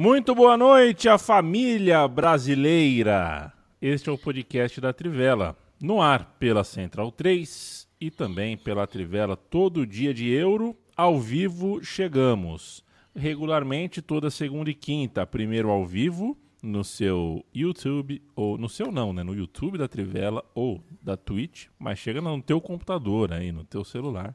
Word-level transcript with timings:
Muito 0.00 0.32
boa 0.32 0.56
noite, 0.56 1.08
a 1.08 1.18
família 1.18 2.06
brasileira. 2.06 3.52
Este 3.82 4.08
é 4.08 4.12
o 4.12 4.16
podcast 4.16 4.80
da 4.80 4.92
Trivela, 4.92 5.56
no 5.82 6.00
ar 6.00 6.36
pela 6.38 6.62
Central 6.62 7.10
3 7.10 7.88
e 8.00 8.08
também 8.08 8.56
pela 8.56 8.86
Trivela 8.86 9.36
todo 9.36 9.84
dia 9.84 10.14
de 10.14 10.30
euro, 10.30 10.76
ao 10.96 11.18
vivo 11.18 11.82
chegamos. 11.82 12.84
Regularmente 13.12 14.00
toda 14.00 14.30
segunda 14.30 14.70
e 14.70 14.74
quinta, 14.74 15.26
primeiro 15.26 15.68
ao 15.68 15.84
vivo 15.84 16.38
no 16.62 16.84
seu 16.84 17.44
YouTube 17.52 18.22
ou 18.36 18.56
no 18.56 18.68
seu 18.68 18.92
não, 18.92 19.12
né, 19.12 19.24
no 19.24 19.34
YouTube 19.34 19.78
da 19.78 19.88
Trivela 19.88 20.44
ou 20.54 20.80
da 21.02 21.16
Twitch, 21.16 21.66
mas 21.76 21.98
chega 21.98 22.20
no 22.20 22.40
teu 22.40 22.60
computador 22.60 23.32
aí, 23.32 23.50
no 23.50 23.64
teu 23.64 23.82
celular. 23.82 24.32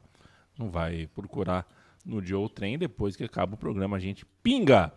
Não 0.58 0.68
vai 0.68 1.06
procurar 1.14 1.66
no 2.04 2.22
Joe 2.22 2.50
Trem 2.50 2.76
depois 2.76 3.16
que 3.16 3.24
acaba 3.24 3.54
o 3.54 3.58
programa 3.58 3.96
a 3.96 4.00
gente 4.00 4.26
pinga. 4.42 4.92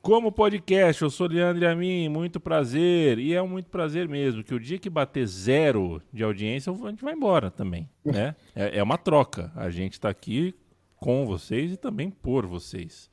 Como 0.00 0.30
podcast, 0.30 1.02
eu 1.02 1.10
sou 1.10 1.26
Leandro 1.26 1.68
Amin, 1.68 2.08
muito 2.08 2.38
prazer. 2.38 3.18
E 3.18 3.34
é 3.34 3.42
um 3.42 3.48
muito 3.48 3.68
prazer 3.68 4.08
mesmo, 4.08 4.44
que 4.44 4.54
o 4.54 4.60
dia 4.60 4.78
que 4.78 4.88
bater 4.88 5.26
zero 5.26 6.00
de 6.12 6.22
audiência, 6.22 6.72
a 6.72 6.90
gente 6.90 7.04
vai 7.04 7.14
embora 7.14 7.50
também, 7.50 7.88
né? 8.04 8.34
É, 8.54 8.78
é 8.78 8.82
uma 8.82 8.96
troca. 8.96 9.52
A 9.56 9.68
gente 9.70 9.94
está 9.94 10.08
aqui 10.08 10.54
com 10.96 11.26
vocês 11.26 11.72
e 11.72 11.76
também 11.76 12.10
por 12.10 12.46
vocês. 12.46 13.10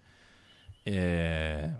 É... 0.85 1.71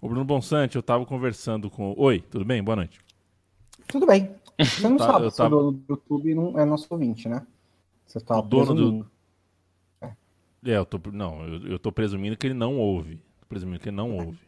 O 0.00 0.08
Bruno 0.08 0.24
Bonsante, 0.24 0.76
eu 0.76 0.80
estava 0.80 1.04
conversando 1.04 1.70
com... 1.70 1.94
Oi, 1.96 2.20
tudo 2.20 2.44
bem? 2.44 2.62
Boa 2.62 2.76
noite. 2.76 3.00
Tudo 3.86 4.06
bem. 4.06 4.30
Você 4.58 4.88
não 4.88 4.96
tá, 4.96 5.06
sabe 5.06 5.30
se 5.30 5.36
tava... 5.36 5.56
o 5.56 5.58
dono 5.58 5.72
do 5.72 5.84
YouTube 5.88 6.34
não 6.34 6.58
é 6.58 6.64
nosso 6.64 6.86
ouvinte, 6.90 7.28
né? 7.28 7.46
Você 8.06 8.18
tá 8.20 8.38
o 8.38 8.42
dono 8.42 8.74
do... 8.74 9.10
É, 10.00 10.06
é 10.66 10.76
eu 10.76 10.86
tô... 10.86 10.98
não, 11.12 11.44
eu, 11.46 11.72
eu 11.72 11.78
tô 11.78 11.92
presumindo 11.92 12.36
que 12.36 12.46
ele 12.46 12.54
não 12.54 12.78
ouve 12.78 13.20
presumindo 13.48 13.80
que 13.80 13.90
não 13.90 14.16
houve. 14.16 14.38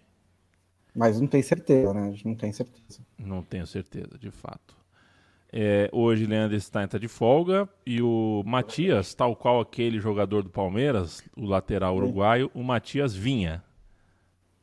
Mas 0.95 1.21
não 1.21 1.27
tem 1.27 1.43
certeza, 1.43 1.93
né? 1.95 2.09
A 2.09 2.11
gente 2.11 2.27
não 2.27 2.35
tem 2.35 2.53
certeza. 2.53 3.01
Não 3.19 3.43
tenho 3.43 3.67
certeza, 3.67 4.19
de 4.19 4.31
fato. 4.31 4.77
É, 5.51 5.89
hoje 5.93 6.27
Leandro 6.27 6.61
Stein 6.61 6.85
está 6.85 6.99
de 6.99 7.09
folga 7.09 7.69
e 7.87 8.03
o 8.03 8.43
Matias, 8.45 9.15
tal 9.15 9.35
qual 9.35 9.61
aquele 9.61 9.99
jogador 9.99 10.43
do 10.43 10.51
Palmeiras, 10.51 11.23
o 11.37 11.47
lateral 11.47 11.97
uruguaio, 11.97 12.51
o 12.53 12.63
Matias 12.63 13.15
vinha. 13.15 13.65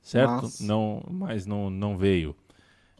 Certo? 0.01 0.43
Mas... 0.43 0.59
Não, 0.59 1.03
mas 1.09 1.45
não, 1.45 1.69
não 1.69 1.97
veio. 1.97 2.35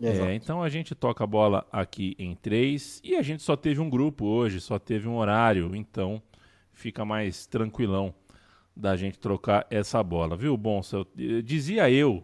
É, 0.02 0.34
então 0.34 0.62
a 0.62 0.68
gente 0.68 0.94
toca 0.94 1.24
a 1.24 1.28
bola 1.28 1.66
aqui 1.72 2.16
em 2.20 2.36
três 2.36 3.00
e 3.04 3.16
a 3.16 3.22
gente 3.22 3.44
só 3.44 3.56
teve 3.56 3.80
um 3.80 3.90
grupo 3.90 4.26
hoje, 4.26 4.59
só 4.59 4.78
teve 4.78 5.08
um 5.08 5.16
horário, 5.16 5.74
então 5.74 6.22
fica 6.74 7.06
mais 7.06 7.46
tranquilão 7.46 8.14
da 8.76 8.95
gente 8.95 9.18
trocar 9.18 9.66
essa 9.70 10.04
bola, 10.04 10.36
viu, 10.36 10.58
Bonsa? 10.58 11.06
Dizia 11.44 11.90
eu 11.90 12.23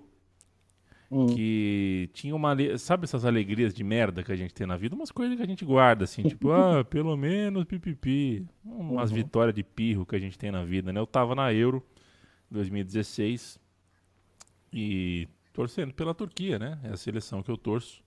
hum. 1.10 1.28
que 1.28 2.10
tinha 2.14 2.36
uma. 2.36 2.56
Sabe 2.78 3.04
essas 3.06 3.26
alegrias 3.26 3.74
de 3.74 3.84
merda 3.84 4.24
que 4.24 4.32
a 4.32 4.36
gente 4.36 4.54
tem 4.54 4.66
na 4.66 4.78
vida? 4.78 4.96
Umas 4.96 5.12
coisas 5.12 5.38
que 5.38 5.44
a 5.44 5.48
gente 5.48 5.64
guarda, 5.64 6.06
assim, 6.06 6.24
tipo, 6.24 6.52
ah, 6.54 6.84
pelo 6.84 7.16
menos 7.16 7.66
pipipi. 7.66 8.46
Umas 8.66 9.10
uhum. 9.10 9.18
vitórias 9.18 9.54
de 9.56 9.64
pirro 9.64 10.06
que 10.06 10.16
a 10.16 10.20
gente 10.20 10.38
tem 10.38 10.52
na 10.52 10.64
vida, 10.64 10.92
né? 10.92 11.00
Eu 11.00 11.08
tava 11.08 11.36
na 11.36 11.54
Euro 11.54 11.84
2016 12.50 13.60
e 14.74 15.28
torcendo 15.54 15.94
pela 15.94 16.14
Turquia, 16.14 16.58
né? 16.58 16.80
É 16.84 16.90
a 16.90 16.98
seleção 16.98 17.44
que 17.44 17.52
eu 17.52 17.58
torço 17.58 18.04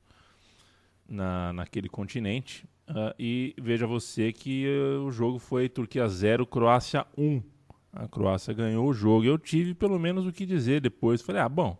na, 1.09 1.53
naquele 1.53 1.89
continente. 1.89 2.67
Uh, 2.87 3.15
e 3.19 3.55
veja 3.59 3.87
você 3.87 4.31
que 4.31 4.67
uh, 4.67 5.07
o 5.07 5.11
jogo 5.11 5.39
foi 5.39 5.71
Turquia 5.71 6.07
0, 6.07 6.47
Croácia 6.47 7.07
1 7.17 7.54
a 7.95 8.09
Croácia 8.09 8.53
ganhou 8.53 8.89
o 8.89 8.93
jogo. 8.93 9.25
Eu 9.25 9.39
tive 9.39 9.73
pelo 9.73 9.99
menos 9.99 10.27
o 10.27 10.33
que 10.33 10.45
dizer 10.45 10.81
depois. 10.81 11.23
Falei, 11.23 11.41
ah, 11.41 11.49
bom. 11.49 11.79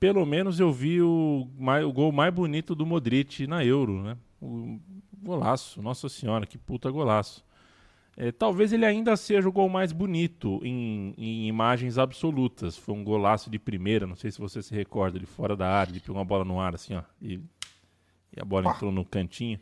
Pelo 0.00 0.26
menos 0.26 0.60
eu 0.60 0.72
vi 0.72 1.00
o, 1.00 1.48
o 1.86 1.92
gol 1.92 2.12
mais 2.12 2.34
bonito 2.34 2.74
do 2.74 2.84
Modric 2.84 3.46
na 3.46 3.64
Euro, 3.64 4.02
né? 4.02 4.16
O 4.42 4.78
golaço, 5.22 5.80
nossa 5.80 6.08
senhora, 6.08 6.44
que 6.44 6.58
puta 6.58 6.90
golaço. 6.90 7.44
É, 8.16 8.30
talvez 8.30 8.72
ele 8.72 8.84
ainda 8.84 9.16
seja 9.16 9.48
o 9.48 9.52
gol 9.52 9.68
mais 9.68 9.92
bonito 9.92 10.60
em, 10.62 11.14
em, 11.16 11.48
imagens 11.48 11.96
absolutas. 11.96 12.76
Foi 12.76 12.94
um 12.94 13.02
golaço 13.02 13.48
de 13.48 13.58
primeira, 13.58 14.06
não 14.06 14.14
sei 14.14 14.30
se 14.30 14.38
você 14.38 14.62
se 14.62 14.74
recorda, 14.74 15.16
ele 15.16 15.26
fora 15.26 15.56
da 15.56 15.68
área, 15.68 15.92
ele 15.92 16.00
pegou 16.00 16.16
uma 16.16 16.24
bola 16.24 16.44
no 16.44 16.60
ar 16.60 16.74
assim, 16.74 16.94
ó, 16.94 17.02
e, 17.20 17.40
e 18.36 18.40
a 18.40 18.44
bola 18.44 18.70
entrou 18.70 18.92
no 18.92 19.04
cantinho 19.04 19.58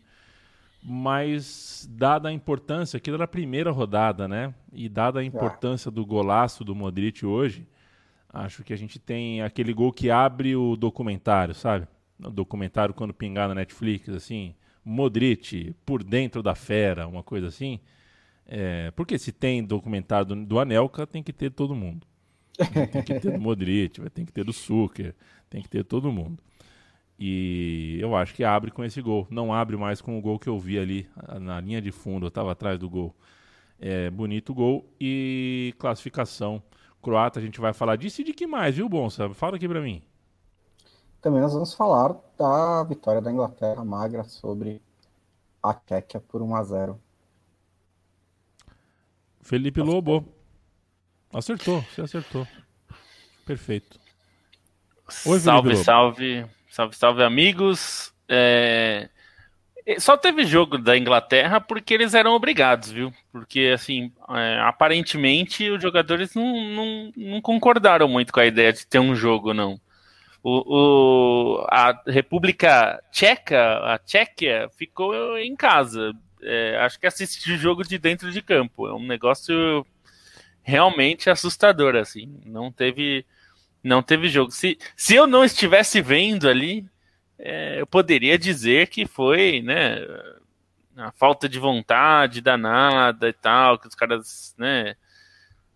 mas 0.82 1.88
dada 1.92 2.28
a 2.28 2.32
importância, 2.32 2.96
aquilo 2.96 3.14
era 3.16 3.24
a 3.24 3.28
primeira 3.28 3.70
rodada, 3.70 4.26
né? 4.26 4.52
E 4.72 4.88
dada 4.88 5.20
a 5.20 5.24
importância 5.24 5.90
do 5.90 6.04
golaço 6.04 6.64
do 6.64 6.74
Modric 6.74 7.24
hoje, 7.24 7.66
acho 8.28 8.64
que 8.64 8.72
a 8.72 8.76
gente 8.76 8.98
tem 8.98 9.42
aquele 9.42 9.72
gol 9.72 9.92
que 9.92 10.10
abre 10.10 10.56
o 10.56 10.74
documentário, 10.74 11.54
sabe? 11.54 11.86
O 12.18 12.30
documentário 12.30 12.94
quando 12.94 13.14
pingar 13.14 13.48
na 13.48 13.54
Netflix, 13.54 14.08
assim, 14.08 14.54
Modric 14.84 15.74
por 15.86 16.02
dentro 16.02 16.42
da 16.42 16.54
fera, 16.54 17.06
uma 17.06 17.22
coisa 17.22 17.46
assim. 17.46 17.78
É, 18.44 18.90
porque 18.90 19.18
se 19.18 19.30
tem 19.30 19.62
documentário 19.62 20.26
do, 20.26 20.44
do 20.44 20.58
Anelka, 20.58 21.06
tem 21.06 21.22
que 21.22 21.32
ter 21.32 21.50
todo 21.50 21.76
mundo. 21.76 22.04
Tem 22.92 23.02
que 23.02 23.20
ter 23.20 23.32
do 23.32 23.38
Modric, 23.40 24.00
tem 24.10 24.24
que 24.24 24.32
ter 24.32 24.44
do 24.44 24.52
Suker, 24.52 25.14
tem 25.48 25.62
que 25.62 25.68
ter 25.68 25.84
todo 25.84 26.10
mundo. 26.10 26.42
E 27.18 27.98
eu 28.00 28.16
acho 28.16 28.34
que 28.34 28.42
abre 28.42 28.70
com 28.70 28.82
esse 28.84 29.00
gol. 29.00 29.26
Não 29.30 29.52
abre 29.52 29.76
mais 29.76 30.00
com 30.00 30.18
o 30.18 30.20
gol 30.20 30.38
que 30.38 30.48
eu 30.48 30.58
vi 30.58 30.78
ali 30.78 31.08
na 31.40 31.60
linha 31.60 31.80
de 31.80 31.92
fundo, 31.92 32.26
eu 32.26 32.28
estava 32.28 32.52
atrás 32.52 32.78
do 32.78 32.88
gol. 32.88 33.14
É, 33.78 34.10
bonito 34.10 34.54
gol 34.54 34.84
e 35.00 35.74
classificação 35.78 36.62
croata. 37.02 37.38
A 37.40 37.42
gente 37.42 37.60
vai 37.60 37.72
falar 37.72 37.96
disso 37.96 38.20
e 38.20 38.24
de 38.24 38.32
que 38.32 38.46
mais, 38.46 38.76
viu, 38.76 38.88
Bonsa? 38.88 39.32
Fala 39.34 39.56
aqui 39.56 39.68
para 39.68 39.80
mim. 39.80 40.02
Também 41.20 41.40
nós 41.40 41.52
vamos 41.52 41.74
falar 41.74 42.16
da 42.36 42.82
vitória 42.84 43.20
da 43.20 43.30
Inglaterra 43.30 43.84
magra 43.84 44.24
sobre 44.24 44.82
a 45.62 45.72
Quéquia 45.72 46.20
por 46.20 46.42
1 46.42 46.56
a 46.56 46.64
0. 46.64 47.00
Felipe 49.40 49.80
Lobo. 49.80 50.24
Acertou, 51.32 51.80
você 51.82 52.02
acertou. 52.02 52.46
Perfeito. 53.46 53.98
Oi, 55.26 55.40
salve, 55.40 55.76
salve. 55.76 56.46
Salve, 56.72 56.96
salve, 56.96 57.22
amigos. 57.22 58.14
É... 58.26 59.10
Só 59.98 60.16
teve 60.16 60.46
jogo 60.46 60.78
da 60.78 60.96
Inglaterra 60.96 61.60
porque 61.60 61.92
eles 61.92 62.14
eram 62.14 62.32
obrigados, 62.32 62.90
viu? 62.90 63.12
Porque, 63.30 63.72
assim, 63.74 64.10
é, 64.30 64.58
aparentemente 64.60 65.68
os 65.68 65.82
jogadores 65.82 66.34
não, 66.34 66.62
não, 66.70 67.12
não, 67.14 67.40
concordaram 67.42 68.08
muito 68.08 68.32
com 68.32 68.40
a 68.40 68.46
ideia 68.46 68.72
de 68.72 68.86
ter 68.86 69.00
um 69.00 69.14
jogo, 69.14 69.52
não. 69.52 69.78
O, 70.42 71.58
o 71.58 71.66
a 71.68 72.00
República 72.06 73.02
Tcheca, 73.12 73.92
a 73.92 73.98
Tchequia, 73.98 74.70
ficou 74.74 75.36
em 75.36 75.54
casa. 75.54 76.14
É, 76.42 76.78
acho 76.78 76.98
que 76.98 77.06
assistiu 77.06 77.54
o 77.54 77.58
jogo 77.58 77.84
de 77.84 77.98
dentro 77.98 78.32
de 78.32 78.40
campo. 78.40 78.86
É 78.86 78.94
um 78.94 79.06
negócio 79.06 79.84
realmente 80.62 81.28
assustador, 81.28 81.96
assim. 81.96 82.40
Não 82.46 82.72
teve 82.72 83.26
não 83.82 84.02
teve 84.02 84.28
jogo. 84.28 84.50
Se, 84.50 84.78
se 84.96 85.14
eu 85.14 85.26
não 85.26 85.44
estivesse 85.44 86.00
vendo 86.00 86.48
ali, 86.48 86.86
é, 87.38 87.80
eu 87.80 87.86
poderia 87.86 88.38
dizer 88.38 88.88
que 88.88 89.06
foi, 89.06 89.62
né, 89.62 89.98
a 90.96 91.10
falta 91.12 91.48
de 91.48 91.58
vontade 91.58 92.40
danada 92.40 93.28
e 93.28 93.32
tal, 93.32 93.78
que 93.78 93.88
os 93.88 93.94
caras, 93.94 94.54
né, 94.56 94.94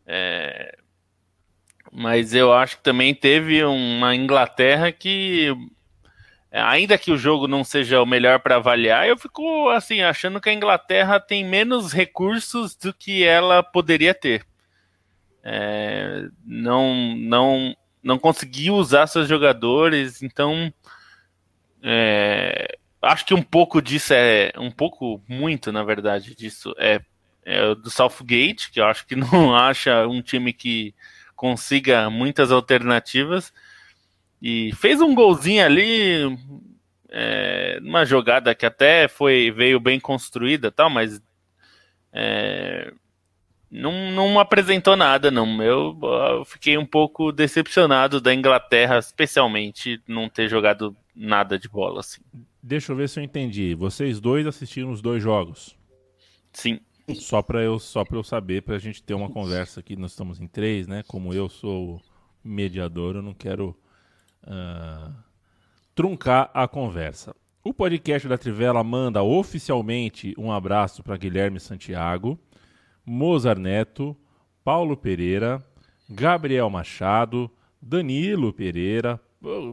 é, 0.07 0.79
mas 1.91 2.35
eu 2.35 2.53
acho 2.53 2.77
que 2.77 2.83
também 2.83 3.15
teve 3.15 3.65
uma 3.65 4.15
Inglaterra 4.15 4.93
que, 4.93 5.53
ainda 6.53 6.99
que 6.99 7.11
o 7.11 7.19
jogo 7.19 7.49
não 7.49 7.65
seja 7.65 8.01
o 8.01 8.07
melhor 8.07 8.41
para 8.41 8.57
avaliar, 8.57 9.09
eu 9.09 9.19
fico 9.19 9.69
assim 9.71 10.03
achando 10.03 10.41
que 10.41 10.49
a 10.49 10.55
Inglaterra 10.55 11.19
tem 11.19 11.45
menos 11.45 11.93
recursos 11.93 12.77
do 12.77 12.93
que 12.93 13.25
ela 13.25 13.63
poderia 13.63 14.15
ter. 14.15 14.47
É, 15.43 16.29
não, 16.45 17.17
não 17.17 17.77
não 18.07 18.21
conseguiu 18.21 18.77
usar 18.77 19.09
seus 19.09 19.29
jogadores, 19.29 20.23
então 20.23 20.73
é, 21.83 22.79
acho 23.03 23.27
que 23.27 23.35
um 23.35 23.43
pouco 23.43 23.83
disso 23.83 24.15
é 24.15 24.53
um 24.57 24.71
pouco 24.71 25.21
muito, 25.29 25.73
na 25.73 25.83
verdade, 25.83 26.33
disso 26.37 26.73
é, 26.79 27.01
é 27.45 27.75
do 27.75 27.91
Southgate, 27.91 28.71
que 28.71 28.81
eu 28.81 28.87
acho 28.87 29.05
que 29.09 29.17
não 29.19 29.57
acha 29.57 30.07
um 30.07 30.23
time 30.23 30.53
que 30.53 30.95
consiga 31.35 32.09
muitas 32.09 32.53
alternativas 32.53 33.53
e 34.41 34.73
fez 34.77 35.01
um 35.01 35.13
golzinho 35.13 35.65
ali, 35.65 36.39
é, 37.11 37.81
uma 37.83 38.05
jogada 38.05 38.55
que 38.55 38.65
até 38.65 39.09
foi 39.09 39.51
veio 39.51 39.81
bem 39.81 39.99
construída, 39.99 40.71
tal, 40.71 40.89
mas 40.89 41.21
é, 42.13 42.93
não, 43.71 44.11
não 44.13 44.39
apresentou 44.39 44.97
nada, 44.97 45.31
não. 45.31 45.63
Eu, 45.63 45.99
eu, 46.03 46.45
fiquei 46.45 46.79
um 46.79 46.87
pouco 46.87 47.33
decepcionado 47.33 48.21
da 48.21 48.35
Inglaterra, 48.35 48.99
especialmente, 48.99 50.01
não 50.07 50.29
ter 50.29 50.49
jogado 50.49 50.97
nada 51.15 51.59
de 51.59 51.69
bola 51.69 52.01
assim. 52.01 52.21
Deixa 52.63 52.93
eu 52.93 52.97
ver 52.97 53.09
se 53.09 53.21
eu 53.21 53.25
entendi. 53.25 53.75
Vocês 53.75 54.21
dois 54.21 54.47
assistiram 54.47 54.91
os 54.91 55.01
dois 55.01 55.23
jogos? 55.23 55.77
Sim. 56.53 56.81
Só 57.15 57.41
para 57.41 57.63
eu 57.63 57.79
só 57.79 58.05
eu 58.11 58.25
saber, 58.25 58.63
para 58.63 58.75
a 58.75 58.79
gente 58.79 59.03
ter 59.03 59.15
uma 59.15 59.31
conversa 59.31 59.81
aqui. 59.81 59.95
Nós 59.95 60.11
estamos 60.11 60.41
em 60.41 60.47
três, 60.47 60.89
né? 60.89 61.05
Como 61.07 61.33
eu 61.33 61.49
sou 61.49 62.01
mediador, 62.43 63.17
eu 63.17 63.23
não 63.23 63.35
quero 63.35 63.77
uh, 64.43 65.15
truncar 65.95 66.51
a 66.53 66.67
conversa. 66.67 67.35
O 67.63 67.75
podcast 67.75 68.29
da 68.29 68.39
Trivela 68.39 68.83
manda 68.85 69.23
oficialmente 69.23 70.35
um 70.39 70.53
abraço 70.53 71.03
para 71.03 71.17
Guilherme 71.17 71.59
Santiago, 71.59 72.39
Mozart 73.07 73.61
Neto, 73.61 74.17
Paulo 74.65 74.97
Pereira, 74.97 75.65
Gabriel 76.11 76.69
Machado, 76.69 77.49
Danilo 77.81 78.53
Pereira. 78.53 79.21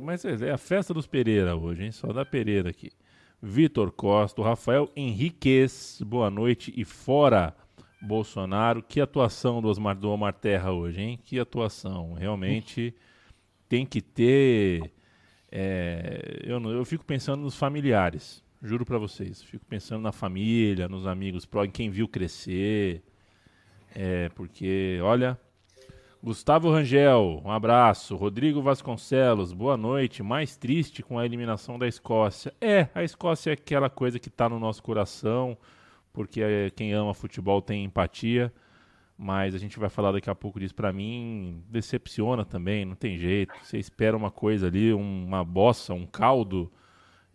mas 0.01 0.23
é 0.23 0.51
a 0.51 0.57
festa 0.57 0.93
dos 0.93 1.07
Pereira 1.07 1.55
hoje, 1.55 1.83
hein? 1.83 1.91
Só 1.91 2.13
da 2.13 2.23
Pereira 2.23 2.69
aqui. 2.69 2.91
Vitor 3.41 3.91
Costa, 3.91 4.41
Rafael 4.43 4.89
Henriquez, 4.95 5.99
boa 6.05 6.29
noite 6.29 6.71
e 6.77 6.85
fora 6.85 7.55
Bolsonaro. 8.01 8.83
Que 8.83 9.01
atuação 9.01 9.61
do 9.61 9.67
Osmar, 9.67 9.97
do 9.97 10.09
Omar 10.09 10.33
Terra 10.33 10.71
hoje, 10.71 11.01
hein? 11.01 11.19
Que 11.21 11.39
atuação. 11.39 12.13
Realmente 12.13 12.93
tem 13.67 13.85
que 13.85 13.99
ter. 13.99 14.93
É, 15.51 16.41
eu, 16.43 16.61
eu 16.71 16.85
fico 16.85 17.03
pensando 17.03 17.41
nos 17.41 17.55
familiares, 17.55 18.43
juro 18.61 18.85
para 18.85 18.97
vocês. 18.97 19.41
Fico 19.41 19.65
pensando 19.65 20.03
na 20.03 20.11
família, 20.11 20.87
nos 20.87 21.07
amigos, 21.07 21.47
em 21.65 21.71
quem 21.71 21.89
viu 21.89 22.07
crescer. 22.07 23.01
É, 23.95 24.29
porque, 24.29 24.99
olha, 25.03 25.39
Gustavo 26.21 26.71
Rangel, 26.71 27.41
um 27.45 27.51
abraço. 27.51 28.15
Rodrigo 28.15 28.61
Vasconcelos, 28.61 29.53
boa 29.53 29.77
noite. 29.77 30.23
Mais 30.23 30.57
triste 30.57 31.03
com 31.03 31.19
a 31.19 31.25
eliminação 31.25 31.77
da 31.77 31.87
Escócia. 31.87 32.51
É, 32.59 32.87
a 32.95 33.03
Escócia 33.03 33.51
é 33.51 33.53
aquela 33.53 33.89
coisa 33.89 34.17
que 34.17 34.29
está 34.29 34.49
no 34.49 34.59
nosso 34.59 34.81
coração, 34.81 35.55
porque 36.11 36.41
é, 36.41 36.71
quem 36.71 36.91
ama 36.91 37.13
futebol 37.13 37.61
tem 37.61 37.83
empatia. 37.83 38.51
Mas 39.15 39.53
a 39.53 39.59
gente 39.59 39.77
vai 39.77 39.89
falar 39.89 40.11
daqui 40.11 40.29
a 40.29 40.33
pouco 40.33 40.59
disso. 40.59 40.73
Para 40.73 40.91
mim, 40.91 41.63
decepciona 41.69 42.43
também, 42.43 42.83
não 42.83 42.95
tem 42.95 43.15
jeito. 43.15 43.53
Você 43.61 43.77
espera 43.77 44.17
uma 44.17 44.31
coisa 44.31 44.67
ali, 44.67 44.91
uma 44.91 45.43
bossa, 45.43 45.93
um 45.93 46.07
caldo, 46.07 46.71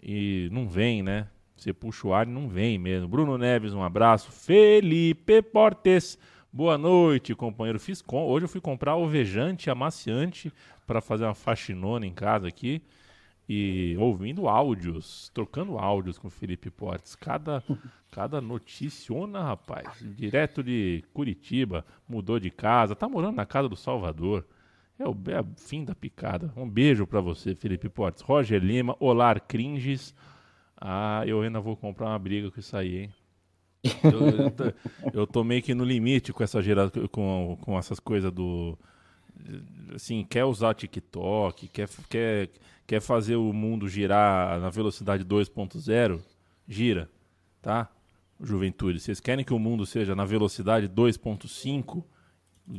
e 0.03 0.49
não 0.51 0.69
vem, 0.69 1.05
né? 1.05 1.29
Você 1.59 1.73
puxa 1.73 2.07
o 2.07 2.15
ar 2.15 2.27
e 2.27 2.31
não 2.31 2.49
vem 2.49 2.79
mesmo. 2.79 3.09
Bruno 3.09 3.37
Neves, 3.37 3.75
um 3.75 3.83
abraço. 3.83 4.31
Felipe 4.33 5.43
Portes. 5.43 6.19
Boa 6.59 6.77
noite, 6.77 7.37
companheiro. 7.37 7.79
Fiz 7.79 8.03
com... 8.03 8.27
Hoje 8.27 8.47
eu 8.47 8.49
fui 8.49 8.61
comprar 8.61 8.97
ovejante 8.97 9.71
amaciante 9.71 10.53
para 10.89 11.01
fazer 11.01 11.23
uma 11.23 11.33
faxinona 11.33 12.05
em 12.05 12.13
casa 12.13 12.49
aqui 12.49 12.83
e 13.49 13.95
ouvindo 13.97 14.49
áudios, 14.49 15.31
trocando 15.33 15.79
áudios 15.79 16.19
com 16.19 16.27
o 16.27 16.31
Felipe 16.33 16.69
Portes. 16.69 17.15
Cada, 17.15 17.63
cada 18.11 18.41
noticiona, 18.41 19.41
rapaz. 19.41 20.05
Direto 20.17 20.61
de 20.61 21.05
Curitiba, 21.15 21.87
mudou 22.09 22.41
de 22.41 22.51
casa, 22.51 22.97
tá 22.97 23.09
morando 23.09 23.37
na 23.37 23.47
casa 23.47 23.69
do 23.69 23.77
Salvador. 23.77 24.45
É 24.99 25.07
o, 25.07 25.17
é 25.29 25.41
o 25.41 25.47
fim 25.57 25.85
da 25.85 25.95
picada. 25.95 26.53
Um 26.57 26.69
beijo 26.69 27.07
para 27.07 27.21
você, 27.21 27.55
Felipe 27.55 27.89
Portes. 27.89 28.21
Roger 28.21 28.61
Lima, 28.61 28.97
Olar 28.99 29.41
Cringes. 29.47 30.13
Ah, 30.77 31.23
eu 31.25 31.41
ainda 31.41 31.61
vou 31.61 31.77
comprar 31.77 32.07
uma 32.07 32.19
briga 32.19 32.51
com 32.51 32.59
isso 32.59 32.77
aí, 32.77 33.03
hein? 33.03 33.15
Eu, 34.05 34.73
eu, 35.13 35.27
tô, 35.27 35.45
meio 35.45 35.63
que 35.63 35.75
no 35.75 35.85
limite 35.85 36.33
com 36.33 36.43
essa 36.43 36.61
com, 37.11 37.59
com 37.61 37.79
essas 37.79 38.01
coisas 38.01 38.33
do. 38.33 38.79
Assim, 39.95 40.27
quer 40.29 40.45
usar 40.45 40.75
TikTok, 40.75 41.69
quer, 41.69 41.89
quer, 42.09 42.49
quer 42.87 43.01
fazer 43.01 43.37
o 43.37 43.53
mundo 43.53 43.89
girar 43.89 44.59
na 44.61 44.69
velocidade 44.69 45.25
2.0, 45.25 46.21
gira, 46.67 47.09
tá? 47.63 47.89
Juventude, 48.41 49.01
vocês 49.01 49.21
querem 49.21 49.45
que 49.45 49.53
o 49.53 49.59
mundo 49.59 49.85
seja 49.85 50.15
na 50.15 50.25
velocidade 50.25 50.89
2.5, 50.89 52.05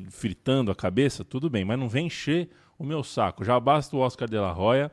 fritando 0.10 0.72
a 0.72 0.76
cabeça? 0.76 1.24
Tudo 1.24 1.50
bem, 1.50 1.66
mas 1.66 1.80
não 1.80 1.90
vem 1.90 2.08
encher 2.08 2.50
o 2.78 2.84
meu 2.84 3.04
saco. 3.04 3.44
Já 3.44 3.60
basta 3.60 3.96
o 3.96 4.00
Oscar 4.00 4.30
de 4.30 4.38
la 4.38 4.52
Roya, 4.52 4.92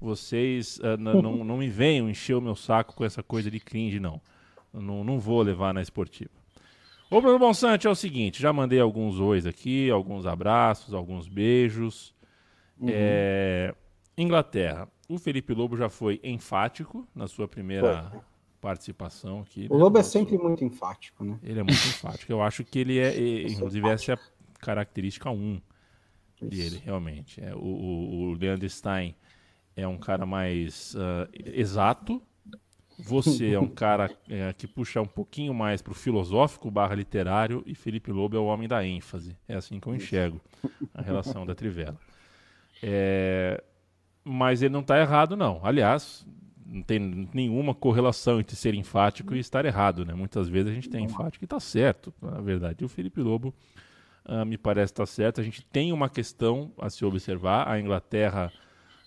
vocês 0.00 0.78
uh, 0.78 0.96
não, 0.98 1.44
não 1.44 1.56
me 1.56 1.68
venham 1.68 2.08
encher 2.08 2.34
o 2.34 2.40
meu 2.40 2.54
saco 2.54 2.94
com 2.94 3.04
essa 3.04 3.22
coisa 3.22 3.50
de 3.50 3.58
cringe, 3.58 3.98
não. 3.98 4.20
Não, 4.80 5.04
não 5.04 5.18
vou 5.18 5.42
levar 5.42 5.72
na 5.72 5.82
esportiva. 5.82 6.30
Ô, 7.10 7.20
Bruno 7.20 7.38
Bonsante, 7.38 7.86
é 7.86 7.90
o 7.90 7.94
seguinte: 7.94 8.40
já 8.42 8.52
mandei 8.52 8.80
alguns 8.80 9.18
ois 9.20 9.46
aqui, 9.46 9.90
alguns 9.90 10.26
abraços, 10.26 10.92
alguns 10.92 11.28
beijos. 11.28 12.14
Uhum. 12.78 12.88
É, 12.90 13.74
Inglaterra. 14.16 14.88
O 15.08 15.18
Felipe 15.18 15.54
Lobo 15.54 15.76
já 15.76 15.88
foi 15.88 16.20
enfático 16.24 17.06
na 17.14 17.28
sua 17.28 17.46
primeira 17.46 18.08
foi. 18.10 18.20
participação 18.60 19.40
aqui. 19.40 19.68
O 19.70 19.76
né, 19.76 19.82
Lobo 19.84 19.98
é 19.98 20.02
sempre 20.02 20.36
muito 20.36 20.64
enfático, 20.64 21.24
né? 21.24 21.38
Ele 21.44 21.60
é 21.60 21.62
muito 21.62 21.78
enfático. 21.78 22.32
Eu 22.32 22.42
acho 22.42 22.64
que 22.64 22.80
ele 22.80 22.98
é, 22.98 23.42
inclusive, 23.46 23.88
essa 23.88 24.12
é 24.12 24.14
a 24.14 24.18
característica 24.58 25.30
1 25.30 25.34
um 25.34 25.60
dele, 26.48 26.82
realmente. 26.84 27.40
É, 27.40 27.54
o, 27.54 27.58
o, 27.58 28.20
o 28.22 28.32
Leandro 28.34 28.68
Stein 28.68 29.14
é 29.76 29.86
um 29.86 29.98
cara 29.98 30.26
mais 30.26 30.94
uh, 30.94 31.28
exato, 31.32 32.20
você 32.98 33.52
é 33.52 33.60
um 33.60 33.68
cara 33.70 34.10
é, 34.28 34.52
que 34.52 34.66
puxa 34.66 35.00
um 35.00 35.06
pouquinho 35.06 35.52
mais 35.54 35.82
para 35.82 35.92
o 35.92 35.94
filosófico 35.94 36.70
barra 36.70 36.94
literário 36.94 37.62
e 37.66 37.74
Felipe 37.74 38.10
Lobo 38.10 38.36
é 38.36 38.40
o 38.40 38.46
homem 38.46 38.68
da 38.68 38.84
ênfase. 38.84 39.36
É 39.48 39.54
assim 39.54 39.78
que 39.78 39.86
eu 39.86 39.94
enxergo 39.94 40.40
a 40.94 41.02
relação 41.02 41.44
da 41.44 41.54
Trivela. 41.56 41.98
É, 42.82 43.62
mas 44.24 44.62
ele 44.62 44.72
não 44.72 44.80
está 44.80 44.98
errado, 45.00 45.36
não. 45.36 45.60
Aliás, 45.62 46.26
não 46.66 46.82
tem 46.82 47.28
nenhuma 47.32 47.74
correlação 47.74 48.40
entre 48.40 48.56
ser 48.56 48.74
enfático 48.74 49.34
e 49.34 49.38
estar 49.38 49.64
errado. 49.64 50.04
Né? 50.04 50.14
Muitas 50.14 50.48
vezes 50.48 50.70
a 50.70 50.74
gente 50.74 50.88
tem 50.88 51.04
enfático 51.04 51.44
e 51.44 51.46
está 51.46 51.60
certo, 51.60 52.12
na 52.20 52.40
verdade. 52.40 52.82
E 52.82 52.84
o 52.84 52.88
Felipe 52.88 53.20
Lobo 53.20 53.54
uh, 54.26 54.44
me 54.44 54.58
parece 54.58 54.92
estar 54.92 55.02
tá 55.02 55.06
certo. 55.06 55.40
A 55.40 55.44
gente 55.44 55.64
tem 55.64 55.92
uma 55.92 56.08
questão 56.08 56.72
a 56.78 56.90
se 56.90 57.04
observar. 57.04 57.68
A 57.68 57.78
Inglaterra 57.78 58.52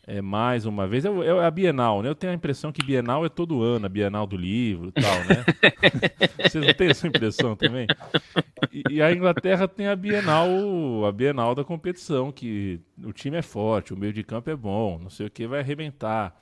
é, 0.10 0.22
mais 0.24 0.66
uma 0.66 0.88
vez. 0.88 1.06
É, 1.06 1.10
é, 1.10 1.46
a 1.46 1.52
Bienal, 1.52 2.02
né? 2.02 2.10
Eu 2.10 2.16
tenho 2.16 2.34
a 2.34 2.36
impressão 2.36 2.72
que 2.72 2.84
Bienal 2.84 3.24
é 3.24 3.30
todo 3.30 3.62
ano, 3.62 3.86
a 3.86 3.90
Bienal 3.90 4.26
do 4.26 4.36
livro 4.36 4.90
e 4.90 4.92
tal, 4.92 5.20
né? 5.26 5.46
Vocês 6.50 6.66
não 6.66 6.74
têm 6.74 6.90
essa 6.90 7.08
impressão 7.08 7.56
também? 7.56 7.86
E, 8.72 8.96
e, 8.96 9.02
a 9.04 9.12
Inglaterra 9.14 9.68
tem 9.68 9.88
a 9.88 9.96
Bienal, 9.96 10.50
a 11.06 11.12
Bienal 11.12 11.54
da 11.54 11.64
competição, 11.64 12.32
que 12.32 12.82
o 13.04 13.14
time 13.14 13.38
é 13.38 13.44
forte, 13.44 13.94
o 13.94 13.98
meio 13.98 14.12
de 14.12 14.24
campo 14.24 14.50
é 14.50 14.56
bom, 14.56 14.98
não 15.00 15.12
sei 15.12 15.28
o 15.28 15.30
que, 15.30 15.46
vai 15.46 15.60
arrebentar. 15.60 16.42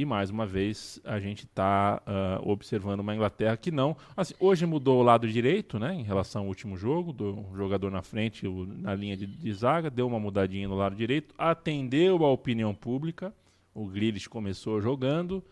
E 0.00 0.04
mais 0.06 0.30
uma 0.30 0.46
vez 0.46 0.98
a 1.04 1.20
gente 1.20 1.44
está 1.44 2.00
uh, 2.06 2.10
ah, 2.10 2.40
observando 2.42 3.00
uma 3.00 3.14
Inglaterra 3.14 3.54
que 3.54 3.70
não. 3.70 3.94
Assim, 4.16 4.32
hoje 4.40 4.64
mudou 4.64 4.98
o 4.98 5.02
lado 5.02 5.28
direito, 5.28 5.78
né? 5.78 5.94
Em 5.94 6.02
relação 6.02 6.40
ao 6.40 6.48
último 6.48 6.74
jogo, 6.74 7.12
do 7.12 7.44
jogador 7.54 7.90
na 7.90 8.00
frente, 8.00 8.46
o, 8.46 8.64
na 8.64 8.94
linha 8.94 9.14
de, 9.14 9.26
de, 9.26 9.52
zaga, 9.52 9.90
deu 9.90 10.06
uma 10.06 10.18
mudadinha 10.18 10.66
no 10.66 10.74
lado 10.74 10.96
direito, 10.96 11.34
atendeu 11.36 12.24
a 12.24 12.30
opinião 12.30 12.74
pública. 12.74 13.30
O 13.74 13.84
Grealish 13.88 14.26
começou 14.26 14.80
jogando. 14.80 15.44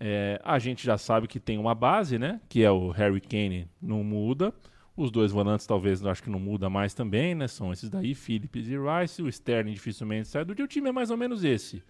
É, 0.00 0.40
a 0.42 0.58
gente 0.58 0.82
já 0.82 0.96
sabe 0.96 1.28
que 1.28 1.38
tem 1.38 1.58
uma 1.58 1.74
base, 1.74 2.18
né? 2.18 2.40
Que 2.48 2.62
é 2.62 2.70
o 2.70 2.88
Harry 2.88 3.20
Kane, 3.20 3.68
não 3.82 4.02
muda. 4.02 4.50
Os 4.96 5.10
dois 5.10 5.30
volantes 5.30 5.66
talvez 5.66 6.02
acho 6.06 6.22
que 6.22 6.30
não 6.30 6.40
muda 6.40 6.70
mais 6.70 6.94
também, 6.94 7.34
né? 7.34 7.48
São 7.48 7.70
esses 7.70 7.90
daí, 7.90 8.14
Phillips 8.14 8.66
e 8.66 8.76
Rice. 8.78 9.20
O 9.20 9.28
Sterling 9.28 9.74
dificilmente 9.74 10.28
sai 10.28 10.42
do 10.42 10.54
dia. 10.54 10.64
O 10.64 10.68
time 10.68 10.88
é 10.88 10.92
mais 10.92 11.10
ou 11.10 11.18
menos 11.18 11.44
esse. 11.44 11.82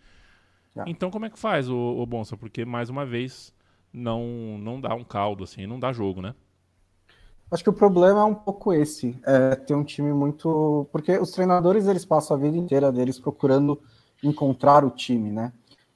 É. 0.77 0.85
Então 0.87 1.11
como 1.11 1.27
é 1.27 1.31
que 1.31 1.39
faz 1.39 1.69
o, 1.69 1.77
o 1.77 2.07
Bonsa? 2.07 2.37
Porque 2.37 2.65
mais 2.65 2.91
uma 2.91 3.07
vez 3.07 3.53
não 3.93 4.59
não 4.59 4.81
dá 4.81 4.95
um 4.95 5.05
caldo 5.05 5.45
assim, 5.45 5.67
não 5.67 5.79
dá 5.79 5.93
jogo, 5.93 6.21
né? 6.21 6.35
Acho 7.51 7.63
que 7.63 7.71
o 7.71 7.75
problema 7.75 8.21
é 8.21 8.25
um 8.25 8.35
pouco 8.35 8.73
esse, 8.73 9.17
é 9.25 9.55
ter 9.55 9.75
um 9.75 9.85
time 9.85 10.13
muito, 10.13 10.89
porque 10.91 11.17
os 11.19 11.31
treinadores 11.31 11.87
eles 11.87 12.05
passam 12.05 12.37
a 12.37 12.41
vida 12.41 12.57
inteira 12.57 12.91
deles 12.91 13.21
procurando 13.21 13.81
encontrar 14.23 14.85
o 14.85 14.91
time, 14.91 15.31
né? 15.31 15.53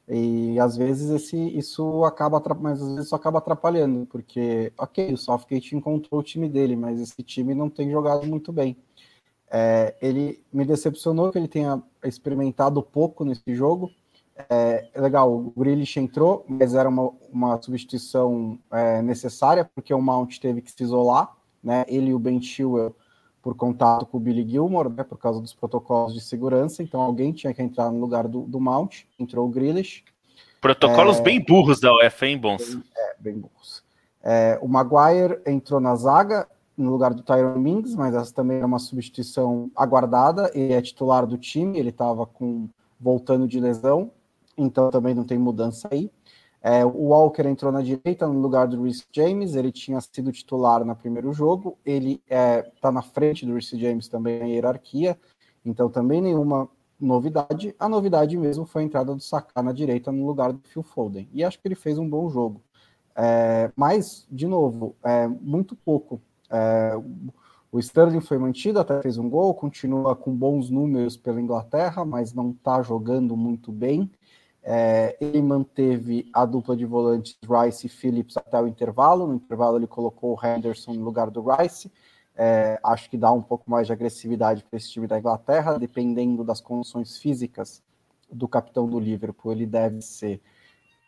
E 0.06 0.58
às 0.60 0.76
vezes 0.76 1.10
esse, 1.10 1.36
isso 1.36 2.04
acaba, 2.04 2.40
mas 2.60 2.80
às 2.80 2.88
vezes 2.88 3.06
isso 3.06 3.14
acaba 3.14 3.38
atrapalhando, 3.38 4.06
porque, 4.06 4.72
ok, 4.78 5.12
o 5.12 5.18
Southgate 5.18 5.76
encontrou 5.76 6.20
o 6.20 6.24
time 6.24 6.48
dele, 6.48 6.76
mas 6.76 7.00
esse 7.00 7.22
time 7.22 7.54
não 7.54 7.68
tem 7.68 7.90
jogado 7.90 8.26
muito 8.26 8.52
bem. 8.52 8.76
É, 9.50 9.94
ele 10.00 10.40
me 10.52 10.64
decepcionou 10.64 11.30
que 11.30 11.38
ele 11.38 11.48
tenha 11.48 11.82
experimentado 12.04 12.82
pouco 12.82 13.24
nesse 13.24 13.54
jogo, 13.54 13.90
é, 14.48 14.88
é, 14.94 15.00
legal, 15.00 15.32
o 15.32 15.52
Grealish 15.56 15.98
entrou, 15.98 16.44
mas 16.48 16.74
era 16.74 16.88
uma, 16.88 17.10
uma 17.32 17.60
substituição 17.60 18.58
é, 18.70 19.02
necessária, 19.02 19.68
porque 19.74 19.92
o 19.92 20.00
Mount 20.00 20.38
teve 20.38 20.62
que 20.62 20.70
se 20.70 20.82
isolar, 20.82 21.34
né? 21.62 21.84
Ele 21.88 22.10
e 22.10 22.14
o 22.14 22.18
Ben 22.18 22.40
Chilwell 22.40 22.94
por 23.42 23.56
contato 23.56 24.06
com 24.06 24.18
o 24.18 24.20
Billy 24.20 24.48
Gilmore, 24.48 24.90
né? 24.90 25.02
Por 25.02 25.18
causa 25.18 25.40
dos 25.40 25.52
protocolos 25.54 26.14
de 26.14 26.20
segurança, 26.20 26.82
então 26.82 27.00
alguém 27.00 27.32
tinha 27.32 27.52
que 27.52 27.62
entrar 27.62 27.90
no 27.90 27.98
lugar 27.98 28.28
do, 28.28 28.42
do 28.42 28.60
Mount, 28.60 29.04
entrou 29.18 29.46
o 29.46 29.50
Grealish. 29.50 30.04
Protocolos 30.60 31.18
é, 31.18 31.22
bem 31.22 31.44
burros 31.44 31.80
da 31.80 31.92
UEFA, 31.94 32.26
hein, 32.26 32.38
bons? 32.38 32.74
Bem, 32.74 32.84
é, 32.96 33.16
bem 33.18 33.38
burros. 33.38 33.82
É, 34.22 34.58
o 34.62 34.68
Maguire 34.68 35.40
entrou 35.46 35.80
na 35.80 35.94
zaga, 35.96 36.46
no 36.76 36.90
lugar 36.90 37.12
do 37.12 37.22
Tyron 37.22 37.58
Mings, 37.58 37.96
mas 37.96 38.14
essa 38.14 38.32
também 38.32 38.58
era 38.58 38.66
uma 38.66 38.78
substituição 38.78 39.70
aguardada, 39.74 40.50
ele 40.54 40.72
é 40.72 40.80
titular 40.80 41.26
do 41.26 41.36
time, 41.36 41.76
ele 41.76 41.88
estava 41.88 42.24
com 42.24 42.68
voltando 43.00 43.46
de 43.46 43.60
lesão, 43.60 44.10
então 44.58 44.90
também 44.90 45.14
não 45.14 45.24
tem 45.24 45.38
mudança 45.38 45.88
aí. 45.90 46.10
É, 46.60 46.84
o 46.84 47.08
Walker 47.10 47.46
entrou 47.46 47.70
na 47.70 47.80
direita 47.80 48.26
no 48.26 48.40
lugar 48.40 48.66
do 48.66 48.82
Reece 48.82 49.04
James, 49.12 49.54
ele 49.54 49.70
tinha 49.70 50.00
sido 50.00 50.32
titular 50.32 50.84
no 50.84 50.94
primeiro 50.96 51.32
jogo, 51.32 51.78
ele 51.86 52.20
está 52.24 52.34
é, 52.34 52.62
tá 52.80 52.92
na 52.92 53.00
frente 53.00 53.46
do 53.46 53.52
Reece 53.52 53.78
James 53.78 54.08
também 54.08 54.40
na 54.40 54.46
hierarquia, 54.46 55.18
Então 55.64 55.88
também 55.88 56.20
nenhuma 56.20 56.68
novidade. 57.00 57.74
A 57.78 57.88
novidade 57.88 58.36
mesmo 58.36 58.66
foi 58.66 58.82
a 58.82 58.84
entrada 58.84 59.14
do 59.14 59.20
Saka 59.20 59.62
na 59.62 59.72
direita 59.72 60.10
no 60.10 60.26
lugar 60.26 60.52
do 60.52 60.60
Phil 60.60 60.82
Foden. 60.82 61.28
E 61.32 61.44
acho 61.44 61.60
que 61.60 61.68
ele 61.68 61.74
fez 61.74 61.98
um 61.98 62.08
bom 62.08 62.28
jogo. 62.28 62.60
É, 63.14 63.70
mas, 63.76 64.26
de 64.30 64.46
novo, 64.46 64.96
é, 65.04 65.26
muito 65.28 65.76
pouco. 65.76 66.20
É, 66.50 66.92
o 67.70 67.78
Sterling 67.78 68.20
foi 68.20 68.38
mantido, 68.38 68.78
até 68.80 69.02
fez 69.02 69.18
um 69.18 69.28
gol, 69.28 69.52
continua 69.54 70.16
com 70.16 70.34
bons 70.34 70.70
números 70.70 71.16
pela 71.16 71.40
Inglaterra, 71.40 72.04
mas 72.04 72.32
não 72.32 72.50
está 72.50 72.82
jogando 72.82 73.36
muito 73.36 73.70
bem. 73.70 74.10
É, 74.70 75.16
ele 75.18 75.40
manteve 75.40 76.28
a 76.30 76.44
dupla 76.44 76.76
de 76.76 76.84
volantes 76.84 77.38
Rice 77.42 77.86
e 77.86 77.88
Phillips 77.88 78.36
até 78.36 78.60
o 78.60 78.66
intervalo. 78.68 79.26
No 79.26 79.36
intervalo, 79.36 79.78
ele 79.78 79.86
colocou 79.86 80.36
o 80.36 80.46
Henderson 80.46 80.92
no 80.92 81.02
lugar 81.02 81.30
do 81.30 81.42
Rice. 81.42 81.90
É, 82.36 82.78
acho 82.84 83.08
que 83.08 83.16
dá 83.16 83.32
um 83.32 83.40
pouco 83.40 83.70
mais 83.70 83.86
de 83.86 83.94
agressividade 83.94 84.62
para 84.62 84.76
esse 84.76 84.90
time 84.90 85.06
da 85.06 85.18
Inglaterra, 85.18 85.78
dependendo 85.78 86.44
das 86.44 86.60
condições 86.60 87.16
físicas 87.16 87.82
do 88.30 88.46
capitão 88.46 88.86
do 88.86 89.00
Liverpool, 89.00 89.52
ele 89.52 89.64
deve 89.64 90.02
ser 90.02 90.38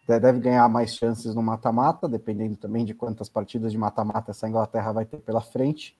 deve 0.06 0.40
ganhar 0.40 0.66
mais 0.68 0.94
chances 0.94 1.34
no 1.34 1.42
mata-mata, 1.42 2.08
dependendo 2.08 2.56
também 2.56 2.84
de 2.84 2.94
quantas 2.94 3.28
partidas 3.28 3.70
de 3.70 3.78
mata-mata 3.78 4.30
essa 4.30 4.48
Inglaterra 4.48 4.90
vai 4.90 5.04
ter 5.04 5.18
pela 5.18 5.42
frente. 5.42 5.96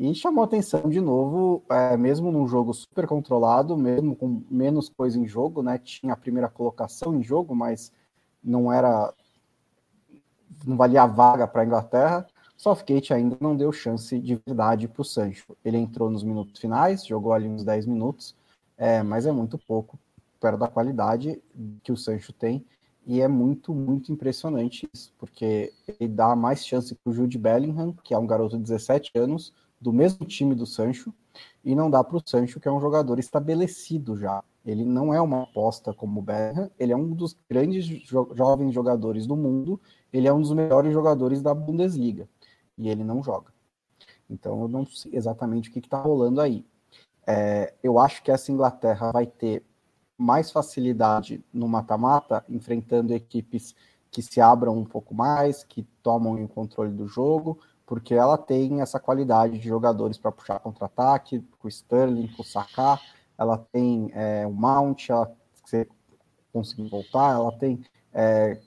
E 0.00 0.14
chamou 0.14 0.42
atenção 0.42 0.88
de 0.88 0.98
novo, 0.98 1.62
é, 1.68 1.94
mesmo 1.94 2.32
num 2.32 2.48
jogo 2.48 2.72
super 2.72 3.06
controlado, 3.06 3.76
mesmo 3.76 4.16
com 4.16 4.42
menos 4.50 4.88
coisa 4.88 5.18
em 5.20 5.26
jogo, 5.28 5.62
né? 5.62 5.76
Tinha 5.76 6.14
a 6.14 6.16
primeira 6.16 6.48
colocação 6.48 7.14
em 7.14 7.22
jogo, 7.22 7.54
mas 7.54 7.92
não 8.42 8.72
era. 8.72 9.12
não 10.64 10.74
valia 10.74 11.02
a 11.02 11.06
vaga 11.06 11.46
para 11.46 11.60
a 11.60 11.66
Inglaterra. 11.66 12.26
Southgate 12.56 13.12
ainda 13.12 13.36
não 13.42 13.54
deu 13.54 13.70
chance 13.72 14.18
de 14.18 14.40
verdade 14.46 14.88
para 14.88 15.02
o 15.02 15.04
Sancho. 15.04 15.54
Ele 15.62 15.76
entrou 15.76 16.08
nos 16.08 16.22
minutos 16.22 16.58
finais, 16.58 17.04
jogou 17.04 17.34
ali 17.34 17.46
uns 17.46 17.62
10 17.62 17.84
minutos, 17.84 18.34
é, 18.78 19.02
mas 19.02 19.26
é 19.26 19.32
muito 19.32 19.58
pouco 19.58 19.98
perto 20.40 20.60
da 20.60 20.68
qualidade 20.68 21.42
que 21.82 21.92
o 21.92 21.96
Sancho 21.96 22.32
tem. 22.32 22.64
E 23.06 23.20
é 23.20 23.28
muito, 23.28 23.74
muito 23.74 24.10
impressionante 24.10 24.88
isso, 24.94 25.12
porque 25.18 25.74
ele 25.86 26.08
dá 26.08 26.34
mais 26.34 26.64
chance 26.64 26.94
para 26.94 27.10
o 27.10 27.12
Jude 27.12 27.36
Bellingham, 27.36 27.94
que 28.02 28.14
é 28.14 28.18
um 28.18 28.26
garoto 28.26 28.56
de 28.56 28.62
17 28.62 29.10
anos, 29.16 29.52
do 29.80 29.92
mesmo 29.92 30.26
time 30.26 30.54
do 30.54 30.66
Sancho 30.66 31.12
e 31.64 31.74
não 31.74 31.90
dá 31.90 32.04
para 32.04 32.16
o 32.16 32.22
Sancho, 32.24 32.60
que 32.60 32.68
é 32.68 32.72
um 32.72 32.80
jogador 32.80 33.18
estabelecido 33.18 34.16
já. 34.16 34.42
Ele 34.64 34.84
não 34.84 35.14
é 35.14 35.20
uma 35.20 35.44
aposta 35.44 35.94
como 35.94 36.20
o 36.20 36.22
Bellingham, 36.22 36.70
ele 36.78 36.92
é 36.92 36.96
um 36.96 37.10
dos 37.14 37.36
grandes 37.48 37.86
jo 37.86 38.28
jovens 38.34 38.74
jogadores 38.74 39.26
do 39.26 39.36
mundo, 39.36 39.80
ele 40.12 40.28
é 40.28 40.32
um 40.32 40.40
dos 40.40 40.52
melhores 40.52 40.92
jogadores 40.92 41.40
da 41.40 41.54
Bundesliga 41.54 42.28
e 42.76 42.88
ele 42.88 43.02
não 43.02 43.22
joga. 43.22 43.52
Então 44.28 44.60
eu 44.62 44.68
não 44.68 44.84
sei 44.86 45.12
exatamente 45.14 45.70
o 45.70 45.72
que 45.72 45.78
está 45.78 46.00
rolando 46.00 46.40
aí. 46.40 46.64
É, 47.26 47.74
eu 47.82 47.98
acho 47.98 48.22
que 48.22 48.30
essa 48.30 48.52
Inglaterra 48.52 49.12
vai 49.12 49.26
ter 49.26 49.64
mais 50.16 50.50
facilidade 50.50 51.42
no 51.52 51.66
mata-mata, 51.66 52.44
enfrentando 52.48 53.14
equipes 53.14 53.74
que 54.10 54.20
se 54.20 54.40
abram 54.40 54.76
um 54.76 54.84
pouco 54.84 55.14
mais, 55.14 55.64
que 55.64 55.82
tomam 56.02 56.34
o 56.42 56.48
controle 56.48 56.92
do 56.92 57.06
jogo, 57.06 57.58
porque 57.90 58.14
ela 58.14 58.38
tem 58.38 58.80
essa 58.80 59.00
qualidade 59.00 59.58
de 59.58 59.68
jogadores 59.68 60.16
para 60.16 60.30
puxar 60.30 60.60
contra-ataque, 60.60 61.44
com 61.58 61.66
o 61.66 61.68
Sterling, 61.68 62.28
com 62.28 62.42
o 62.42 62.44
Saka, 62.44 63.00
ela 63.36 63.58
tem 63.72 64.12
é, 64.14 64.46
o 64.46 64.52
Mount, 64.52 65.08
ela 65.08 65.36
se 65.64 65.88
conseguir 66.52 66.88
voltar, 66.88 67.34
ela 67.34 67.50
tem 67.50 67.84
é, 68.14 68.60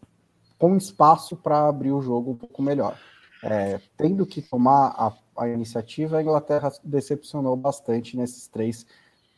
com 0.60 0.76
espaço 0.76 1.38
para 1.38 1.70
abrir 1.70 1.94
o 1.94 2.02
jogo 2.02 2.32
um 2.32 2.36
pouco 2.36 2.62
melhor. 2.62 3.00
É, 3.42 3.80
tendo 3.96 4.26
que 4.26 4.42
tomar 4.42 4.88
a, 4.88 5.14
a, 5.38 5.48
iniciativa, 5.48 6.18
a 6.18 6.22
Inglaterra 6.22 6.74
decepcionou 6.84 7.56
bastante 7.56 8.18
nesses 8.18 8.50
três 8.50 8.86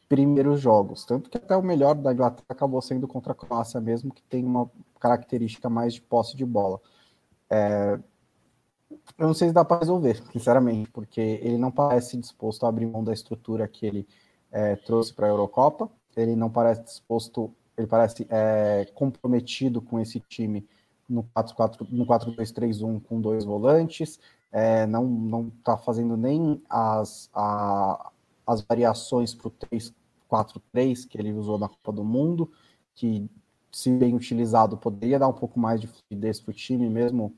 primeiros 0.10 0.60
jogos, 0.60 1.06
tanto 1.06 1.30
que 1.30 1.38
até 1.38 1.56
o 1.56 1.62
melhor 1.62 1.94
da 1.94 2.12
Inglaterra 2.12 2.44
acabou 2.50 2.82
sendo 2.82 3.08
contra 3.08 3.34
a 3.34 3.36
Croácia 3.36 3.80
mesmo, 3.80 4.12
que 4.12 4.24
tem 4.24 4.44
uma 4.44 4.68
característica 5.00 5.70
mais 5.70 5.94
de 5.94 6.02
posse 6.02 6.36
de 6.36 6.44
bola. 6.44 6.82
É, 7.52 8.00
eu 9.18 9.28
não 9.28 9.34
sei 9.34 9.50
se 9.50 9.54
dá 9.54 9.64
para 9.64 9.80
resolver, 9.80 10.22
sinceramente, 10.32 10.90
porque 10.92 11.20
ele 11.20 11.58
não 11.58 11.72
parece 11.72 12.18
disposto 12.18 12.66
a 12.66 12.70
abrir 12.70 12.86
mão 12.86 13.04
da 13.04 13.14
estrutura 13.14 13.68
que 13.68 13.86
ele 13.86 14.08
é, 14.52 14.76
trouxe 14.76 15.14
para 15.14 15.28
a 15.28 15.30
Eurocopa. 15.30 15.90
Ele 16.16 16.36
não 16.36 16.50
parece 16.50 16.84
disposto, 16.84 17.54
ele 17.78 17.88
parece 17.88 18.26
é, 18.30 18.90
comprometido 18.94 19.82
com 19.82 20.00
esse 20.00 20.20
time 20.22 20.68
no 21.08 21.24
4-2-3-1 21.24 23.02
com 23.04 23.22
dois 23.22 23.44
volantes. 23.46 24.20
É, 24.52 24.86
não 24.88 25.06
não 25.06 25.48
está 25.48 25.78
fazendo 25.78 26.16
nem 26.16 26.62
as, 26.70 27.30
a, 27.34 28.12
as 28.48 28.62
variações 28.62 29.34
para 29.34 29.48
o 29.50 29.52
3-4-3 29.52 31.08
que 31.08 31.18
ele 31.18 31.34
usou 31.34 31.58
na 31.58 31.68
Copa 31.68 31.92
do 31.92 32.04
Mundo, 32.04 32.52
que, 32.94 33.30
se 33.72 33.92
bem 33.92 34.16
utilizado, 34.16 34.78
poderia 34.78 35.20
dar 35.20 35.28
um 35.28 35.34
pouco 35.34 35.60
mais 35.60 35.82
de 35.82 35.88
fluidez 35.88 36.40
para 36.40 36.52
o 36.52 36.54
time, 36.54 36.90
mesmo 36.90 37.34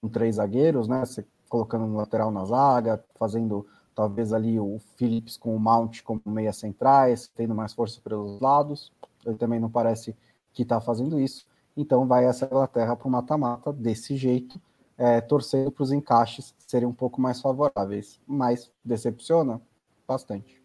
com 0.00 0.08
três 0.08 0.36
zagueiros, 0.36 0.88
né? 0.88 1.04
Você 1.04 1.26
colocando 1.48 1.84
um 1.84 1.96
lateral 1.96 2.30
na 2.30 2.44
zaga, 2.44 3.02
fazendo 3.14 3.66
talvez 3.94 4.32
ali 4.32 4.60
o 4.60 4.78
Phillips 4.96 5.36
com 5.36 5.56
o 5.56 5.58
Mount 5.58 6.02
como 6.02 6.20
meia 6.26 6.52
centrais, 6.52 7.28
tendo 7.34 7.54
mais 7.54 7.72
força 7.72 8.00
pelos 8.00 8.40
lados. 8.40 8.92
Ele 9.24 9.36
também 9.36 9.58
não 9.58 9.70
parece 9.70 10.16
que 10.52 10.62
está 10.62 10.80
fazendo 10.80 11.18
isso. 11.18 11.46
Então 11.76 12.06
vai 12.06 12.24
essa 12.26 12.46
Inglaterra 12.46 12.96
para 12.96 13.08
o 13.08 13.10
mata-mata 13.10 13.72
desse 13.72 14.16
jeito, 14.16 14.60
é, 14.96 15.20
torcendo 15.20 15.70
para 15.70 15.82
os 15.82 15.92
encaixes 15.92 16.54
serem 16.66 16.88
um 16.88 16.92
pouco 16.92 17.20
mais 17.20 17.40
favoráveis. 17.40 18.20
Mas 18.26 18.70
decepciona 18.84 19.60
bastante. 20.06 20.57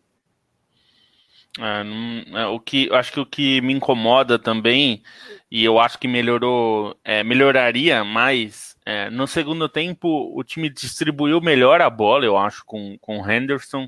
É, 1.60 1.83
não, 1.83 2.38
é, 2.39 2.48
o 2.48 2.60
que 2.60 2.89
acho 2.91 3.13
que 3.13 3.19
o 3.19 3.25
que 3.25 3.62
me 3.62 3.74
incomoda 3.74 4.39
também 4.39 5.03
e 5.51 5.63
eu 5.63 5.79
acho 5.79 6.00
que 6.00 6.07
melhorou, 6.07 7.00
é, 7.03 7.24
melhoraria 7.24 8.03
mais 8.03 8.75
é, 8.86 9.10
no 9.12 9.27
segundo 9.27 9.69
tempo. 9.69 10.31
O 10.36 10.43
time 10.43 10.67
distribuiu 10.69 11.39
melhor 11.41 11.79
a 11.81 11.89
bola, 11.91 12.25
eu 12.25 12.38
acho, 12.38 12.65
com 12.65 12.98
com 13.00 13.19
o 13.19 13.31
Henderson, 13.31 13.88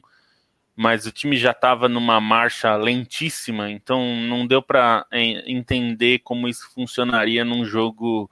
mas 0.75 1.05
o 1.07 1.11
time 1.11 1.37
já 1.37 1.51
estava 1.51 1.89
numa 1.89 2.21
marcha 2.21 2.75
lentíssima, 2.75 3.71
então 3.71 4.15
não 4.27 4.45
deu 4.45 4.61
para 4.61 5.05
é, 5.11 5.49
entender 5.51 6.19
como 6.19 6.47
isso 6.47 6.69
funcionaria 6.73 7.43
num 7.45 7.65
jogo 7.65 8.29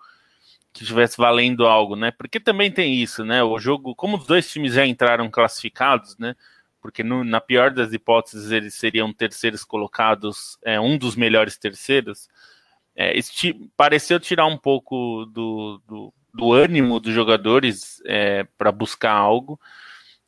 que 0.73 0.83
estivesse 0.83 1.17
valendo 1.17 1.65
algo, 1.65 1.95
né? 1.95 2.11
Porque 2.11 2.39
também 2.39 2.71
tem 2.71 2.95
isso, 2.95 3.23
né? 3.25 3.43
O 3.43 3.59
jogo, 3.59 3.95
como 3.95 4.17
os 4.17 4.25
dois 4.27 4.51
times 4.51 4.73
já 4.73 4.85
entraram 4.85 5.29
classificados, 5.29 6.17
né? 6.17 6.35
Porque 6.83 7.01
no, 7.01 7.23
na 7.23 7.39
pior 7.39 7.71
das 7.71 7.93
hipóteses 7.93 8.51
eles 8.51 8.73
seriam 8.73 9.13
terceiros 9.13 9.63
colocados, 9.63 10.57
é, 10.61 10.77
um 10.81 10.97
dos 10.97 11.15
melhores 11.15 11.57
terceiros, 11.57 12.27
é, 12.93 13.17
pareceu 13.77 14.19
tirar 14.19 14.45
um 14.47 14.57
pouco 14.57 15.25
do, 15.27 15.81
do, 15.87 16.13
do 16.33 16.51
ânimo 16.51 16.99
dos 16.99 17.13
jogadores 17.13 18.01
é, 18.05 18.43
para 18.57 18.69
buscar 18.69 19.13
algo. 19.13 19.57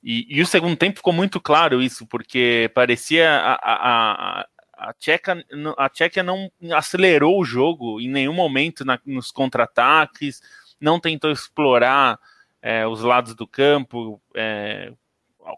E, 0.02 0.26
e, 0.30 0.42
o 0.42 0.48
segundo 0.48 0.78
tempo 0.78 0.96
ficou 0.96 1.12
muito 1.12 1.42
claro 1.42 1.84
isso, 1.84 2.08
porque 2.08 2.72
parecia 2.74 3.30
a, 3.30 3.54
a, 3.56 4.40
a, 4.40 4.48
a, 4.78 4.94
Tcheca, 4.94 5.46
a 5.78 5.90
Tchequia 5.90 6.24
não 6.24 6.50
acelerou 6.72 7.38
o 7.38 7.44
jogo 7.44 8.00
em 8.00 8.08
nenhum 8.08 8.34
momento 8.34 8.86
na, 8.86 8.98
nos 9.06 9.30
contra-ataques, 9.30 10.42
não 10.80 11.02
tentou 11.02 11.32
explorar 11.32 12.18
é, 12.62 12.88
os 12.88 13.02
lados 13.02 13.36
do 13.36 13.46
campo, 13.46 14.22
é, 14.34 14.94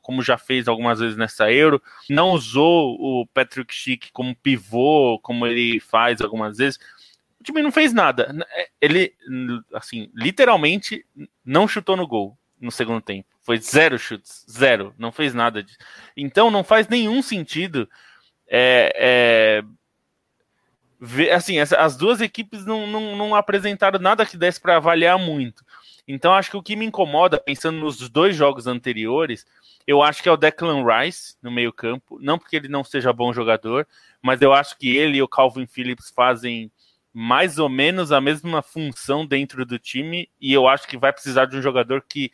como 0.02 0.22
já 0.22 0.38
fez 0.38 0.68
algumas 0.68 1.00
vezes 1.00 1.18
nessa 1.18 1.52
Euro, 1.52 1.82
não 2.10 2.32
usou 2.32 2.96
o 3.00 3.28
Patrick 3.28 3.74
Schick 3.74 4.12
como 4.12 4.36
pivô, 4.36 5.20
como 5.22 5.46
ele 5.46 5.80
faz 5.80 6.22
algumas 6.22 6.58
vezes. 6.58 6.80
O 7.40 7.44
time 7.44 7.62
não 7.62 7.72
fez 7.72 7.94
nada. 7.94 8.34
Ele, 8.82 9.14
assim, 9.74 10.10
literalmente 10.14 11.06
não 11.46 11.68
chutou 11.68 11.96
no 11.96 12.08
gol 12.08 12.38
no 12.60 12.72
segundo 12.72 13.02
tempo. 13.02 13.28
Foi 13.42 13.58
zero 13.60 13.98
chutes, 13.98 14.46
zero. 14.50 14.94
Não 14.98 15.12
fez 15.12 15.34
nada 15.34 15.64
disso. 15.64 15.78
Então 16.16 16.52
não 16.52 16.64
faz 16.64 16.88
nenhum 16.88 17.22
sentido. 17.22 17.90
É, 18.50 18.92
é, 18.96 19.64
ver, 21.00 21.32
assim, 21.32 21.60
as, 21.60 21.72
as, 21.74 21.96
duas 21.96 22.22
equipes 22.22 22.66
não, 22.66 22.88
não, 22.88 23.16
não 23.16 23.36
apresentaram 23.36 24.00
nada 24.00 24.26
que 24.26 24.38
desse 24.38 24.60
para 24.60 24.78
avaliar 24.78 25.18
muito. 25.18 25.64
Então 26.08 26.34
acho 26.34 26.52
que 26.52 26.58
o 26.58 26.64
que 26.64 26.76
me 26.76 26.86
incomoda, 26.86 27.40
pensando 27.40 27.80
nos 27.80 28.10
dois 28.10 28.36
jogos 28.36 28.68
anteriores, 28.68 29.46
eu 29.88 30.04
acho 30.04 30.22
que 30.22 30.28
é 30.28 30.32
o 30.32 30.38
Declan 30.38 30.84
Rice 30.86 31.36
no 31.42 31.50
meio-campo, 31.50 32.20
não 32.22 32.38
porque 32.38 32.58
ele 32.58 32.68
não 32.68 32.84
seja 32.84 33.14
bom 33.14 33.32
jogador, 33.32 33.88
mas 34.22 34.42
eu 34.42 34.54
acho 34.54 34.78
que 34.78 34.96
ele 34.96 35.18
e 35.18 35.22
o 35.24 35.28
Calvin 35.28 35.66
Phillips 35.66 36.12
fazem 36.14 36.70
mais 37.14 37.58
ou 37.58 37.70
menos 37.70 38.12
a 38.12 38.22
mesma 38.22 38.62
função 38.62 39.26
dentro 39.26 39.66
do 39.66 39.80
time, 39.80 40.30
e 40.40 40.54
eu 40.54 40.68
acho 40.68 40.88
que 40.88 40.98
vai 40.98 41.12
precisar 41.12 41.46
de 41.46 41.58
um 41.58 41.62
jogador 41.62 42.04
que 42.08 42.32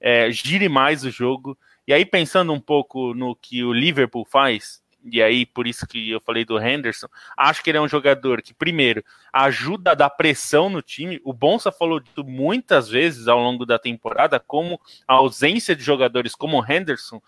é, 0.00 0.30
gire 0.30 0.68
mais 0.68 1.04
o 1.04 1.10
jogo. 1.10 1.58
E 1.86 1.92
aí, 1.92 2.04
pensando 2.04 2.52
um 2.52 2.60
pouco 2.60 3.12
no 3.14 3.36
que 3.36 3.62
o 3.62 3.72
Liverpool 3.72 4.24
faz, 4.24 4.81
e 5.04 5.22
aí 5.22 5.44
por 5.44 5.66
isso 5.66 5.86
que 5.86 6.10
eu 6.10 6.20
falei 6.20 6.44
do 6.44 6.60
Henderson, 6.60 7.08
acho 7.36 7.62
que 7.62 7.70
ele 7.70 7.78
é 7.78 7.80
um 7.80 7.88
jogador 7.88 8.42
que, 8.42 8.54
primeiro, 8.54 9.04
ajuda 9.32 9.92
a 9.92 9.94
dar 9.94 10.10
pressão 10.10 10.68
no 10.68 10.82
time. 10.82 11.20
O 11.24 11.32
Bonsa 11.32 11.72
falou 11.72 12.00
disso 12.00 12.24
muitas 12.24 12.88
vezes 12.88 13.28
ao 13.28 13.38
longo 13.38 13.66
da 13.66 13.78
temporada, 13.78 14.38
como 14.38 14.80
a 15.06 15.14
ausência 15.14 15.74
de 15.74 15.82
jogadores 15.82 16.34
como 16.34 16.60
o 16.60 16.64
Henderson 16.64 17.20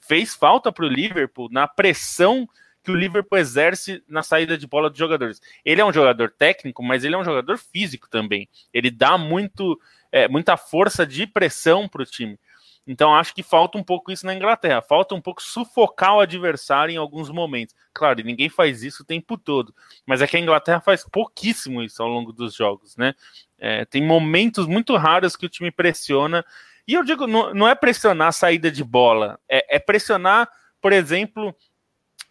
fez 0.00 0.34
falta 0.34 0.72
para 0.72 0.84
o 0.84 0.88
Liverpool 0.88 1.48
na 1.50 1.66
pressão 1.66 2.48
que 2.82 2.90
o 2.90 2.96
Liverpool 2.96 3.38
exerce 3.38 4.02
na 4.08 4.22
saída 4.22 4.58
de 4.58 4.66
bola 4.66 4.90
dos 4.90 4.98
jogadores. 4.98 5.40
Ele 5.64 5.80
é 5.80 5.84
um 5.84 5.92
jogador 5.92 6.30
técnico, 6.30 6.82
mas 6.82 7.04
ele 7.04 7.14
é 7.14 7.18
um 7.18 7.24
jogador 7.24 7.56
físico 7.56 8.08
também. 8.10 8.48
Ele 8.74 8.90
dá 8.90 9.16
muito, 9.16 9.80
é, 10.10 10.26
muita 10.26 10.56
força 10.56 11.06
de 11.06 11.26
pressão 11.26 11.88
para 11.88 12.02
o 12.02 12.06
time. 12.06 12.38
Então 12.86 13.14
acho 13.14 13.34
que 13.34 13.42
falta 13.42 13.78
um 13.78 13.82
pouco 13.82 14.10
isso 14.10 14.26
na 14.26 14.34
Inglaterra. 14.34 14.82
Falta 14.82 15.14
um 15.14 15.20
pouco 15.20 15.42
sufocar 15.42 16.16
o 16.16 16.20
adversário 16.20 16.92
em 16.92 16.96
alguns 16.96 17.30
momentos. 17.30 17.74
Claro, 17.94 18.22
ninguém 18.24 18.48
faz 18.48 18.82
isso 18.82 19.02
o 19.02 19.06
tempo 19.06 19.38
todo, 19.38 19.74
mas 20.04 20.20
é 20.20 20.26
que 20.26 20.36
a 20.36 20.40
Inglaterra 20.40 20.80
faz 20.80 21.04
pouquíssimo 21.08 21.82
isso 21.82 22.02
ao 22.02 22.08
longo 22.08 22.32
dos 22.32 22.54
jogos, 22.54 22.96
né? 22.96 23.14
É, 23.58 23.84
tem 23.84 24.04
momentos 24.04 24.66
muito 24.66 24.96
raros 24.96 25.36
que 25.36 25.46
o 25.46 25.48
time 25.48 25.70
pressiona. 25.70 26.44
E 26.86 26.94
eu 26.94 27.04
digo, 27.04 27.26
não, 27.26 27.54
não 27.54 27.68
é 27.68 27.74
pressionar 27.74 28.28
a 28.28 28.32
saída 28.32 28.70
de 28.70 28.82
bola, 28.82 29.38
é, 29.48 29.76
é 29.76 29.78
pressionar, 29.78 30.48
por 30.80 30.92
exemplo, 30.92 31.54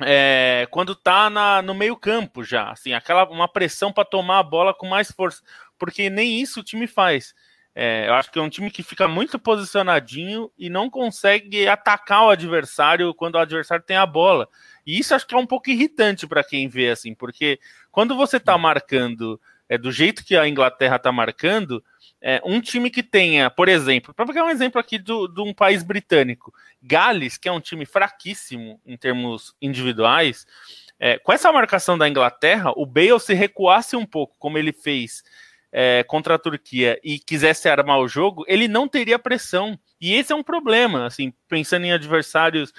é, 0.02 0.68
quando 0.72 0.94
tá 0.94 1.30
na, 1.30 1.62
no 1.62 1.74
meio 1.74 1.96
campo 1.96 2.44
já, 2.44 2.72
assim, 2.72 2.92
aquela 2.94 3.24
uma 3.30 3.48
pressão 3.48 3.94
para 3.94 4.04
tomar 4.04 4.40
a 4.40 4.44
bola 4.44 4.74
com 4.74 4.88
mais 4.88 5.12
força, 5.12 5.42
porque 5.80 6.10
nem 6.10 6.42
isso 6.42 6.60
o 6.60 6.64
time 6.64 6.86
faz. 6.88 7.34
É, 7.74 8.08
eu 8.08 8.14
acho 8.16 8.30
que 8.32 8.38
é 8.38 8.42
um 8.42 8.50
time 8.50 8.70
que 8.70 8.84
fica 8.84 9.08
muito 9.08 9.40
posicionadinho 9.40 10.52
e 10.58 10.70
não 10.70 10.90
consegue 10.90 11.68
atacar 11.68 12.26
o 12.26 12.30
adversário 12.30 13.14
quando 13.14 13.36
o 13.36 13.40
adversário 13.40 13.84
tem 13.84 13.96
a 13.96 14.06
bola. 14.06 14.48
E 14.86 15.00
isso 15.00 15.16
acho 15.16 15.26
que 15.26 15.34
é 15.34 15.38
um 15.38 15.46
pouco 15.46 15.70
irritante 15.70 16.28
para 16.28 16.44
quem 16.44 16.68
vê 16.68 16.90
assim, 16.90 17.14
porque 17.14 17.60
quando 17.92 18.16
você 18.16 18.38
está 18.38 18.58
marcando 18.58 19.40
é, 19.70 19.78
do 19.78 19.92
jeito 19.92 20.26
que 20.26 20.36
a 20.36 20.48
Inglaterra 20.48 20.98
está 20.98 21.14
marcando, 21.14 21.82
é, 22.22 22.42
um 22.44 22.60
time 22.60 22.90
que 22.90 23.02
tenha, 23.02 23.50
por 23.50 23.70
exemplo, 23.70 24.14
para 24.14 24.26
pegar 24.26 24.44
um 24.44 24.50
exemplo 24.50 24.80
aqui 24.80 25.00
de 25.00 25.14
um 25.14 25.54
país 25.54 25.82
britânico, 25.82 26.54
Gales, 26.84 27.38
que 27.38 27.48
é 27.48 27.52
um 27.52 27.62
time 27.62 27.86
fraquíssimo 27.86 28.82
em 28.86 28.98
termos 28.98 29.56
individuais, 29.62 30.46
é, 31.00 31.18
com 31.18 31.32
essa 31.34 31.52
marcação 31.52 31.98
da 31.98 32.08
Inglaterra, 32.08 32.72
o 32.76 32.86
Bale 32.86 33.20
se 33.20 33.34
recuasse 33.34 33.96
um 33.96 34.06
pouco, 34.06 34.36
como 34.38 34.58
ele 34.58 34.72
fez 34.72 35.24
é, 35.72 36.04
contra 36.04 36.36
a 36.36 36.40
Turquia, 36.40 37.00
e 37.04 37.20
quisesse 37.20 37.70
armar 37.70 38.00
o 38.00 38.08
jogo, 38.08 38.44
ele 38.48 38.68
não 38.68 38.88
teria 38.88 39.18
pressão. 39.18 39.80
E 40.00 40.14
esse 40.14 40.34
é 40.34 40.36
um 40.36 40.44
problema, 40.44 41.06
assim, 41.06 41.34
pensando 41.48 41.86
em 41.86 41.94
adversários 41.94 42.74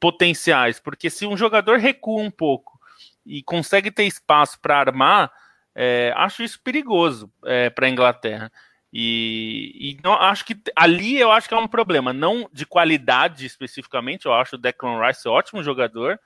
potenciais, 0.00 0.80
porque 0.80 1.08
se 1.08 1.24
um 1.26 1.36
jogador 1.36 1.78
recua 1.78 2.20
um 2.20 2.30
pouco 2.30 2.80
e 3.24 3.42
consegue 3.42 3.90
ter 3.90 4.04
espaço 4.04 4.60
para 4.60 4.78
armar, 4.78 5.30
é, 5.74 6.12
acho 6.16 6.42
isso 6.42 6.60
perigoso 6.62 7.32
é, 7.44 7.70
para 7.70 7.86
a 7.86 7.90
Inglaterra. 7.90 8.50
E, 8.92 9.72
e 9.74 9.98
não, 10.04 10.12
acho 10.12 10.44
que 10.44 10.60
ali 10.76 11.18
eu 11.18 11.32
acho 11.32 11.48
que 11.48 11.54
é 11.54 11.56
um 11.56 11.68
problema, 11.68 12.12
não 12.12 12.48
de 12.52 12.66
qualidade 12.66 13.46
especificamente. 13.46 14.26
Eu 14.26 14.34
acho 14.34 14.56
o 14.56 14.58
Declan 14.58 15.00
Rice 15.06 15.26
ótimo 15.26 15.62
jogador, 15.62 16.20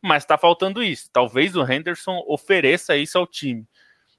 mas 0.00 0.22
está 0.22 0.38
faltando 0.38 0.82
isso. 0.82 1.08
Talvez 1.12 1.56
o 1.56 1.64
Henderson 1.64 2.22
ofereça 2.28 2.96
isso 2.96 3.18
ao 3.18 3.26
time. 3.26 3.66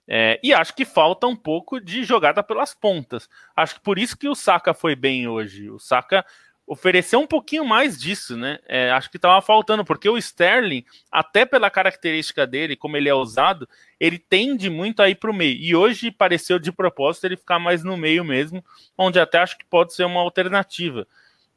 É, 0.07 0.39
e 0.43 0.53
acho 0.53 0.75
que 0.75 0.83
falta 0.83 1.27
um 1.27 1.35
pouco 1.35 1.79
de 1.79 2.03
jogada 2.03 2.43
pelas 2.43 2.73
pontas. 2.73 3.29
Acho 3.55 3.75
que 3.75 3.81
por 3.81 3.97
isso 3.97 4.17
que 4.17 4.27
o 4.27 4.35
Saka 4.35 4.73
foi 4.73 4.95
bem 4.95 5.27
hoje. 5.27 5.69
O 5.69 5.79
Saka 5.79 6.25
oferecer 6.65 7.17
um 7.17 7.27
pouquinho 7.27 7.65
mais 7.65 7.99
disso, 7.99 8.37
né? 8.37 8.59
É, 8.67 8.91
acho 8.91 9.09
que 9.09 9.17
estava 9.17 9.41
faltando, 9.41 9.83
porque 9.83 10.07
o 10.07 10.17
Sterling, 10.17 10.85
até 11.11 11.45
pela 11.45 11.69
característica 11.69 12.47
dele, 12.47 12.75
como 12.75 12.95
ele 12.95 13.09
é 13.09 13.13
usado, 13.13 13.67
ele 13.99 14.17
tende 14.17 14.69
muito 14.69 15.01
a 15.01 15.09
ir 15.09 15.15
para 15.15 15.31
o 15.31 15.33
meio. 15.33 15.57
E 15.59 15.75
hoje 15.75 16.11
pareceu 16.11 16.57
de 16.59 16.71
propósito 16.71 17.25
ele 17.25 17.37
ficar 17.37 17.59
mais 17.59 17.83
no 17.83 17.97
meio 17.97 18.23
mesmo, 18.23 18.63
onde 18.97 19.19
até 19.19 19.39
acho 19.39 19.57
que 19.57 19.65
pode 19.65 19.93
ser 19.93 20.05
uma 20.05 20.21
alternativa. 20.21 21.07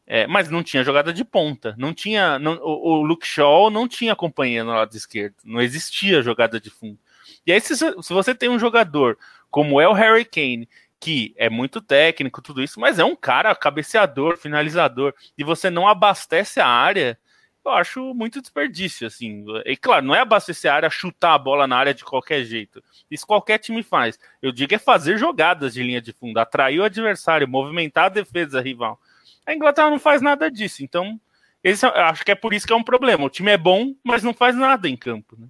É, 0.09 0.25
mas 0.27 0.49
não 0.49 0.63
tinha 0.63 0.85
jogada 0.85 1.13
de 1.13 1.25
ponta, 1.25 1.75
não 1.77 1.93
tinha. 1.93 2.39
Não, 2.39 2.55
o, 2.63 2.91
o 2.91 3.03
Luke 3.03 3.27
Shaw 3.27 3.71
não 3.71 3.89
tinha 3.89 4.15
companhia 4.15 4.63
no 4.63 4.71
lado 4.71 4.97
esquerdo, 4.97 5.35
não 5.45 5.61
existia 5.61 6.23
jogada 6.23 6.61
de 6.61 6.71
fundo. 6.71 6.99
E 7.47 7.53
aí, 7.53 7.61
se, 7.61 7.77
se 7.77 8.13
você 8.13 8.35
tem 8.35 8.49
um 8.49 8.59
jogador 8.59 9.19
como 9.51 9.81
é 9.81 9.89
o 9.89 9.93
Harry 9.93 10.25
Kane, 10.25 10.69
que 10.99 11.35
é 11.37 11.49
muito 11.49 11.81
técnico, 11.81 12.43
tudo 12.43 12.63
isso, 12.63 12.81
mas 12.81 12.99
é 12.99 13.05
um 13.05 13.15
cara 13.15 13.55
cabeceador, 13.55 14.37
finalizador, 14.37 15.15
e 15.37 15.45
você 15.45 15.71
não 15.71 15.87
abastece 15.87 16.59
a 16.59 16.67
área, 16.67 17.19
eu 17.65 17.73
acho 17.73 18.15
muito 18.15 18.41
desperdício, 18.41 19.07
assim. 19.07 19.45
E 19.65 19.77
claro, 19.77 20.05
não 20.05 20.15
é 20.15 20.21
abastecer 20.21 20.71
a 20.71 20.75
área, 20.75 20.91
chutar 20.91 21.35
a 21.35 21.39
bola 21.39 21.67
na 21.67 21.77
área 21.77 21.93
de 21.93 22.05
qualquer 22.05 22.45
jeito. 22.45 22.83
Isso 23.11 23.27
qualquer 23.27 23.59
time 23.59 23.83
faz. 23.83 24.19
Eu 24.41 24.53
digo 24.53 24.75
é 24.75 24.79
fazer 24.79 25.19
jogadas 25.19 25.75
de 25.75 25.83
linha 25.83 26.01
de 26.01 26.13
fundo, 26.13 26.39
atrair 26.39 26.81
o 26.81 26.85
adversário, 26.85 27.49
movimentar 27.49 28.07
a 28.07 28.09
defesa 28.09 28.61
rival. 28.61 29.01
A 29.45 29.55
Inglaterra 29.55 29.91
não 29.91 29.99
faz 29.99 30.23
nada 30.23 30.51
disso, 30.51 30.83
então 30.83 31.21
esse, 31.63 31.85
acho 31.85 32.25
que 32.25 32.31
é 32.31 32.35
por 32.37 32.55
isso 32.55 32.67
que 32.67 32.73
é 32.73 32.77
um 32.77 32.85
problema. 32.85 33.25
O 33.25 33.31
time 33.31 33.51
é 33.51 33.59
bom, 33.59 33.95
mas 34.05 34.23
não 34.23 34.33
faz 34.33 34.55
nada 34.55 34.89
em 34.89 34.97
campo. 34.97 35.37
Né? 35.39 35.49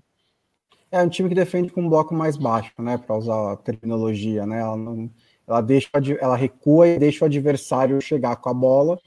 É 0.90 1.02
um 1.02 1.08
time 1.08 1.28
que 1.28 1.34
defende 1.34 1.70
com 1.70 1.82
um 1.82 1.88
bloco 1.88 2.14
mais 2.14 2.36
baixo, 2.36 2.72
né? 2.78 2.96
Para 2.96 3.16
usar 3.16 3.52
a 3.52 3.56
terminologia, 3.56 4.46
né? 4.46 4.60
Ela 4.60 4.76
não 4.76 5.10
ela 5.46 5.60
deixa, 5.60 5.88
ela 6.20 6.36
recua 6.36 6.88
e 6.88 6.98
deixa 6.98 7.24
o 7.24 7.26
adversário 7.26 8.00
chegar 8.00 8.36
com 8.36 8.48
a 8.48 8.54
bola, 8.54 8.98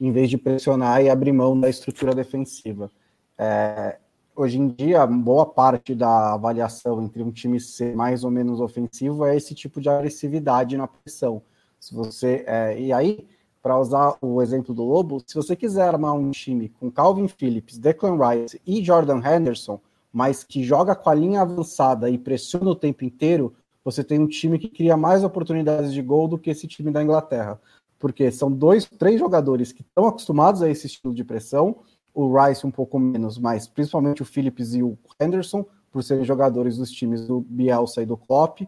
em 0.00 0.10
vez 0.10 0.28
de 0.28 0.36
pressionar 0.36 1.02
e 1.02 1.08
abrir 1.08 1.32
mão 1.32 1.58
da 1.58 1.70
estrutura 1.70 2.14
defensiva. 2.14 2.90
É, 3.38 3.98
hoje 4.34 4.58
em 4.58 4.68
dia, 4.68 5.06
boa 5.06 5.46
parte 5.46 5.94
da 5.94 6.34
avaliação 6.34 7.02
entre 7.02 7.22
um 7.22 7.30
time 7.30 7.60
ser 7.60 7.94
mais 7.94 8.24
ou 8.24 8.30
menos 8.30 8.60
ofensivo 8.60 9.24
é 9.24 9.36
esse 9.36 9.54
tipo 9.54 9.80
de 9.80 9.88
agressividade 9.88 10.76
na 10.76 10.88
pressão. 10.88 11.42
Se 11.78 11.94
você 11.94 12.44
é, 12.46 12.80
e 12.80 12.92
aí, 12.92 13.26
para 13.62 13.78
usar 13.78 14.16
o 14.20 14.42
exemplo 14.42 14.74
do 14.74 14.84
Lobo, 14.84 15.22
se 15.24 15.34
você 15.34 15.54
quiser 15.54 15.88
armar 15.88 16.14
um 16.14 16.30
time 16.32 16.68
com 16.68 16.90
Calvin 16.90 17.28
Phillips, 17.28 17.78
Declan 17.78 18.18
Rice 18.18 18.60
e 18.66 18.82
Jordan 18.82 19.20
Henderson, 19.24 19.80
mas 20.14 20.44
que 20.44 20.62
joga 20.62 20.94
com 20.94 21.10
a 21.10 21.14
linha 21.14 21.40
avançada 21.40 22.08
e 22.08 22.16
pressiona 22.16 22.70
o 22.70 22.76
tempo 22.76 23.04
inteiro, 23.04 23.52
você 23.84 24.04
tem 24.04 24.20
um 24.20 24.28
time 24.28 24.60
que 24.60 24.68
cria 24.68 24.96
mais 24.96 25.24
oportunidades 25.24 25.92
de 25.92 26.00
gol 26.00 26.28
do 26.28 26.38
que 26.38 26.50
esse 26.50 26.68
time 26.68 26.92
da 26.92 27.02
Inglaterra. 27.02 27.60
Porque 27.98 28.30
são 28.30 28.50
dois, 28.50 28.84
três 28.84 29.18
jogadores 29.18 29.72
que 29.72 29.82
estão 29.82 30.06
acostumados 30.06 30.62
a 30.62 30.70
esse 30.70 30.86
estilo 30.86 31.12
de 31.12 31.24
pressão, 31.24 31.78
o 32.14 32.32
Rice 32.32 32.64
um 32.64 32.70
pouco 32.70 32.96
menos, 32.96 33.38
mas 33.38 33.66
principalmente 33.66 34.22
o 34.22 34.24
Phillips 34.24 34.72
e 34.72 34.84
o 34.84 34.96
Henderson, 35.20 35.66
por 35.90 36.04
serem 36.04 36.24
jogadores 36.24 36.76
dos 36.76 36.92
times 36.92 37.26
do 37.26 37.40
Bielsa 37.40 38.00
e 38.00 38.06
do 38.06 38.16
Klopp, 38.16 38.60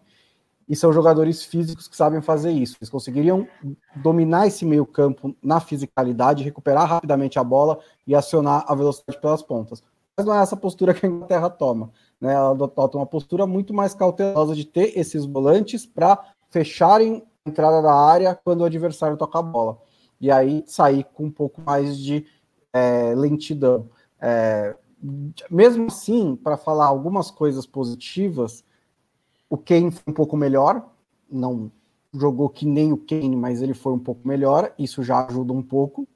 e 0.69 0.75
são 0.75 0.93
jogadores 0.93 1.45
físicos 1.45 1.87
que 1.87 1.97
sabem 1.97 2.21
fazer 2.21 2.51
isso. 2.51 2.77
Eles 2.81 2.91
conseguiriam 2.91 3.47
dominar 3.95 4.49
esse 4.49 4.65
meio 4.65 4.85
campo 4.85 5.37
na 5.41 5.61
fisicalidade, 5.61 6.43
recuperar 6.43 6.89
rapidamente 6.89 7.39
a 7.39 7.45
bola 7.45 7.79
e 8.05 8.17
acionar 8.17 8.65
a 8.67 8.75
velocidade 8.75 9.21
pelas 9.21 9.43
pontas. 9.43 9.81
Não 10.19 10.35
é 10.35 10.43
essa 10.43 10.57
postura 10.57 10.95
que 10.95 11.05
a 11.05 11.09
Inglaterra 11.09 11.51
toma 11.51 11.93
né, 12.21 12.33
ela 12.33 12.51
adota 12.51 12.97
uma 12.97 13.07
postura 13.07 13.47
muito 13.47 13.75
mais 13.75 13.95
cautelosa 13.95 14.55
de 14.55 14.65
ter 14.65 14.99
esses 14.99 15.25
volantes 15.25 15.87
para 15.87 16.33
fecharem 16.51 17.23
a 17.45 17.51
entrada 17.51 17.83
da 17.83 17.95
área 17.95 18.35
quando 18.35 18.63
o 18.63 18.65
adversário 18.65 19.17
toca 19.17 19.39
a 19.39 19.43
bola. 19.43 19.79
E 20.21 20.31
aí 20.31 20.65
sair 20.67 21.05
com 21.13 21.25
um 21.25 21.31
pouco 21.31 21.61
mais 21.61 21.99
de 21.99 22.27
é, 22.73 23.15
lentidão. 23.15 23.89
É, 24.21 24.75
mesmo 25.51 25.87
assim, 25.87 26.37
para 26.37 26.57
falar 26.57 26.87
algumas 26.87 27.31
coisas 27.31 27.67
positivas, 27.67 28.65
o 29.49 29.59
Kane 29.59 29.91
foi 29.91 30.05
um 30.09 30.15
pouco 30.15 30.37
melhor, 30.37 30.91
não 31.31 31.71
jogou 32.15 32.49
que 32.49 32.65
nem 32.65 32.93
o 32.93 32.97
Kane, 32.97 33.37
mas 33.37 33.61
ele 33.61 33.75
foi 33.75 33.93
um 33.93 33.99
pouco 33.99 34.27
melhor, 34.27 34.73
isso 34.79 35.03
já 35.03 35.27
ajuda 35.27 35.53
um 35.53 35.63
pouco. 35.63 36.09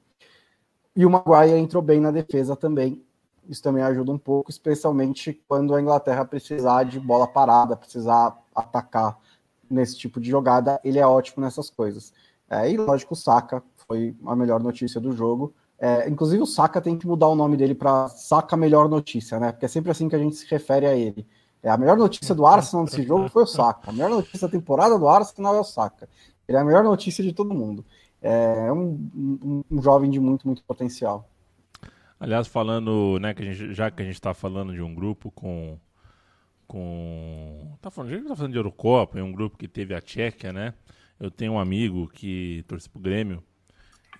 E 0.95 1.05
o 1.05 1.09
Maguire 1.09 1.57
entrou 1.57 1.81
bem 1.81 2.01
na 2.01 2.11
defesa 2.11 2.55
também, 2.55 3.01
isso 3.47 3.61
também 3.61 3.83
ajuda 3.83 4.11
um 4.11 4.17
pouco, 4.17 4.49
especialmente 4.49 5.41
quando 5.47 5.75
a 5.75 5.81
Inglaterra 5.81 6.25
precisar 6.25 6.83
de 6.83 6.99
bola 6.99 7.27
parada, 7.27 7.75
precisar 7.75 8.37
atacar 8.55 9.17
nesse 9.69 9.97
tipo 9.97 10.19
de 10.19 10.29
jogada, 10.29 10.79
ele 10.83 10.99
é 10.99 11.07
ótimo 11.07 11.43
nessas 11.43 11.69
coisas. 11.69 12.13
É, 12.49 12.69
e 12.69 12.77
lógico, 12.77 13.13
o 13.13 13.17
Saka 13.17 13.63
foi 13.87 14.15
a 14.25 14.35
melhor 14.35 14.61
notícia 14.61 14.99
do 14.99 15.13
jogo. 15.13 15.53
É, 15.79 16.07
inclusive 16.07 16.43
o 16.43 16.45
Saka 16.45 16.79
tem 16.79 16.97
que 16.97 17.07
mudar 17.07 17.27
o 17.27 17.35
nome 17.35 17.57
dele 17.57 17.73
para 17.73 18.07
Saka 18.09 18.55
Melhor 18.55 18.87
Notícia, 18.87 19.39
né? 19.39 19.51
Porque 19.51 19.65
é 19.65 19.69
sempre 19.69 19.89
assim 19.89 20.07
que 20.07 20.15
a 20.15 20.19
gente 20.19 20.35
se 20.35 20.45
refere 20.47 20.85
a 20.85 20.95
ele. 20.95 21.25
É, 21.63 21.69
a 21.69 21.77
melhor 21.77 21.97
notícia 21.97 22.35
do 22.35 22.45
Arsenal 22.45 22.85
nesse 22.85 23.03
jogo 23.03 23.29
foi 23.29 23.43
o 23.43 23.47
Saka. 23.47 23.89
A 23.89 23.93
melhor 23.93 24.09
notícia 24.09 24.47
da 24.47 24.51
temporada 24.51 24.97
do 24.97 25.07
Arsenal 25.07 25.55
é 25.55 25.59
o 25.59 25.63
Saka. 25.63 26.07
Ele 26.47 26.57
é 26.57 26.61
a 26.61 26.65
melhor 26.65 26.83
notícia 26.83 27.23
de 27.23 27.33
todo 27.33 27.53
mundo. 27.53 27.85
É 28.21 28.71
um, 28.71 29.09
um, 29.15 29.63
um 29.71 29.81
jovem 29.81 30.09
de 30.09 30.19
muito, 30.19 30.45
muito 30.45 30.63
potencial. 30.63 31.27
Aliás, 32.21 32.47
falando, 32.47 33.17
né, 33.19 33.33
que 33.33 33.43
gente, 33.43 33.73
já 33.73 33.89
que 33.89 34.03
a 34.03 34.05
gente 34.05 34.13
está 34.13 34.31
falando 34.31 34.75
de 34.75 34.81
um 34.83 34.93
grupo 34.93 35.31
com. 35.31 35.79
com 36.67 37.75
tá 37.81 37.89
falando, 37.89 38.11
a 38.11 38.15
gente 38.15 38.27
tá 38.27 38.35
falando 38.35 38.51
de 38.51 38.59
Eurocopa, 38.59 39.17
é 39.17 39.23
um 39.23 39.31
grupo 39.31 39.57
que 39.57 39.67
teve 39.67 39.95
a 39.95 39.99
Tchequia, 39.99 40.53
né? 40.53 40.75
Eu 41.19 41.31
tenho 41.31 41.53
um 41.53 41.59
amigo 41.59 42.07
que 42.07 42.63
torce 42.67 42.87
pro 42.87 43.01
Grêmio 43.01 43.43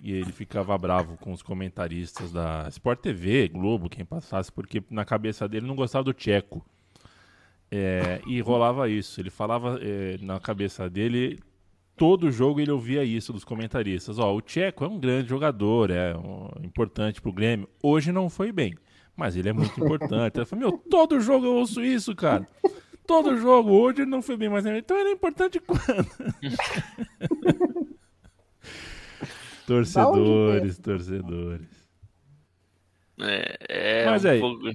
e 0.02 0.10
ele 0.10 0.32
ficava 0.32 0.76
bravo 0.76 1.16
com 1.16 1.32
os 1.32 1.42
comentaristas 1.42 2.32
da 2.32 2.66
Sport 2.70 2.98
TV, 2.98 3.46
Globo, 3.46 3.88
quem 3.88 4.04
passasse, 4.04 4.50
porque 4.50 4.82
na 4.90 5.04
cabeça 5.04 5.48
dele 5.48 5.64
não 5.68 5.76
gostava 5.76 6.02
do 6.02 6.12
tcheco. 6.12 6.60
É, 7.70 8.20
e 8.26 8.40
rolava 8.40 8.88
isso. 8.88 9.20
Ele 9.20 9.30
falava 9.30 9.78
é, 9.80 10.18
na 10.20 10.40
cabeça 10.40 10.90
dele 10.90 11.38
todo 11.96 12.30
jogo 12.30 12.60
ele 12.60 12.70
ouvia 12.70 13.04
isso 13.04 13.32
dos 13.32 13.44
comentaristas. 13.44 14.18
Ó, 14.18 14.34
o 14.34 14.40
Tcheco 14.40 14.84
é 14.84 14.88
um 14.88 14.98
grande 14.98 15.28
jogador, 15.28 15.90
é 15.90 16.16
um, 16.16 16.48
importante 16.62 17.20
pro 17.20 17.32
Grêmio. 17.32 17.68
Hoje 17.82 18.12
não 18.12 18.28
foi 18.30 18.52
bem, 18.52 18.74
mas 19.16 19.36
ele 19.36 19.48
é 19.48 19.52
muito 19.52 19.78
importante. 19.82 20.38
Ele 20.38 20.46
falou, 20.46 20.70
meu, 20.70 20.78
todo 20.78 21.20
jogo 21.20 21.46
eu 21.46 21.54
ouço 21.54 21.82
isso, 21.82 22.14
cara. 22.14 22.46
Todo 23.06 23.36
jogo, 23.36 23.70
hoje 23.70 24.02
ele 24.02 24.10
não 24.10 24.22
foi 24.22 24.36
bem, 24.36 24.48
mas 24.48 24.64
então 24.64 24.96
era 24.96 25.10
importante 25.10 25.60
quando? 25.60 26.06
torcedores, 29.66 30.78
torcedores. 30.78 31.82
É, 33.20 33.58
é 33.68 34.06
mas 34.06 34.24
um 34.24 34.28
aí, 34.28 34.40
pouco... 34.40 34.70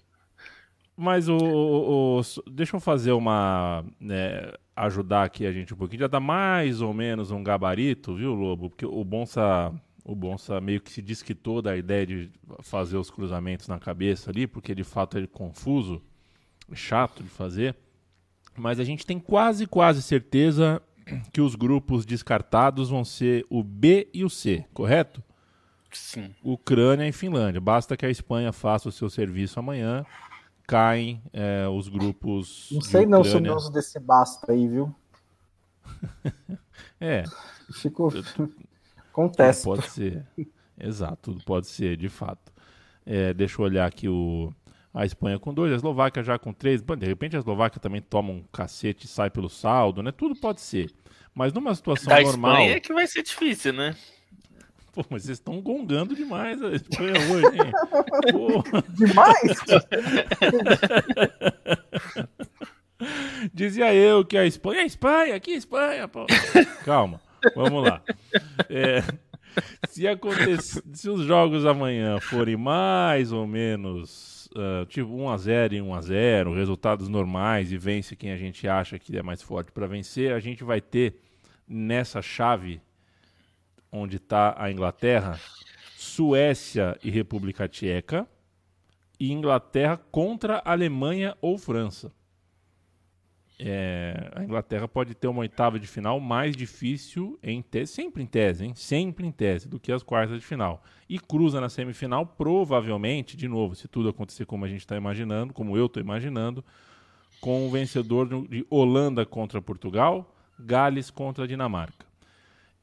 mas 0.95 1.27
o, 1.27 1.37
o, 1.37 2.19
o, 2.19 2.21
deixa 2.49 2.75
eu 2.75 2.79
fazer 2.79 3.11
uma 3.11 3.83
né, 3.99 4.53
ajudar 4.77 5.23
aqui 5.23 5.45
a 5.45 5.51
gente 5.51 5.73
um 5.73 5.77
pouquinho. 5.77 6.01
Já 6.01 6.07
dá 6.07 6.19
mais 6.19 6.81
ou 6.81 6.93
menos 6.93 7.31
um 7.31 7.43
gabarito, 7.43 8.15
viu, 8.15 8.33
Lobo? 8.33 8.69
Porque 8.69 8.85
o 8.85 9.03
Bonsa, 9.03 9.73
o 10.05 10.15
Bonsa 10.15 10.61
meio 10.61 10.79
que 10.79 10.91
se 10.91 11.01
desquitou 11.01 11.61
da 11.61 11.75
ideia 11.75 12.05
de 12.05 12.31
fazer 12.61 12.97
os 12.97 13.09
cruzamentos 13.09 13.67
na 13.67 13.79
cabeça 13.79 14.29
ali, 14.29 14.45
porque 14.45 14.75
de 14.75 14.83
fato 14.83 15.17
é 15.17 15.25
confuso, 15.25 16.01
chato 16.73 17.23
de 17.23 17.29
fazer. 17.29 17.75
Mas 18.55 18.79
a 18.79 18.83
gente 18.83 19.05
tem 19.05 19.19
quase, 19.19 19.65
quase 19.65 20.01
certeza 20.01 20.81
que 21.33 21.41
os 21.41 21.55
grupos 21.55 22.05
descartados 22.05 22.89
vão 22.89 23.03
ser 23.03 23.45
o 23.49 23.63
B 23.63 24.09
e 24.13 24.23
o 24.23 24.29
C, 24.29 24.65
correto? 24.73 25.23
Sim. 25.91 26.35
Ucrânia 26.43 27.07
e 27.07 27.11
Finlândia. 27.11 27.61
Basta 27.61 27.97
que 27.97 28.05
a 28.05 28.09
Espanha 28.09 28.51
faça 28.51 28.89
o 28.89 28.91
seu 28.91 29.09
serviço 29.09 29.59
amanhã 29.59 30.05
caem 30.67 31.21
é, 31.31 31.67
os 31.67 31.87
grupos. 31.87 32.67
Não 32.71 32.81
sei 32.81 33.05
não 33.05 33.23
sobre 33.23 33.49
o 33.49 33.55
uso 33.55 33.71
desse 33.71 33.97
basta 33.99 34.51
aí, 34.51 34.67
viu? 34.67 34.93
é. 36.99 37.23
Ficou. 37.71 38.11
Acontece. 39.09 39.63
Pode 39.65 39.89
ser. 39.89 40.25
Exato, 40.79 41.31
tudo 41.31 41.43
pode 41.43 41.65
ser, 41.65 41.97
de 41.97 42.07
fato. 42.07 42.51
É, 43.03 43.33
deixa 43.33 43.59
eu 43.59 43.65
olhar 43.65 43.87
aqui 43.87 44.07
o, 44.07 44.53
a 44.93 45.05
Espanha 45.05 45.39
com 45.39 45.51
dois, 45.51 45.71
a 45.71 45.75
Eslováquia 45.75 46.21
já 46.21 46.37
com 46.37 46.53
três. 46.53 46.83
de 46.83 47.05
repente 47.07 47.35
a 47.35 47.39
Eslováquia 47.39 47.81
também 47.81 47.99
toma 47.99 48.31
um 48.31 48.43
cacete 48.53 49.07
e 49.07 49.09
sai 49.09 49.31
pelo 49.31 49.49
saldo, 49.49 50.03
né? 50.03 50.11
Tudo 50.11 50.35
pode 50.35 50.61
ser. 50.61 50.93
Mas 51.33 51.51
numa 51.51 51.73
situação 51.73 52.13
da 52.13 52.21
normal. 52.21 52.51
Espanha 52.51 52.75
é 52.75 52.79
que 52.79 52.93
vai 52.93 53.07
ser 53.07 53.23
difícil, 53.23 53.73
né? 53.73 53.95
Pô, 54.97 55.05
mas 55.11 55.21
vocês 55.21 55.37
estão 55.37 55.61
gongando 55.61 56.15
demais 56.15 56.59
a 56.63 56.71
Espanha 56.71 57.13
hoje, 57.31 57.55
hein? 57.61 57.71
Demais? 58.97 59.59
Dizia 63.53 63.93
eu 63.93 64.25
que 64.25 64.35
a 64.35 64.43
Espanha. 64.47 64.81
É 64.81 64.85
Espanha, 64.87 65.35
aqui 65.35 65.51
é 65.51 65.55
Espanha, 65.55 66.07
pô. 66.07 66.25
Calma, 66.83 67.21
vamos 67.55 67.83
lá. 67.83 68.01
É, 68.71 69.03
se, 69.87 70.07
acontecer, 70.07 70.81
se 70.91 71.07
os 71.11 71.21
jogos 71.21 71.63
amanhã 71.63 72.19
forem 72.19 72.57
mais 72.57 73.31
ou 73.31 73.45
menos 73.45 74.49
uh, 74.55 74.83
tipo 74.87 75.15
1x0 75.15 75.73
e 75.73 75.79
1x0, 75.79 76.55
resultados 76.55 77.07
normais 77.07 77.71
e 77.71 77.77
vence 77.77 78.15
quem 78.15 78.31
a 78.31 78.37
gente 78.37 78.67
acha 78.67 78.97
que 78.97 79.15
é 79.15 79.21
mais 79.21 79.43
forte 79.43 79.71
para 79.71 79.85
vencer, 79.85 80.33
a 80.33 80.39
gente 80.39 80.63
vai 80.63 80.81
ter 80.81 81.21
nessa 81.67 82.19
chave 82.19 82.81
onde 83.91 84.17
está 84.17 84.55
a 84.57 84.71
Inglaterra, 84.71 85.39
Suécia 85.95 86.97
e 87.03 87.09
República 87.09 87.67
Tcheca, 87.67 88.27
e 89.19 89.31
Inglaterra 89.31 89.97
contra 90.11 90.61
Alemanha 90.63 91.35
ou 91.41 91.57
França. 91.57 92.11
É, 93.59 94.31
a 94.35 94.43
Inglaterra 94.43 94.87
pode 94.87 95.15
ter 95.15 95.27
uma 95.27 95.39
oitava 95.39 95.79
de 95.79 95.87
final 95.87 96.19
mais 96.19 96.55
difícil 96.55 97.39
em 97.41 97.59
tese, 97.61 97.91
sempre 97.91 98.21
em 98.21 98.27
tese, 98.27 98.65
hein? 98.65 98.73
Sempre 98.75 99.25
em 99.25 99.31
tese, 99.31 99.67
do 99.67 99.79
que 99.79 99.91
as 99.91 100.03
quartas 100.03 100.39
de 100.39 100.45
final. 100.45 100.83
E 101.09 101.17
cruza 101.17 101.59
na 101.59 101.67
semifinal, 101.67 102.25
provavelmente, 102.25 103.35
de 103.35 103.47
novo, 103.47 103.73
se 103.73 103.87
tudo 103.87 104.09
acontecer 104.09 104.45
como 104.45 104.63
a 104.63 104.67
gente 104.67 104.81
está 104.81 104.95
imaginando, 104.95 105.53
como 105.53 105.75
eu 105.75 105.87
estou 105.87 106.01
imaginando, 106.01 106.63
com 107.41 107.67
o 107.67 107.71
vencedor 107.71 108.47
de 108.47 108.65
Holanda 108.69 109.25
contra 109.25 109.61
Portugal, 109.61 110.35
Gales 110.59 111.09
contra 111.09 111.47
Dinamarca. 111.47 112.06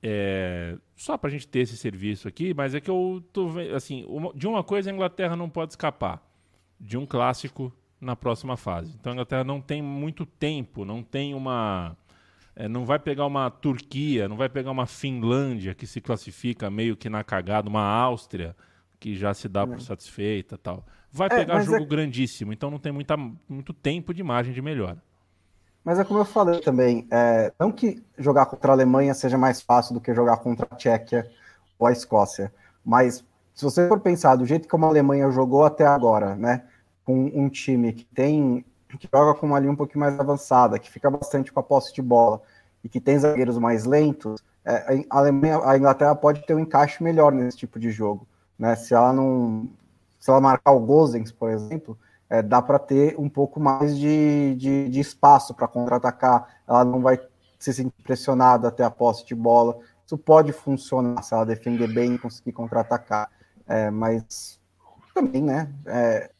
É, 0.06 0.76
só 0.94 1.16
para 1.16 1.28
a 1.28 1.30
gente 1.30 1.48
ter 1.48 1.60
esse 1.60 1.78
serviço 1.78 2.28
aqui, 2.28 2.52
mas 2.52 2.74
é 2.74 2.80
que 2.80 2.90
eu 2.90 3.24
tô 3.32 3.48
assim, 3.74 4.04
uma, 4.06 4.34
de 4.34 4.46
uma 4.46 4.62
coisa 4.62 4.90
a 4.90 4.92
Inglaterra 4.92 5.34
não 5.34 5.48
pode 5.48 5.72
escapar, 5.72 6.22
de 6.78 6.98
um 6.98 7.06
clássico 7.06 7.72
na 7.98 8.14
próxima 8.14 8.54
fase. 8.54 8.94
Então 9.00 9.12
a 9.12 9.14
Inglaterra 9.14 9.44
não 9.44 9.62
tem 9.62 9.80
muito 9.80 10.26
tempo, 10.26 10.84
não 10.84 11.02
tem 11.02 11.32
uma 11.32 11.96
é, 12.54 12.68
não 12.68 12.84
vai 12.84 12.98
pegar 12.98 13.24
uma 13.24 13.50
Turquia, 13.50 14.28
não 14.28 14.36
vai 14.36 14.50
pegar 14.50 14.70
uma 14.70 14.84
Finlândia 14.84 15.74
que 15.74 15.86
se 15.86 16.02
classifica 16.02 16.70
meio 16.70 16.98
que 16.98 17.08
na 17.08 17.24
cagada, 17.24 17.66
uma 17.70 17.82
Áustria 17.82 18.54
que 19.00 19.14
já 19.14 19.32
se 19.32 19.48
dá 19.48 19.66
por 19.66 19.80
satisfeita, 19.80 20.58
tal. 20.58 20.86
Vai 21.10 21.28
é, 21.28 21.36
pegar 21.36 21.62
jogo 21.62 21.82
é... 21.82 21.86
grandíssimo, 21.86 22.52
então 22.52 22.70
não 22.70 22.78
tem 22.78 22.92
muita, 22.92 23.16
muito 23.16 23.72
tempo 23.72 24.12
de 24.12 24.22
margem 24.22 24.52
de 24.52 24.60
melhora. 24.60 25.02
Mas 25.84 25.98
é 25.98 26.04
como 26.04 26.20
eu 26.20 26.24
falei 26.24 26.60
também, 26.60 27.06
é, 27.10 27.52
não 27.58 27.70
que 27.70 28.02
jogar 28.16 28.46
contra 28.46 28.72
a 28.72 28.74
Alemanha 28.74 29.12
seja 29.12 29.36
mais 29.36 29.60
fácil 29.60 29.92
do 29.94 30.00
que 30.00 30.14
jogar 30.14 30.38
contra 30.38 30.66
a 30.70 30.74
Tchequia 30.76 31.30
ou 31.78 31.86
a 31.86 31.92
Escócia, 31.92 32.52
mas 32.82 33.22
se 33.54 33.64
você 33.64 33.86
for 33.86 34.00
pensar 34.00 34.36
do 34.36 34.46
jeito 34.46 34.66
que 34.66 34.74
a 34.74 34.80
Alemanha 34.80 35.30
jogou 35.30 35.64
até 35.64 35.86
agora, 35.86 36.34
né, 36.34 36.64
com 37.04 37.30
um 37.34 37.48
time 37.48 37.92
que 37.92 38.04
tem 38.04 38.64
que 38.98 39.08
joga 39.12 39.38
com 39.38 39.46
uma 39.46 39.58
linha 39.58 39.72
um 39.72 39.76
pouquinho 39.76 40.00
mais 40.00 40.18
avançada, 40.18 40.78
que 40.78 40.90
fica 40.90 41.10
bastante 41.10 41.52
com 41.52 41.58
a 41.58 41.62
posse 41.64 41.92
de 41.92 42.00
bola 42.00 42.40
e 42.82 42.88
que 42.88 43.00
tem 43.00 43.18
zagueiros 43.18 43.58
mais 43.58 43.84
lentos, 43.84 44.40
é, 44.64 45.04
a 45.10 45.18
Alemanha, 45.18 45.60
a 45.64 45.76
Inglaterra 45.76 46.14
pode 46.14 46.46
ter 46.46 46.54
um 46.54 46.60
encaixe 46.60 47.02
melhor 47.02 47.32
nesse 47.32 47.56
tipo 47.56 47.78
de 47.78 47.90
jogo, 47.90 48.26
né? 48.58 48.76
Se 48.76 48.94
ela 48.94 49.12
não, 49.12 49.68
se 50.18 50.30
ela 50.30 50.40
marcar 50.40 50.72
o 50.72 50.80
Gozens, 50.80 51.32
por 51.32 51.50
exemplo, 51.50 51.98
é, 52.34 52.42
dá 52.42 52.60
para 52.60 52.78
ter 52.78 53.14
um 53.18 53.28
pouco 53.28 53.60
mais 53.60 53.96
de, 53.96 54.56
de, 54.56 54.88
de 54.88 55.00
espaço 55.00 55.54
para 55.54 55.68
contra-atacar, 55.68 56.48
ela 56.66 56.84
não 56.84 57.00
vai 57.00 57.20
se 57.58 57.72
sentir 57.72 58.02
pressionada 58.02 58.68
até 58.68 58.82
a 58.82 58.90
posse 58.90 59.24
de 59.24 59.34
bola. 59.34 59.78
Isso 60.04 60.18
pode 60.18 60.52
funcionar 60.52 61.22
se 61.22 61.32
ela 61.32 61.46
defender 61.46 61.86
bem 61.92 62.14
e 62.14 62.18
conseguir 62.18 62.52
contra-atacar, 62.52 63.30
é, 63.66 63.88
mas 63.90 64.58
também, 65.14 65.42
né? 65.42 65.72
É, 65.86 66.30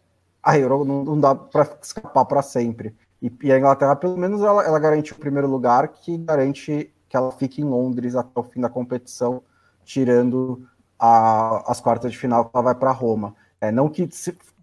a 0.43 0.59
Euro 0.59 0.85
não, 0.85 1.05
não 1.05 1.21
dá 1.21 1.35
para 1.35 1.79
escapar 1.81 2.25
para 2.25 2.43
sempre. 2.43 2.95
E, 3.23 3.33
e, 3.43 3.53
a 3.53 3.59
Inglaterra, 3.59 3.95
pelo 3.95 4.17
menos, 4.17 4.43
ela, 4.43 4.65
ela 4.65 4.79
garante 4.79 5.13
o 5.13 5.17
primeiro 5.17 5.49
lugar, 5.49 5.89
que 5.89 6.19
garante 6.19 6.93
que 7.09 7.17
ela 7.17 7.31
fique 7.31 7.63
em 7.63 7.65
Londres 7.65 8.17
até 8.17 8.39
o 8.39 8.43
fim 8.43 8.61
da 8.61 8.69
competição, 8.69 9.43
tirando 9.85 10.67
a, 10.99 11.71
as 11.71 11.81
quartas 11.81 12.11
de 12.11 12.19
final 12.19 12.47
que 12.47 12.51
ela 12.53 12.65
vai 12.65 12.75
para 12.75 12.91
Roma. 12.91 13.35
É, 13.69 13.73
não 13.73 13.89
que 13.89 14.09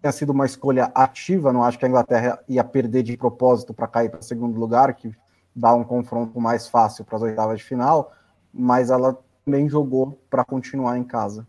tenha 0.00 0.12
sido 0.12 0.30
uma 0.30 0.46
escolha 0.46 0.84
ativa, 0.94 1.52
não 1.52 1.64
acho 1.64 1.78
que 1.78 1.84
a 1.84 1.88
Inglaterra 1.88 2.38
ia 2.48 2.62
perder 2.62 3.02
de 3.02 3.16
propósito 3.16 3.72
para 3.72 3.86
cair 3.86 4.10
para 4.10 4.22
segundo 4.22 4.58
lugar, 4.58 4.94
que 4.94 5.14
dá 5.54 5.74
um 5.74 5.84
confronto 5.84 6.40
mais 6.40 6.68
fácil 6.68 7.04
para 7.04 7.16
as 7.16 7.22
oitavas 7.22 7.58
de 7.58 7.64
final, 7.64 8.12
mas 8.52 8.90
ela 8.90 9.18
também 9.44 9.68
jogou 9.68 10.18
para 10.30 10.44
continuar 10.44 10.98
em 10.98 11.04
casa. 11.04 11.46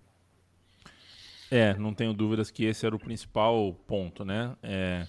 É, 1.52 1.76
não 1.76 1.94
tenho 1.94 2.13
dúvidas 2.13 2.50
que 2.50 2.66
esse 2.66 2.86
era 2.86 2.96
o 2.96 3.00
principal 3.00 3.74
ponto, 3.86 4.26
né? 4.26 4.56
É, 4.63 5.06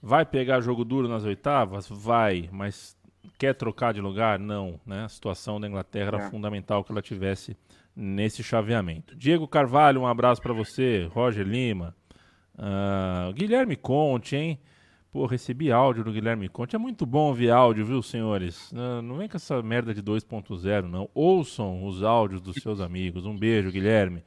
vai 0.00 0.24
pegar 0.24 0.60
jogo 0.60 0.84
duro 0.84 1.08
nas 1.08 1.24
oitavas? 1.24 1.88
Vai, 1.88 2.48
mas 2.52 2.96
quer 3.36 3.54
trocar 3.54 3.92
de 3.92 4.00
lugar? 4.00 4.38
Não, 4.38 4.78
né? 4.86 5.04
A 5.04 5.08
situação 5.08 5.60
da 5.60 5.66
Inglaterra 5.66 6.06
era 6.06 6.18
é. 6.18 6.30
fundamental 6.30 6.84
que 6.84 6.92
ela 6.92 7.02
tivesse 7.02 7.56
nesse 7.94 8.42
chaveamento. 8.42 9.14
Diego 9.16 9.46
Carvalho, 9.46 10.00
um 10.00 10.06
abraço 10.06 10.40
para 10.40 10.52
você. 10.52 11.08
Roger 11.12 11.46
Lima. 11.46 11.94
Uh, 12.54 13.32
Guilherme 13.32 13.76
Conte, 13.76 14.36
hein? 14.36 14.58
Pô, 15.10 15.26
recebi 15.26 15.70
áudio 15.70 16.02
do 16.04 16.12
Guilherme 16.12 16.48
Conte. 16.48 16.74
É 16.74 16.78
muito 16.78 17.04
bom 17.04 17.28
ouvir 17.28 17.50
áudio, 17.50 17.84
viu, 17.84 18.02
senhores? 18.02 18.72
Uh, 18.72 19.02
não 19.02 19.16
vem 19.16 19.28
com 19.28 19.36
essa 19.36 19.62
merda 19.62 19.92
de 19.92 20.02
2.0, 20.02 20.88
não. 20.88 21.08
Ouçam 21.14 21.84
os 21.84 22.02
áudios 22.02 22.40
dos 22.40 22.56
seus 22.62 22.80
amigos. 22.80 23.26
Um 23.26 23.36
beijo, 23.36 23.70
Guilherme. 23.70 24.22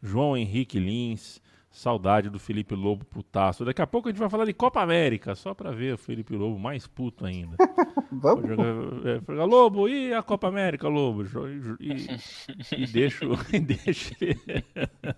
João 0.00 0.36
Henrique 0.36 0.78
Lins. 0.78 1.40
Saudade 1.70 2.30
do 2.30 2.38
Felipe 2.38 2.74
Lobo 2.74 3.04
putaço. 3.04 3.64
Daqui 3.64 3.82
a 3.82 3.86
pouco 3.86 4.08
a 4.08 4.10
gente 4.10 4.18
vai 4.18 4.30
falar 4.30 4.46
de 4.46 4.54
Copa 4.54 4.80
América, 4.80 5.34
só 5.34 5.52
para 5.52 5.70
ver 5.70 5.94
o 5.94 5.98
Felipe 5.98 6.34
Lobo 6.34 6.58
mais 6.58 6.86
puto 6.86 7.26
ainda. 7.26 7.56
Vamos. 8.10 8.48
Jogar, 8.48 8.64
é, 8.64 9.44
Lobo, 9.44 9.88
e 9.88 10.14
a 10.14 10.22
Copa 10.22 10.48
América, 10.48 10.88
Lobo? 10.88 11.24
E, 11.78 12.06
e 12.82 12.86
deixa. 12.86 13.24
E 13.52 13.60
deixa... 13.60 14.14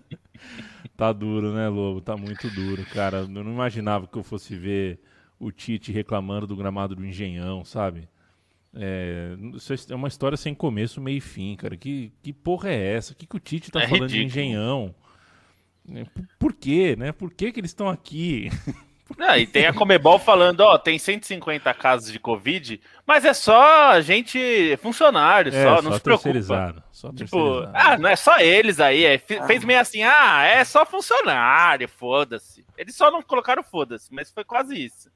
tá 0.97 1.13
duro, 1.13 1.53
né, 1.53 1.69
Lobo? 1.69 2.01
Tá 2.01 2.17
muito 2.17 2.49
duro, 2.49 2.85
cara. 2.85 3.19
Eu 3.19 3.27
não 3.27 3.51
imaginava 3.53 4.05
que 4.05 4.17
eu 4.17 4.23
fosse 4.23 4.55
ver 4.55 4.99
o 5.39 5.51
Tite 5.51 5.91
reclamando 5.91 6.45
do 6.45 6.55
gramado 6.55 6.95
do 6.95 7.05
Engenhão, 7.05 7.63
sabe? 7.63 8.09
É, 8.73 9.35
é 9.89 9.95
uma 9.95 10.07
história 10.07 10.37
sem 10.37 10.53
começo, 10.53 11.01
meio 11.01 11.17
e 11.17 11.21
fim, 11.21 11.55
cara. 11.55 11.75
Que, 11.75 12.11
que 12.21 12.31
porra 12.31 12.69
é 12.69 12.93
essa? 12.93 13.13
O 13.13 13.15
que, 13.15 13.25
que 13.25 13.35
o 13.35 13.39
Tite 13.39 13.71
tá 13.71 13.81
é 13.81 13.87
falando 13.87 14.03
ridículo. 14.03 14.29
de 14.29 14.39
Engenhão? 14.39 14.93
É, 15.95 16.05
por, 16.39 16.53
quê, 16.53 16.95
né? 16.97 17.11
Por 17.11 17.31
que, 17.31 17.51
que 17.51 17.59
eles 17.59 17.71
estão 17.71 17.89
aqui? 17.89 18.49
Não, 19.17 19.35
e 19.37 19.45
tem 19.45 19.65
a 19.65 19.73
Comebol 19.73 20.19
falando, 20.19 20.61
ó, 20.61 20.77
tem 20.77 20.97
150 20.97 21.73
casos 21.73 22.11
de 22.11 22.19
Covid, 22.19 22.79
mas 23.05 23.25
é 23.25 23.33
só 23.33 23.99
gente 24.01 24.77
funcionário, 24.81 25.53
é, 25.53 25.63
só, 25.63 25.75
só, 25.77 25.81
não 25.81 25.93
se 25.93 26.01
preocupa. 26.01 26.83
Só 26.91 27.11
tipo, 27.11 27.67
ah, 27.73 27.97
não 27.97 28.09
é 28.09 28.15
só 28.15 28.39
eles 28.39 28.79
aí, 28.79 29.03
é, 29.03 29.17
fez 29.17 29.63
meio 29.63 29.79
assim, 29.79 30.03
ah, 30.03 30.43
é 30.43 30.63
só 30.63 30.85
funcionário, 30.85 31.89
foda-se. 31.89 32.65
Eles 32.77 32.95
só 32.95 33.11
não 33.11 33.21
colocaram 33.21 33.63
foda-se, 33.63 34.13
mas 34.13 34.31
foi 34.31 34.43
quase 34.43 34.75
isso. 34.75 35.09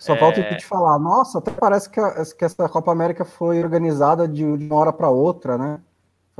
Só 0.00 0.16
falta 0.16 0.40
é... 0.40 0.54
te 0.54 0.64
falar, 0.64 0.98
nossa, 0.98 1.38
até 1.38 1.50
parece 1.50 1.90
que, 1.90 2.00
a, 2.00 2.24
que 2.36 2.44
essa 2.44 2.66
Copa 2.70 2.90
América 2.90 3.22
foi 3.22 3.62
organizada 3.62 4.26
de, 4.26 4.56
de 4.56 4.64
uma 4.64 4.76
hora 4.76 4.92
para 4.94 5.10
outra, 5.10 5.58
né? 5.58 5.78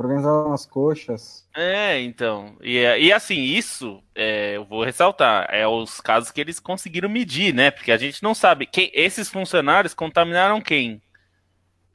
Organizado 0.01 0.49
nas 0.49 0.65
coxas. 0.65 1.47
É, 1.55 2.01
então. 2.01 2.55
E, 2.61 2.79
e 2.79 3.13
assim, 3.13 3.39
isso 3.39 4.01
é, 4.15 4.55
eu 4.55 4.65
vou 4.65 4.83
ressaltar, 4.83 5.47
é 5.51 5.67
os 5.67 6.01
casos 6.01 6.31
que 6.31 6.41
eles 6.41 6.59
conseguiram 6.59 7.07
medir, 7.07 7.53
né? 7.53 7.69
Porque 7.69 7.91
a 7.91 7.97
gente 7.97 8.23
não 8.23 8.33
sabe 8.33 8.65
quem 8.65 8.89
esses 8.95 9.29
funcionários 9.29 9.93
contaminaram 9.93 10.59
quem. 10.59 11.01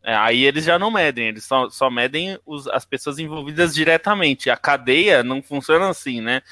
É, 0.04 0.14
aí 0.14 0.44
eles 0.44 0.64
já 0.64 0.78
não 0.78 0.88
medem, 0.88 1.26
eles 1.26 1.44
só, 1.44 1.68
só 1.68 1.90
medem 1.90 2.38
os, 2.46 2.68
as 2.68 2.84
pessoas 2.84 3.18
envolvidas 3.18 3.74
diretamente. 3.74 4.48
A 4.48 4.56
cadeia 4.56 5.24
não 5.24 5.42
funciona 5.42 5.88
assim, 5.88 6.20
né? 6.20 6.42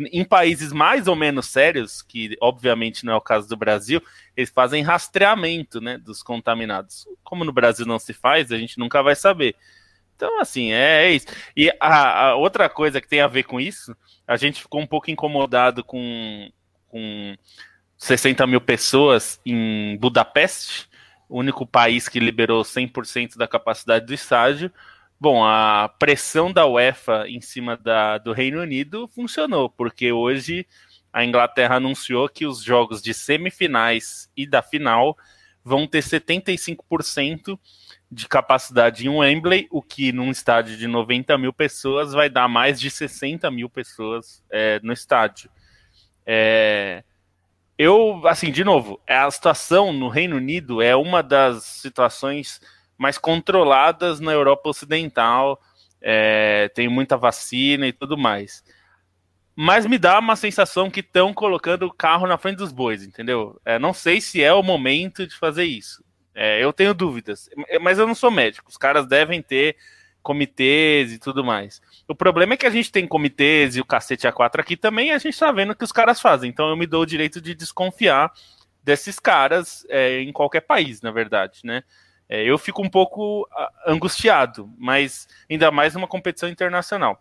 Em 0.00 0.24
países 0.24 0.72
mais 0.72 1.06
ou 1.06 1.14
menos 1.14 1.46
sérios, 1.46 2.02
que 2.02 2.36
obviamente 2.40 3.04
não 3.04 3.12
é 3.12 3.16
o 3.16 3.20
caso 3.20 3.48
do 3.48 3.56
Brasil, 3.56 4.02
eles 4.36 4.50
fazem 4.50 4.82
rastreamento 4.82 5.80
né, 5.80 5.96
dos 5.96 6.24
contaminados. 6.24 7.06
Como 7.22 7.44
no 7.44 7.52
Brasil 7.52 7.86
não 7.86 8.00
se 8.00 8.12
faz, 8.12 8.50
a 8.50 8.58
gente 8.58 8.78
nunca 8.78 9.00
vai 9.00 9.14
saber. 9.14 9.54
Então, 10.18 10.40
assim, 10.40 10.72
é, 10.72 11.04
é 11.04 11.12
isso. 11.12 11.26
E 11.56 11.70
a, 11.78 12.30
a, 12.30 12.34
outra 12.34 12.68
coisa 12.68 13.00
que 13.00 13.06
tem 13.06 13.20
a 13.20 13.28
ver 13.28 13.44
com 13.44 13.60
isso, 13.60 13.96
a 14.26 14.36
gente 14.36 14.60
ficou 14.60 14.80
um 14.80 14.86
pouco 14.86 15.12
incomodado 15.12 15.84
com, 15.84 16.50
com 16.88 17.36
60 17.96 18.44
mil 18.48 18.60
pessoas 18.60 19.40
em 19.46 19.96
Budapeste, 19.96 20.88
o 21.28 21.38
único 21.38 21.64
país 21.64 22.08
que 22.08 22.18
liberou 22.18 22.64
100% 22.64 23.36
da 23.36 23.46
capacidade 23.46 24.06
do 24.06 24.12
estádio. 24.12 24.72
Bom, 25.20 25.44
a 25.44 25.88
pressão 26.00 26.52
da 26.52 26.66
UEFA 26.66 27.28
em 27.28 27.40
cima 27.40 27.76
da, 27.76 28.18
do 28.18 28.32
Reino 28.32 28.60
Unido 28.60 29.06
funcionou, 29.14 29.70
porque 29.70 30.10
hoje 30.10 30.66
a 31.12 31.24
Inglaterra 31.24 31.76
anunciou 31.76 32.28
que 32.28 32.44
os 32.44 32.60
jogos 32.60 33.00
de 33.00 33.14
semifinais 33.14 34.28
e 34.36 34.44
da 34.44 34.62
final 34.62 35.16
vão 35.62 35.86
ter 35.86 36.02
75% 36.02 37.56
de 38.10 38.26
capacidade 38.26 39.06
em 39.06 39.10
Wembley, 39.10 39.68
o 39.70 39.82
que 39.82 40.12
num 40.12 40.30
estádio 40.30 40.76
de 40.76 40.86
90 40.86 41.36
mil 41.36 41.52
pessoas 41.52 42.12
vai 42.12 42.30
dar 42.30 42.48
mais 42.48 42.80
de 42.80 42.90
60 42.90 43.50
mil 43.50 43.68
pessoas 43.68 44.42
é, 44.50 44.80
no 44.82 44.92
estádio. 44.92 45.50
É, 46.26 47.04
eu, 47.76 48.26
assim, 48.26 48.50
de 48.50 48.64
novo, 48.64 49.00
a 49.06 49.30
situação 49.30 49.92
no 49.92 50.08
Reino 50.08 50.36
Unido 50.36 50.82
é 50.82 50.96
uma 50.96 51.22
das 51.22 51.64
situações 51.64 52.60
mais 52.96 53.18
controladas 53.18 54.18
na 54.18 54.32
Europa 54.32 54.70
Ocidental, 54.70 55.60
é, 56.00 56.68
tem 56.74 56.88
muita 56.88 57.16
vacina 57.16 57.86
e 57.86 57.92
tudo 57.92 58.16
mais. 58.16 58.64
Mas 59.54 59.86
me 59.86 59.98
dá 59.98 60.18
uma 60.18 60.36
sensação 60.36 60.90
que 60.90 61.00
estão 61.00 61.34
colocando 61.34 61.86
o 61.86 61.92
carro 61.92 62.26
na 62.26 62.38
frente 62.38 62.58
dos 62.58 62.72
bois, 62.72 63.02
entendeu? 63.02 63.60
É, 63.64 63.78
não 63.78 63.92
sei 63.92 64.20
se 64.20 64.42
é 64.42 64.52
o 64.52 64.62
momento 64.62 65.26
de 65.26 65.34
fazer 65.36 65.64
isso. 65.64 66.04
É, 66.40 66.62
eu 66.62 66.72
tenho 66.72 66.94
dúvidas, 66.94 67.50
mas 67.80 67.98
eu 67.98 68.06
não 68.06 68.14
sou 68.14 68.30
médico. 68.30 68.70
Os 68.70 68.76
caras 68.76 69.08
devem 69.08 69.42
ter 69.42 69.76
comitês 70.22 71.12
e 71.12 71.18
tudo 71.18 71.44
mais. 71.44 71.82
O 72.06 72.14
problema 72.14 72.54
é 72.54 72.56
que 72.56 72.64
a 72.64 72.70
gente 72.70 72.92
tem 72.92 73.08
comitês 73.08 73.74
e 73.74 73.80
o 73.80 73.84
cacete 73.84 74.28
A4 74.28 74.60
aqui 74.60 74.76
também, 74.76 75.08
e 75.08 75.10
a 75.10 75.18
gente 75.18 75.36
tá 75.36 75.50
vendo 75.50 75.72
o 75.72 75.74
que 75.74 75.82
os 75.82 75.90
caras 75.90 76.20
fazem. 76.20 76.48
Então 76.48 76.68
eu 76.68 76.76
me 76.76 76.86
dou 76.86 77.02
o 77.02 77.06
direito 77.06 77.40
de 77.40 77.56
desconfiar 77.56 78.32
desses 78.84 79.18
caras 79.18 79.84
é, 79.88 80.20
em 80.20 80.32
qualquer 80.32 80.60
país, 80.60 81.02
na 81.02 81.10
verdade, 81.10 81.58
né? 81.64 81.82
É, 82.28 82.44
eu 82.44 82.56
fico 82.56 82.82
um 82.82 82.90
pouco 82.90 83.44
angustiado, 83.84 84.70
mas 84.78 85.26
ainda 85.50 85.72
mais 85.72 85.94
numa 85.94 86.06
competição 86.06 86.48
internacional. 86.48 87.20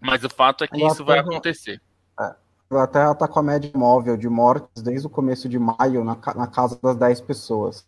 Mas 0.00 0.24
o 0.24 0.28
fato 0.28 0.64
é 0.64 0.66
que 0.66 0.84
isso 0.84 1.04
vai 1.04 1.20
acontecer. 1.20 1.80
É, 2.18 2.24
a 2.24 2.36
Inglaterra 2.68 3.12
está 3.12 3.28
com 3.28 3.38
a 3.38 3.42
média 3.42 3.70
móvel 3.72 4.16
de 4.16 4.28
mortes 4.28 4.82
desde 4.82 5.06
o 5.06 5.10
começo 5.10 5.48
de 5.48 5.60
maio 5.60 6.02
na, 6.02 6.18
na 6.34 6.48
casa 6.48 6.76
das 6.82 6.96
10 6.96 7.20
pessoas. 7.20 7.86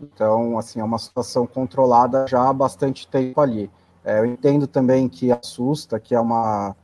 Então, 0.00 0.58
assim, 0.58 0.80
é 0.80 0.84
uma 0.84 0.98
situação 0.98 1.46
controlada 1.46 2.26
já 2.26 2.48
há 2.48 2.52
bastante 2.52 3.06
tempo 3.06 3.40
ali. 3.40 3.70
É, 4.04 4.18
eu 4.18 4.24
entendo 4.24 4.66
também 4.66 5.08
que 5.08 5.30
assusta, 5.30 6.00
que 6.00 6.14
é 6.14 6.20
uma. 6.20 6.74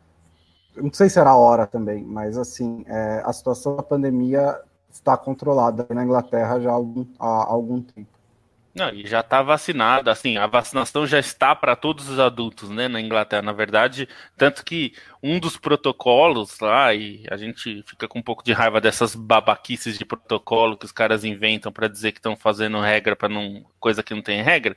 Não 0.76 0.92
sei 0.92 1.08
se 1.08 1.18
era 1.18 1.30
a 1.30 1.36
hora 1.36 1.66
também, 1.66 2.04
mas 2.04 2.36
assim, 2.36 2.84
é, 2.86 3.22
a 3.24 3.32
situação 3.32 3.76
da 3.76 3.82
pandemia 3.82 4.60
está 4.90 5.16
controlada 5.16 5.86
na 5.90 6.04
Inglaterra 6.04 6.60
já 6.60 6.70
há 6.70 6.74
algum, 6.74 7.06
há 7.18 7.50
algum 7.50 7.80
tempo. 7.80 8.15
Não, 8.76 8.90
e 8.90 9.06
já 9.06 9.20
está 9.20 9.40
vacinado, 9.40 10.10
assim, 10.10 10.36
a 10.36 10.46
vacinação 10.46 11.06
já 11.06 11.18
está 11.18 11.54
para 11.56 11.74
todos 11.74 12.10
os 12.10 12.18
adultos, 12.18 12.68
né, 12.68 12.88
na 12.88 13.00
Inglaterra, 13.00 13.40
na 13.40 13.52
verdade, 13.52 14.06
tanto 14.36 14.62
que 14.62 14.92
um 15.22 15.40
dos 15.40 15.56
protocolos 15.56 16.60
lá, 16.60 16.92
e 16.92 17.24
a 17.30 17.38
gente 17.38 17.82
fica 17.86 18.06
com 18.06 18.18
um 18.18 18.22
pouco 18.22 18.44
de 18.44 18.52
raiva 18.52 18.78
dessas 18.78 19.14
babaquices 19.14 19.96
de 19.98 20.04
protocolo 20.04 20.76
que 20.76 20.84
os 20.84 20.92
caras 20.92 21.24
inventam 21.24 21.72
para 21.72 21.88
dizer 21.88 22.12
que 22.12 22.18
estão 22.18 22.36
fazendo 22.36 22.78
regra 22.78 23.16
para 23.16 23.30
não 23.30 23.64
coisa 23.80 24.02
que 24.02 24.12
não 24.12 24.20
tem 24.20 24.42
regra, 24.42 24.76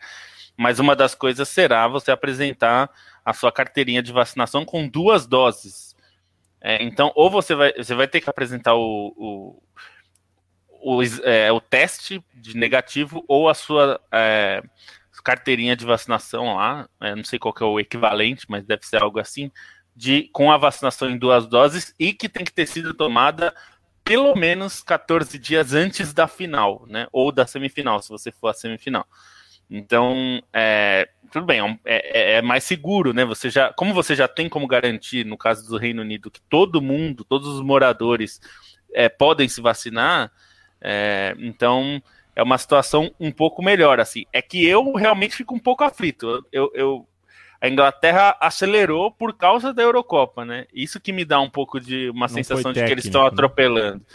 mas 0.55 0.79
uma 0.79 0.95
das 0.95 1.13
coisas 1.13 1.49
será 1.49 1.85
você 1.85 2.09
apresentar 2.09 2.89
a 3.25 3.33
sua 3.33 3.51
carteirinha 3.51 4.01
de 4.01 4.13
vacinação 4.13 4.63
com 4.63 4.87
duas 4.87 5.27
doses. 5.27 5.93
É, 6.61 6.81
então, 6.83 7.11
ou 7.15 7.29
você 7.29 7.53
vai, 7.53 7.73
você 7.73 7.93
vai 7.95 8.07
ter 8.07 8.21
que 8.21 8.29
apresentar 8.29 8.75
o, 8.75 9.13
o 9.17 9.63
o, 10.81 11.01
é, 11.23 11.51
o 11.51 11.59
teste 11.59 12.23
de 12.33 12.55
negativo 12.55 13.23
ou 13.27 13.49
a 13.49 13.53
sua 13.53 13.99
é, 14.11 14.63
carteirinha 15.23 15.75
de 15.75 15.85
vacinação 15.85 16.55
lá, 16.55 16.87
é, 17.01 17.15
não 17.15 17.23
sei 17.23 17.37
qual 17.37 17.53
é 17.59 17.63
o 17.63 17.79
equivalente, 17.79 18.45
mas 18.49 18.65
deve 18.65 18.85
ser 18.85 19.01
algo 19.01 19.19
assim, 19.19 19.51
de 19.95 20.29
com 20.31 20.51
a 20.51 20.57
vacinação 20.57 21.09
em 21.09 21.17
duas 21.17 21.47
doses 21.47 21.93
e 21.99 22.13
que 22.13 22.29
tem 22.29 22.45
que 22.45 22.53
ter 22.53 22.65
sido 22.65 22.93
tomada 22.93 23.53
pelo 24.03 24.35
menos 24.35 24.81
14 24.81 25.37
dias 25.37 25.73
antes 25.73 26.13
da 26.13 26.27
final, 26.27 26.85
né? 26.87 27.07
Ou 27.11 27.31
da 27.31 27.45
semifinal, 27.45 28.01
se 28.01 28.09
você 28.09 28.31
for 28.31 28.47
a 28.47 28.53
semifinal. 28.53 29.05
Então, 29.69 30.41
é, 30.51 31.09
tudo 31.31 31.45
bem, 31.45 31.59
é, 31.85 32.35
é, 32.35 32.37
é, 32.37 32.41
mais 32.41 32.63
seguro, 32.63 33.13
né? 33.13 33.23
Você 33.25 33.51
já, 33.51 33.71
como 33.73 33.93
você 33.93 34.15
já 34.15 34.27
tem 34.27 34.49
como 34.49 34.65
garantir, 34.65 35.23
no 35.25 35.37
caso 35.37 35.67
do 35.69 35.77
Reino 35.77 36.01
Unido, 36.01 36.31
que 36.31 36.41
todo 36.49 36.81
mundo, 36.81 37.23
todos 37.23 37.47
os 37.47 37.61
moradores 37.61 38.41
é, 38.91 39.07
podem 39.07 39.47
se 39.47 39.61
vacinar, 39.61 40.31
é, 40.81 41.35
então 41.39 42.01
é 42.35 42.43
uma 42.43 42.57
situação 42.57 43.13
um 43.19 43.31
pouco 43.31 43.61
melhor. 43.61 43.99
assim. 43.99 44.25
É 44.31 44.41
que 44.41 44.65
eu 44.65 44.93
realmente 44.93 45.35
fico 45.35 45.53
um 45.53 45.59
pouco 45.59 45.83
aflito. 45.83 46.45
Eu, 46.51 46.71
eu, 46.73 47.07
a 47.61 47.67
Inglaterra 47.67 48.37
acelerou 48.39 49.11
por 49.11 49.35
causa 49.35 49.73
da 49.73 49.83
Eurocopa, 49.83 50.45
né? 50.45 50.65
Isso 50.73 50.99
que 50.99 51.11
me 51.11 51.25
dá 51.25 51.39
um 51.39 51.49
pouco 51.49 51.79
de 51.79 52.09
uma 52.09 52.27
Não 52.27 52.33
sensação 52.33 52.71
de 52.71 52.83
que 52.83 52.91
eles 52.91 53.05
estão 53.05 53.21
né? 53.23 53.27
atropelando. 53.27 54.05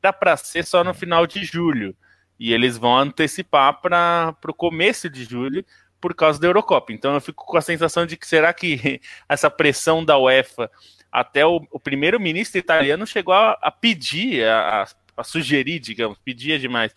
Dá 0.00 0.12
para 0.12 0.36
ser 0.36 0.64
só 0.64 0.84
no 0.84 0.94
final 0.94 1.26
de 1.26 1.44
julho. 1.44 1.96
E 2.38 2.52
eles 2.52 2.76
vão 2.76 2.96
antecipar 2.96 3.80
para 3.80 4.36
o 4.46 4.54
começo 4.54 5.08
de 5.08 5.24
julho 5.24 5.64
por 6.00 6.14
causa 6.14 6.38
da 6.38 6.46
Eurocopa. 6.46 6.92
Então 6.92 7.14
eu 7.14 7.20
fico 7.20 7.46
com 7.46 7.56
a 7.56 7.62
sensação 7.62 8.04
de 8.04 8.16
que 8.16 8.26
será 8.26 8.52
que 8.52 9.00
essa 9.28 9.50
pressão 9.50 10.04
da 10.04 10.18
UEFA 10.18 10.70
até 11.10 11.46
o, 11.46 11.64
o 11.70 11.80
primeiro-ministro 11.80 12.58
italiano 12.58 13.06
chegou 13.06 13.34
a, 13.34 13.52
a 13.52 13.70
pedir 13.70 14.44
a, 14.44 14.82
a 14.82 14.86
a 15.16 15.24
sugerir, 15.24 15.78
digamos, 15.78 16.18
pedia 16.18 16.58
demais, 16.58 16.94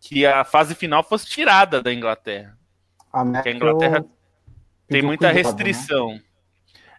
que 0.00 0.24
a 0.24 0.44
fase 0.44 0.74
final 0.74 1.02
fosse 1.02 1.26
tirada 1.26 1.82
da 1.82 1.92
Inglaterra. 1.92 2.56
A 3.12 3.22
a 3.22 3.50
Inglaterra 3.50 4.04
tem 4.88 5.02
muita 5.02 5.28
cuidado, 5.28 5.34
né? 5.34 5.42
restrição. 5.42 6.08
Né? 6.14 6.22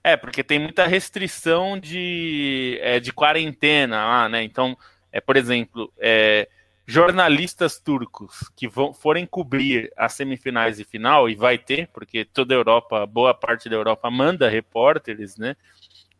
É, 0.03 0.17
porque 0.17 0.43
tem 0.43 0.59
muita 0.59 0.85
restrição 0.87 1.77
de, 1.77 2.79
é, 2.81 2.99
de 2.99 3.11
quarentena 3.11 4.05
lá, 4.05 4.29
né? 4.29 4.43
Então, 4.43 4.77
é, 5.11 5.19
por 5.19 5.35
exemplo, 5.35 5.91
é, 5.97 6.47
jornalistas 6.85 7.77
turcos 7.77 8.49
que 8.55 8.67
vão, 8.67 8.93
forem 8.93 9.25
cobrir 9.25 9.91
as 9.97 10.13
semifinais 10.13 10.79
e 10.79 10.85
final, 10.85 11.29
e 11.29 11.35
vai 11.35 11.57
ter, 11.57 11.87
porque 11.89 12.23
toda 12.23 12.53
a 12.53 12.57
Europa, 12.57 13.05
boa 13.05 13.33
parte 13.33 13.67
da 13.67 13.75
Europa 13.75 14.09
manda 14.09 14.49
repórteres, 14.49 15.35
né? 15.37 15.55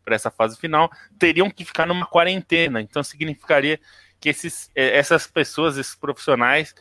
Para 0.04 0.16
essa 0.16 0.30
fase 0.30 0.58
final, 0.58 0.92
teriam 1.18 1.50
que 1.50 1.64
ficar 1.64 1.86
numa 1.86 2.06
quarentena. 2.06 2.82
Então 2.82 3.02
significaria 3.04 3.80
que 4.20 4.30
esses, 4.30 4.72
é, 4.76 4.98
essas 4.98 5.28
pessoas, 5.28 5.78
esses 5.78 5.96
profissionais, 5.96 6.74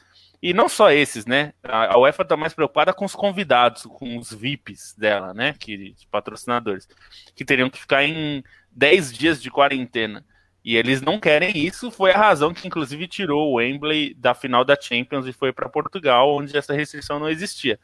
e 0.42 0.52
não 0.52 0.68
só 0.68 0.90
esses, 0.90 1.26
né? 1.26 1.52
A 1.62 1.98
UEFA 1.98 2.22
está 2.22 2.36
mais 2.36 2.54
preocupada 2.54 2.92
com 2.92 3.04
os 3.04 3.14
convidados, 3.14 3.82
com 3.82 4.18
os 4.18 4.32
VIPs 4.32 4.94
dela, 4.96 5.32
né? 5.32 5.54
Que, 5.58 5.94
de 5.94 6.06
patrocinadores, 6.08 6.86
que 7.34 7.44
teriam 7.44 7.70
que 7.70 7.80
ficar 7.80 8.04
em 8.04 8.44
10 8.70 9.12
dias 9.12 9.42
de 9.42 9.50
quarentena. 9.50 10.24
E 10.64 10.76
eles 10.76 11.00
não 11.00 11.20
querem 11.20 11.56
isso, 11.56 11.90
foi 11.92 12.10
a 12.10 12.18
razão 12.18 12.52
que 12.52 12.66
inclusive 12.66 13.06
tirou 13.06 13.52
o 13.52 13.54
Wembley 13.54 14.14
da 14.14 14.34
final 14.34 14.64
da 14.64 14.76
Champions 14.80 15.26
e 15.26 15.32
foi 15.32 15.52
para 15.52 15.68
Portugal, 15.68 16.34
onde 16.34 16.56
essa 16.56 16.74
restrição 16.74 17.20
não 17.20 17.28
existia. 17.28 17.78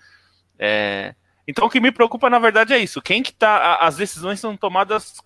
É... 0.58 1.14
Então 1.46 1.66
o 1.66 1.70
que 1.70 1.80
me 1.80 1.92
preocupa 1.92 2.28
na 2.28 2.38
verdade 2.38 2.72
é 2.72 2.78
isso. 2.78 3.00
Quem 3.00 3.22
que 3.22 3.32
tá. 3.32 3.76
As 3.76 3.96
decisões 3.96 4.40
são 4.40 4.56
tomadas 4.56 5.20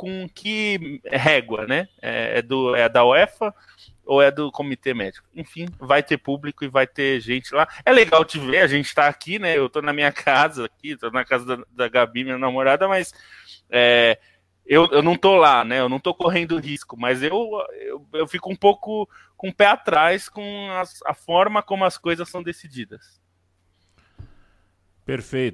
com 0.00 0.26
que 0.30 0.98
régua, 1.04 1.66
né? 1.66 1.86
É, 2.00 2.38
é, 2.38 2.42
do, 2.42 2.74
é 2.74 2.88
da 2.88 3.04
UEFA 3.04 3.54
ou 4.02 4.22
é 4.22 4.30
do 4.30 4.50
comitê 4.50 4.94
médico. 4.94 5.28
Enfim, 5.34 5.68
vai 5.78 6.02
ter 6.02 6.16
público 6.16 6.64
e 6.64 6.68
vai 6.68 6.86
ter 6.86 7.20
gente 7.20 7.54
lá. 7.54 7.68
É 7.84 7.92
legal 7.92 8.24
te 8.24 8.38
ver, 8.38 8.62
a 8.62 8.66
gente 8.66 8.94
tá 8.94 9.06
aqui, 9.08 9.38
né? 9.38 9.58
Eu 9.58 9.68
tô 9.68 9.82
na 9.82 9.92
minha 9.92 10.10
casa 10.10 10.64
aqui, 10.64 10.96
tô 10.96 11.10
na 11.10 11.22
casa 11.22 11.44
da, 11.44 11.64
da 11.70 11.86
Gabi, 11.86 12.24
minha 12.24 12.38
namorada, 12.38 12.88
mas 12.88 13.12
é, 13.68 14.18
eu, 14.64 14.88
eu 14.90 15.02
não 15.02 15.16
tô 15.16 15.36
lá, 15.36 15.66
né? 15.66 15.80
Eu 15.80 15.88
não 15.90 16.00
tô 16.00 16.14
correndo 16.14 16.58
risco, 16.58 16.96
mas 16.98 17.22
eu, 17.22 17.50
eu, 17.72 18.06
eu 18.14 18.26
fico 18.26 18.50
um 18.50 18.56
pouco 18.56 19.06
com 19.36 19.50
o 19.50 19.54
pé 19.54 19.66
atrás 19.66 20.30
com 20.30 20.70
as, 20.78 20.98
a 21.04 21.12
forma 21.12 21.62
como 21.62 21.84
as 21.84 21.98
coisas 21.98 22.26
são 22.26 22.42
decididas. 22.42 23.19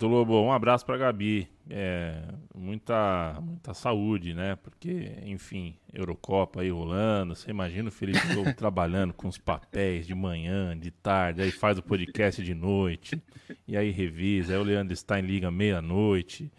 Lobo. 0.02 0.42
Um 0.42 0.52
abraço 0.52 0.84
para 0.84 0.98
Gabi. 0.98 1.48
É, 1.70 2.20
muita, 2.54 3.38
muita 3.40 3.72
saúde, 3.72 4.34
né? 4.34 4.56
Porque, 4.56 5.14
enfim, 5.24 5.76
Eurocopa 5.94 6.60
aí 6.60 6.70
rolando. 6.70 7.34
Você 7.34 7.50
imagina 7.50 7.88
o 7.88 7.92
Felipe 7.92 8.34
Lobo 8.34 8.52
trabalhando 8.54 9.14
com 9.14 9.28
os 9.28 9.38
papéis 9.38 10.06
de 10.06 10.14
manhã, 10.14 10.76
de 10.78 10.90
tarde, 10.90 11.40
aí 11.40 11.50
faz 11.50 11.78
o 11.78 11.82
podcast 11.82 12.42
de 12.42 12.54
noite, 12.54 13.20
e 13.66 13.76
aí 13.76 13.90
revisa. 13.90 14.52
Aí 14.52 14.58
o 14.58 14.62
Leandro 14.62 14.94
Stein 14.94 15.22
liga 15.22 15.50
meia-noite. 15.50 16.52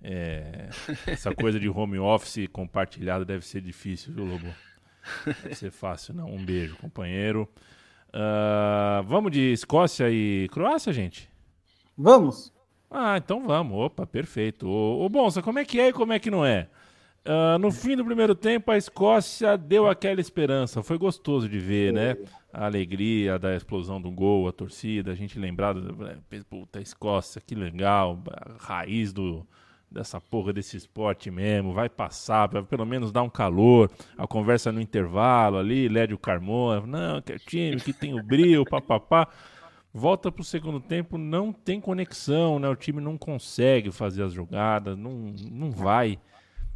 É, 0.00 0.68
essa 1.06 1.34
coisa 1.34 1.58
de 1.58 1.68
home 1.68 1.98
office 1.98 2.46
compartilhado 2.52 3.24
deve 3.24 3.44
ser 3.44 3.60
difícil, 3.60 4.12
viu, 4.12 4.24
Lobo? 4.24 4.54
Deve 5.42 5.54
ser 5.56 5.72
fácil, 5.72 6.14
não. 6.14 6.26
Um 6.26 6.44
beijo, 6.44 6.76
companheiro. 6.76 7.48
Uh, 8.10 9.02
vamos 9.02 9.32
de 9.32 9.52
Escócia 9.52 10.08
e 10.08 10.48
Croácia, 10.52 10.92
gente? 10.92 11.33
Vamos. 11.96 12.52
Ah, 12.90 13.16
então 13.16 13.46
vamos. 13.46 13.78
Opa, 13.78 14.06
perfeito. 14.06 14.68
Ô, 14.68 15.04
ô 15.04 15.08
Bonsa, 15.08 15.42
como 15.42 15.58
é 15.58 15.64
que 15.64 15.80
é 15.80 15.88
e 15.88 15.92
como 15.92 16.12
é 16.12 16.18
que 16.18 16.30
não 16.30 16.44
é? 16.44 16.68
Uh, 17.26 17.58
no 17.58 17.72
fim 17.72 17.96
do 17.96 18.04
primeiro 18.04 18.34
tempo, 18.34 18.70
a 18.70 18.76
Escócia 18.76 19.56
deu 19.56 19.88
aquela 19.88 20.20
esperança. 20.20 20.82
Foi 20.82 20.98
gostoso 20.98 21.48
de 21.48 21.58
ver, 21.58 21.92
né? 21.92 22.16
A 22.52 22.66
alegria 22.66 23.38
da 23.38 23.56
explosão 23.56 24.00
do 24.00 24.10
gol, 24.10 24.46
a 24.46 24.52
torcida, 24.52 25.10
a 25.10 25.14
gente 25.14 25.38
lembrado, 25.38 25.96
puta, 26.50 26.80
Escócia, 26.80 27.40
que 27.40 27.54
legal, 27.54 28.22
a 28.30 28.62
raiz 28.62 29.12
do, 29.12 29.44
dessa 29.90 30.20
porra 30.20 30.52
desse 30.52 30.76
esporte 30.76 31.30
mesmo, 31.30 31.72
vai 31.72 31.88
passar, 31.88 32.48
vai 32.48 32.62
pelo 32.62 32.84
menos 32.84 33.10
dar 33.10 33.22
um 33.22 33.30
calor, 33.30 33.90
a 34.18 34.26
conversa 34.26 34.70
no 34.70 34.80
intervalo 34.80 35.56
ali, 35.56 35.88
Lédio 35.88 36.18
Carmona, 36.18 36.86
não, 36.86 37.22
que 37.22 37.32
é 37.32 37.38
time 37.38 37.76
que 37.76 37.92
tem 37.92 38.12
o 38.12 38.22
brilho, 38.22 38.64
papapá. 38.68 39.28
Volta 39.96 40.32
para 40.32 40.42
o 40.42 40.44
segundo 40.44 40.80
tempo, 40.80 41.16
não 41.16 41.52
tem 41.52 41.80
conexão, 41.80 42.58
né? 42.58 42.68
O 42.68 42.74
time 42.74 43.00
não 43.00 43.16
consegue 43.16 43.92
fazer 43.92 44.24
as 44.24 44.32
jogadas, 44.32 44.98
não, 44.98 45.32
não 45.52 45.70
vai. 45.70 46.18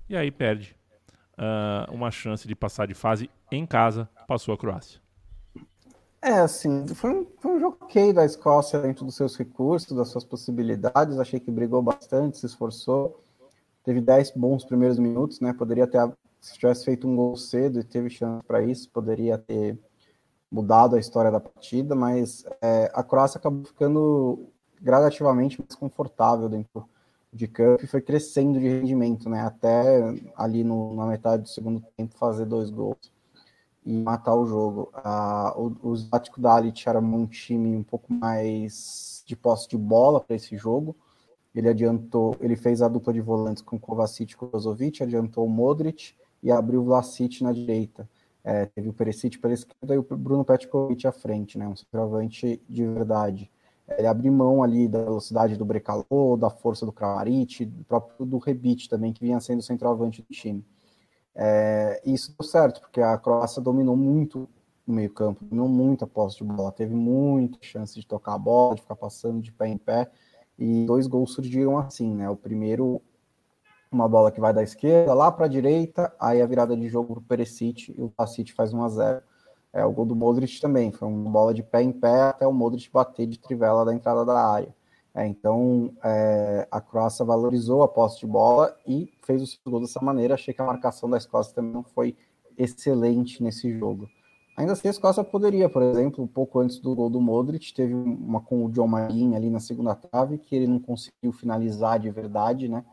E 0.08 0.16
aí 0.16 0.30
perde 0.30 0.76
uh, 1.36 1.92
uma 1.92 2.12
chance 2.12 2.46
de 2.46 2.54
passar 2.54 2.86
de 2.86 2.94
fase 2.94 3.28
em 3.50 3.66
casa, 3.66 4.08
passou 4.28 4.54
a 4.54 4.56
Croácia. 4.56 5.00
É, 6.22 6.34
assim, 6.34 6.86
foi 6.94 7.10
um, 7.10 7.26
foi 7.40 7.56
um 7.56 7.58
jogo 7.58 7.76
ok 7.80 8.12
da 8.12 8.24
Escócia 8.24 8.78
dentro 8.78 9.04
dos 9.04 9.16
seus 9.16 9.36
recursos, 9.36 9.96
das 9.96 10.10
suas 10.10 10.22
possibilidades. 10.22 11.18
Achei 11.18 11.40
que 11.40 11.50
brigou 11.50 11.82
bastante, 11.82 12.38
se 12.38 12.46
esforçou. 12.46 13.20
Teve 13.82 14.00
10 14.00 14.30
bons 14.36 14.64
primeiros 14.64 14.98
minutos, 14.98 15.40
né? 15.40 15.52
Poderia 15.52 15.88
ter, 15.88 16.08
se 16.40 16.54
tivesse 16.54 16.84
feito 16.84 17.08
um 17.08 17.16
gol 17.16 17.36
cedo 17.36 17.80
e 17.80 17.84
teve 17.84 18.10
chance 18.10 18.44
para 18.46 18.62
isso, 18.62 18.88
poderia 18.90 19.36
ter 19.36 19.76
mudado 20.50 20.96
a 20.96 20.98
história 20.98 21.30
da 21.30 21.40
partida, 21.40 21.94
mas 21.94 22.44
é, 22.62 22.90
a 22.94 23.02
Croácia 23.02 23.38
acabou 23.38 23.64
ficando 23.64 24.48
gradativamente 24.80 25.58
mais 25.60 25.74
confortável 25.74 26.48
dentro 26.48 26.88
de 27.32 27.46
campo 27.46 27.84
e 27.84 27.86
foi 27.86 28.00
crescendo 28.00 28.58
de 28.58 28.66
rendimento, 28.66 29.28
né? 29.28 29.42
Até 29.42 30.00
ali 30.36 30.64
no, 30.64 30.94
na 30.94 31.06
metade 31.06 31.42
do 31.42 31.48
segundo 31.48 31.84
tempo 31.96 32.16
fazer 32.16 32.46
dois 32.46 32.70
gols 32.70 33.12
e 33.84 33.92
matar 33.92 34.34
o 34.34 34.46
jogo. 34.46 34.90
Ah, 34.94 35.54
o, 35.56 35.74
o 35.82 35.96
Zlatko 35.96 36.40
era 36.86 36.98
um 36.98 37.26
time 37.26 37.76
um 37.76 37.82
pouco 37.82 38.12
mais 38.12 39.22
de 39.26 39.36
posse 39.36 39.68
de 39.68 39.76
bola 39.76 40.20
para 40.20 40.36
esse 40.36 40.56
jogo. 40.56 40.96
Ele 41.54 41.68
adiantou, 41.68 42.36
ele 42.40 42.56
fez 42.56 42.82
a 42.82 42.88
dupla 42.88 43.12
de 43.12 43.20
volantes 43.20 43.62
com 43.62 43.78
Kovacic 43.78 44.32
e 44.32 44.36
Kozovic, 44.36 45.02
adiantou 45.02 45.44
o 45.46 45.50
Modric 45.50 46.14
e 46.42 46.50
abriu 46.50 46.82
o 46.82 46.84
Vlasic 46.84 47.42
na 47.42 47.52
direita. 47.52 48.08
É, 48.48 48.64
teve 48.64 48.88
o 48.88 48.94
Perisic 48.94 49.38
pela 49.38 49.52
esquerda 49.52 49.94
e 49.94 49.98
o 49.98 50.02
Bruno 50.02 50.42
Petkovic 50.42 51.06
à 51.06 51.12
frente, 51.12 51.58
né? 51.58 51.68
Um 51.68 51.76
centroavante 51.76 52.58
de 52.66 52.86
verdade. 52.86 53.50
Ele 53.86 54.06
abriu 54.06 54.32
mão 54.32 54.62
ali 54.62 54.88
da 54.88 55.04
velocidade 55.04 55.54
do 55.54 55.66
Brecalô, 55.66 56.34
da 56.34 56.48
força 56.48 56.86
do 56.86 56.92
Kramaric, 56.92 57.66
do 57.66 57.84
próprio 57.84 58.24
do 58.24 58.38
Rebic 58.38 58.88
também, 58.88 59.12
que 59.12 59.20
vinha 59.20 59.38
sendo 59.38 59.60
centroavante 59.60 60.22
do 60.22 60.28
time. 60.28 60.64
É, 61.34 62.00
isso 62.06 62.34
deu 62.38 62.48
certo, 62.48 62.80
porque 62.80 63.02
a 63.02 63.18
Croácia 63.18 63.60
dominou 63.60 63.96
muito 63.98 64.48
o 64.86 64.92
meio 64.92 65.10
campo, 65.10 65.44
dominou 65.44 65.68
muito 65.68 66.04
a 66.04 66.06
posse 66.06 66.38
de 66.38 66.44
bola, 66.44 66.72
teve 66.72 66.94
muita 66.94 67.58
chance 67.60 67.94
de 67.94 68.06
tocar 68.06 68.32
a 68.32 68.38
bola, 68.38 68.76
de 68.76 68.80
ficar 68.80 68.96
passando 68.96 69.42
de 69.42 69.52
pé 69.52 69.68
em 69.68 69.76
pé, 69.76 70.10
e 70.58 70.86
dois 70.86 71.06
gols 71.06 71.34
surgiram 71.34 71.76
assim, 71.76 72.14
né? 72.14 72.30
O 72.30 72.36
primeiro 72.36 73.02
uma 73.90 74.08
bola 74.08 74.30
que 74.30 74.40
vai 74.40 74.52
da 74.52 74.62
esquerda 74.62 75.14
lá 75.14 75.30
para 75.30 75.46
a 75.46 75.48
direita, 75.48 76.12
aí 76.20 76.42
a 76.42 76.46
virada 76.46 76.76
de 76.76 76.88
jogo 76.88 77.14
para 77.14 77.20
o 77.20 77.24
Perisic 77.24 77.94
e 77.96 78.02
o 78.02 78.10
Pacite 78.10 78.52
faz 78.52 78.72
1 78.72 78.82
a 78.82 78.88
0 78.88 79.22
é, 79.72 79.84
o 79.84 79.92
gol 79.92 80.06
do 80.06 80.16
Modric 80.16 80.60
também, 80.60 80.90
foi 80.90 81.06
uma 81.06 81.30
bola 81.30 81.52
de 81.52 81.62
pé 81.62 81.82
em 81.82 81.92
pé 81.92 82.22
até 82.22 82.46
o 82.46 82.52
Modric 82.52 82.90
bater 82.90 83.26
de 83.26 83.38
trivela 83.38 83.84
da 83.84 83.94
entrada 83.94 84.24
da 84.24 84.38
área. 84.38 84.74
É, 85.14 85.26
então, 85.26 85.92
é, 86.02 86.66
a 86.70 86.80
Croácia 86.80 87.24
valorizou 87.24 87.82
a 87.82 87.88
posse 87.88 88.20
de 88.20 88.26
bola 88.26 88.76
e 88.86 89.12
fez 89.24 89.42
o 89.42 89.46
segundo 89.46 89.72
gol 89.72 89.80
dessa 89.80 90.00
maneira. 90.00 90.34
Achei 90.34 90.54
que 90.54 90.62
a 90.62 90.64
marcação 90.64 91.08
da 91.08 91.16
Escócia 91.16 91.54
também 91.54 91.72
não 91.72 91.82
foi 91.82 92.16
excelente 92.56 93.42
nesse 93.42 93.76
jogo. 93.76 94.08
Ainda 94.56 94.72
assim, 94.72 94.88
a 94.88 94.90
Escócia 94.90 95.22
poderia, 95.22 95.68
por 95.68 95.82
exemplo, 95.82 96.22
um 96.22 96.26
pouco 96.26 96.60
antes 96.60 96.78
do 96.78 96.94
gol 96.94 97.10
do 97.10 97.20
Modric, 97.20 97.72
teve 97.72 97.94
uma 97.94 98.40
com 98.40 98.64
o 98.64 98.70
John 98.70 98.88
Marinho 98.88 99.36
ali 99.36 99.50
na 99.50 99.60
segunda 99.60 99.94
trave, 99.94 100.38
que 100.38 100.54
ele 100.54 100.66
não 100.66 100.80
conseguiu 100.80 101.32
finalizar 101.32 101.98
de 101.98 102.10
verdade, 102.10 102.68
né? 102.68 102.84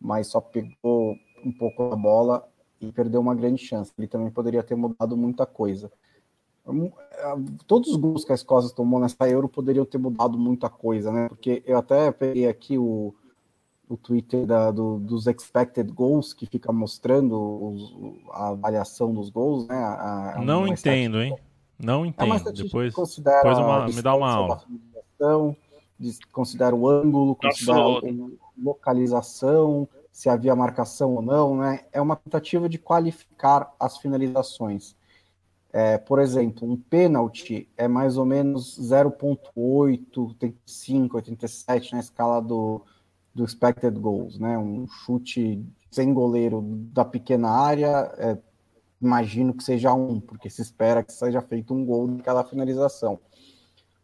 Mas 0.00 0.28
só 0.28 0.40
pegou 0.40 1.16
um 1.44 1.52
pouco 1.52 1.92
a 1.92 1.96
bola 1.96 2.46
e 2.80 2.92
perdeu 2.92 3.20
uma 3.20 3.34
grande 3.34 3.62
chance. 3.62 3.92
Ele 3.98 4.06
também 4.06 4.30
poderia 4.30 4.62
ter 4.62 4.74
mudado 4.74 5.16
muita 5.16 5.46
coisa. 5.46 5.90
Todos 7.66 7.90
os 7.90 7.96
gols 7.96 8.24
que 8.24 8.32
a 8.32 8.34
Escócia 8.34 8.74
tomou 8.74 8.98
nessa 8.98 9.28
Euro 9.28 9.48
poderiam 9.48 9.84
ter 9.84 9.98
mudado 9.98 10.36
muita 10.36 10.68
coisa, 10.68 11.12
né? 11.12 11.28
Porque 11.28 11.62
eu 11.64 11.78
até 11.78 12.10
peguei 12.10 12.48
aqui 12.48 12.76
o, 12.76 13.14
o 13.88 13.96
Twitter 13.96 14.44
da, 14.44 14.72
do, 14.72 14.98
dos 14.98 15.26
expected 15.28 15.90
goals 15.92 16.34
que 16.34 16.44
fica 16.46 16.72
mostrando 16.72 17.36
os, 17.36 17.94
a 18.32 18.48
avaliação 18.48 19.14
dos 19.14 19.30
gols, 19.30 19.68
né? 19.68 19.76
A, 19.76 20.38
a 20.38 20.42
Não 20.42 20.66
entendo, 20.66 21.22
hein? 21.22 21.36
Não 21.78 22.04
é 22.04 22.08
entendo. 22.08 22.48
É 22.48 22.52
depois, 22.52 22.94
depois 22.94 23.58
uma, 23.58 23.86
me 23.86 24.02
dá 24.02 24.14
uma 24.14 24.32
aula. 24.32 24.62
Considera 26.32 26.74
o 26.74 26.88
ângulo, 26.88 27.36
considera 27.36 28.00
localização, 28.58 29.88
se 30.12 30.28
havia 30.28 30.56
marcação 30.56 31.14
ou 31.14 31.22
não, 31.22 31.56
né? 31.56 31.80
É 31.92 32.00
uma 32.00 32.16
tentativa 32.16 32.68
de 32.68 32.78
qualificar 32.78 33.74
as 33.78 33.98
finalizações. 33.98 34.96
É, 35.72 35.98
por 35.98 36.18
exemplo, 36.18 36.66
um 36.66 36.76
pênalti 36.76 37.68
é 37.76 37.86
mais 37.86 38.16
ou 38.16 38.24
menos 38.24 38.78
0.8, 38.80 40.16
85, 40.16 41.16
87 41.16 41.92
na 41.92 42.00
escala 42.00 42.40
do, 42.40 42.80
do 43.34 43.44
expected 43.44 43.98
goals, 43.98 44.38
né? 44.38 44.56
Um 44.56 44.86
chute 44.86 45.62
sem 45.90 46.14
goleiro 46.14 46.62
da 46.62 47.04
pequena 47.04 47.50
área, 47.50 48.10
é, 48.16 48.38
imagino 49.00 49.52
que 49.52 49.62
seja 49.62 49.92
um, 49.92 50.18
porque 50.18 50.48
se 50.48 50.62
espera 50.62 51.02
que 51.02 51.12
seja 51.12 51.42
feito 51.42 51.74
um 51.74 51.84
gol 51.84 52.06
naquela 52.06 52.42
finalização. 52.42 53.20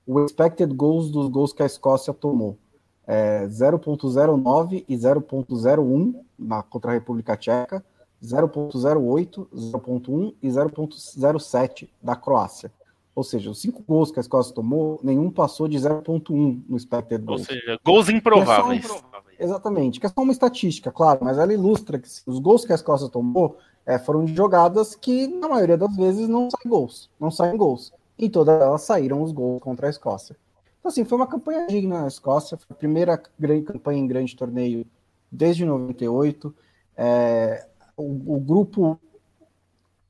O 0.06 0.22
expected 0.24 0.74
goals 0.74 1.10
dos 1.10 1.28
gols 1.28 1.54
que 1.54 1.62
a 1.62 1.66
Escócia 1.66 2.12
tomou 2.12 2.58
é, 3.06 3.46
0.09 3.46 4.84
e 4.88 4.94
0.01 4.94 6.14
na, 6.38 6.62
contra 6.62 6.90
a 6.90 6.94
República 6.94 7.36
Tcheca, 7.36 7.84
0.08, 8.22 9.46
0.1 9.54 10.34
e 10.42 10.48
0.07 10.48 11.88
da 12.00 12.14
Croácia. 12.14 12.70
Ou 13.14 13.22
seja, 13.22 13.50
os 13.50 13.60
cinco 13.60 13.82
gols 13.86 14.10
que 14.10 14.18
a 14.18 14.22
Escócia 14.22 14.54
tomou, 14.54 14.98
nenhum 15.02 15.30
passou 15.30 15.68
de 15.68 15.76
0.1 15.76 16.62
no 16.66 16.76
expected 16.76 17.22
goals. 17.22 17.40
Ou 17.42 17.46
seja, 17.46 17.78
gols 17.84 18.08
improváveis. 18.08 18.88
É 19.38 19.44
exatamente, 19.44 20.00
que 20.00 20.06
é 20.06 20.08
só 20.08 20.22
uma 20.22 20.32
estatística, 20.32 20.90
claro, 20.90 21.20
mas 21.22 21.36
ela 21.36 21.52
ilustra 21.52 21.98
que 21.98 22.08
os 22.26 22.38
gols 22.38 22.64
que 22.64 22.72
a 22.72 22.76
Escócia 22.76 23.08
tomou 23.08 23.58
é, 23.84 23.98
foram 23.98 24.24
de 24.24 24.34
jogadas 24.34 24.94
que, 24.94 25.26
na 25.26 25.48
maioria 25.48 25.76
das 25.76 25.94
vezes, 25.94 26.28
não 26.28 26.48
saem 26.48 26.70
gols. 26.70 27.10
Não 27.20 27.30
saem 27.30 27.56
gols. 27.56 27.92
Em 28.18 28.30
todas 28.30 28.60
elas 28.60 28.82
saíram 28.82 29.22
os 29.22 29.32
gols 29.32 29.60
contra 29.60 29.88
a 29.88 29.90
Escócia. 29.90 30.36
Então, 30.82 30.90
assim, 30.90 31.04
foi 31.04 31.16
uma 31.16 31.28
campanha 31.28 31.64
digna 31.68 32.00
na 32.00 32.08
Escócia, 32.08 32.58
foi 32.58 32.66
a 32.68 32.74
primeira 32.74 33.22
grande 33.38 33.62
campanha 33.62 34.00
em 34.00 34.06
grande 34.08 34.34
torneio 34.34 34.84
desde 35.30 35.64
98. 35.64 36.52
É, 36.96 37.68
o, 37.96 38.34
o, 38.34 38.40
grupo 38.40 39.00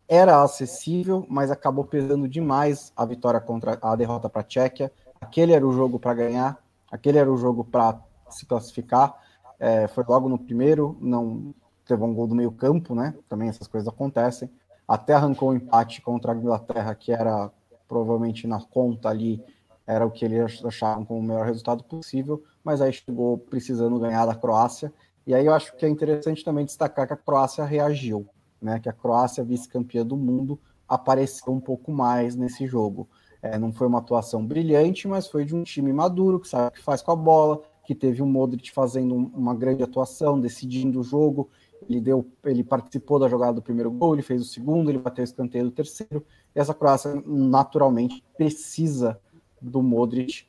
era 0.09 0.43
acessível, 0.43 1.27
mas 1.29 1.51
acabou 1.51 1.85
pesando 1.85 2.27
demais 2.27 2.91
a 2.97 3.05
vitória 3.05 3.39
contra 3.39 3.79
a 3.83 3.95
derrota 3.95 4.31
para 4.31 4.41
a 4.41 4.45
Tchequia. 4.45 4.91
Aquele 5.21 5.53
era 5.53 5.67
o 5.67 5.73
jogo 5.73 5.99
para 5.99 6.15
ganhar, 6.15 6.59
aquele 6.91 7.19
era 7.19 7.31
o 7.31 7.37
jogo 7.37 7.65
para 7.65 8.01
se 8.31 8.47
classificar. 8.47 9.15
É, 9.61 9.87
foi 9.89 10.03
logo 10.09 10.27
no 10.27 10.39
primeiro, 10.39 10.97
não 11.03 11.55
teve 11.85 12.03
um 12.03 12.15
gol 12.15 12.27
do 12.27 12.35
meio 12.35 12.51
campo, 12.51 12.95
né? 12.95 13.15
Também 13.29 13.51
essas 13.51 13.69
coisas 13.69 13.87
acontecem. 13.87 14.51
até 14.89 15.13
arrancou 15.13 15.51
um 15.51 15.55
empate 15.55 16.01
contra 16.01 16.33
a 16.33 16.35
Inglaterra, 16.35 16.95
que 16.95 17.13
era 17.13 17.51
provavelmente 17.87 18.47
na 18.47 18.59
conta 18.59 19.11
ali, 19.11 19.45
era 19.87 20.07
o 20.07 20.11
que 20.11 20.25
eles 20.25 20.65
achavam 20.65 21.05
como 21.05 21.21
o 21.21 21.23
melhor 21.23 21.47
resultado 21.47 21.83
possível, 21.85 22.43
mas 22.63 22.81
aí 22.81 22.93
chegou 22.93 23.39
precisando 23.39 23.99
ganhar 23.99 24.27
da 24.27 24.35
Croácia. 24.35 24.93
E 25.27 25.35
aí 25.35 25.47
eu 25.47 25.55
acho 25.55 25.77
que 25.77 25.85
é 25.85 25.89
interessante 25.89 26.45
também 26.45 26.65
destacar 26.65 27.07
que 27.07 27.13
a 27.13 27.17
Croácia 27.17 27.65
reagiu, 27.65 28.27
né? 28.61 28.79
Que 28.79 28.89
a 28.89 28.93
Croácia, 28.93 29.45
vice-campeã 29.45 30.05
do 30.05 30.17
mundo, 30.17 30.59
apareceu 30.89 31.53
um 31.53 31.61
pouco 31.61 31.91
mais 31.93 32.37
nesse 32.37 32.67
jogo. 32.67 33.09
É, 33.41 33.59
não 33.59 33.73
foi 33.73 33.87
uma 33.87 33.99
atuação 33.99 34.45
brilhante, 34.45 35.09
mas 35.09 35.27
foi 35.27 35.45
de 35.45 35.55
um 35.55 35.65
time 35.65 35.93
maduro, 35.93 36.39
que 36.39 36.49
sabe 36.49 36.69
o 36.69 36.71
que 36.73 36.83
faz 36.83 37.03
com 37.03 37.11
a 37.11 37.17
bola, 37.17 37.61
que 37.85 37.95
teve 37.95 38.23
o 38.23 38.27
Modric 38.27 38.71
fazendo 38.71 39.15
uma 39.15 39.55
grande 39.55 39.83
atuação, 39.83 40.39
decidindo 40.39 41.01
o 41.01 41.03
jogo. 41.03 41.51
Ele 41.89 42.01
deu, 42.01 42.25
ele 42.45 42.63
participou 42.63 43.19
da 43.19 43.29
jogada 43.29 43.55
do 43.55 43.63
primeiro 43.63 43.91
gol, 43.91 44.15
ele 44.15 44.23
fez 44.23 44.41
o 44.41 44.45
segundo, 44.45 44.91
ele 44.91 44.99
bateu 44.99 45.23
o 45.23 45.25
escanteio 45.25 45.65
do 45.65 45.71
terceiro. 45.73 46.25
E 46.55 46.61
essa 46.61 46.73
Croácia 46.73 47.21
naturalmente 47.27 48.23
precisa 48.37 49.19
do 49.63 49.83
Modric 49.83 50.47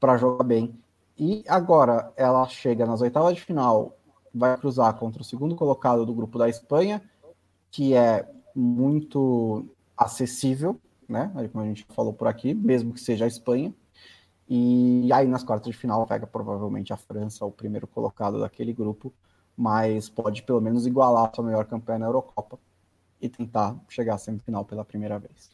para 0.00 0.16
jogar 0.16 0.44
bem. 0.44 0.74
E 1.16 1.44
agora 1.46 2.12
ela 2.16 2.46
chega 2.48 2.86
nas 2.86 3.00
oitavas 3.00 3.34
de 3.34 3.40
final, 3.40 3.96
vai 4.34 4.56
cruzar 4.56 4.92
contra 4.94 5.22
o 5.22 5.24
segundo 5.24 5.54
colocado 5.54 6.04
do 6.04 6.12
grupo 6.12 6.38
da 6.38 6.48
Espanha, 6.48 7.02
que 7.70 7.94
é 7.94 8.28
muito 8.54 9.66
acessível, 9.96 10.80
né? 11.08 11.30
Como 11.52 11.64
a 11.64 11.66
gente 11.66 11.86
falou 11.90 12.12
por 12.12 12.26
aqui, 12.26 12.52
mesmo 12.54 12.92
que 12.92 13.00
seja 13.00 13.24
a 13.24 13.28
Espanha. 13.28 13.72
E 14.48 15.08
aí 15.12 15.26
nas 15.26 15.42
quartas 15.42 15.72
de 15.72 15.78
final 15.78 16.06
pega 16.06 16.26
provavelmente 16.26 16.92
a 16.92 16.96
França, 16.96 17.44
o 17.44 17.50
primeiro 17.50 17.86
colocado 17.86 18.40
daquele 18.40 18.72
grupo, 18.72 19.12
mas 19.56 20.08
pode 20.08 20.42
pelo 20.42 20.60
menos 20.60 20.86
igualar 20.86 21.30
a 21.30 21.34
sua 21.34 21.44
melhor 21.44 21.64
campanha 21.64 22.00
na 22.00 22.06
Eurocopa 22.06 22.58
e 23.20 23.28
tentar 23.28 23.76
chegar 23.88 24.14
à 24.14 24.18
semifinal 24.18 24.64
pela 24.64 24.84
primeira 24.84 25.18
vez. 25.18 25.50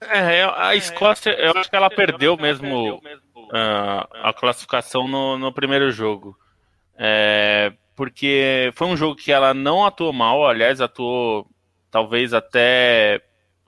É, 0.00 0.44
a 0.44 0.74
Escócia, 0.74 1.30
eu 1.30 1.52
acho 1.56 1.70
que 1.70 1.76
ela 1.76 1.88
perdeu 1.88 2.36
mesmo 2.36 2.96
uh, 2.96 4.08
a 4.22 4.32
classificação 4.32 5.08
no, 5.08 5.38
no 5.38 5.52
primeiro 5.52 5.90
jogo. 5.90 6.36
É, 6.98 7.72
porque 7.94 8.70
foi 8.74 8.86
um 8.86 8.96
jogo 8.96 9.16
que 9.16 9.32
ela 9.32 9.54
não 9.54 9.84
atuou 9.84 10.12
mal, 10.12 10.46
aliás, 10.46 10.80
atuou 10.80 11.48
talvez 11.90 12.34
até 12.34 13.22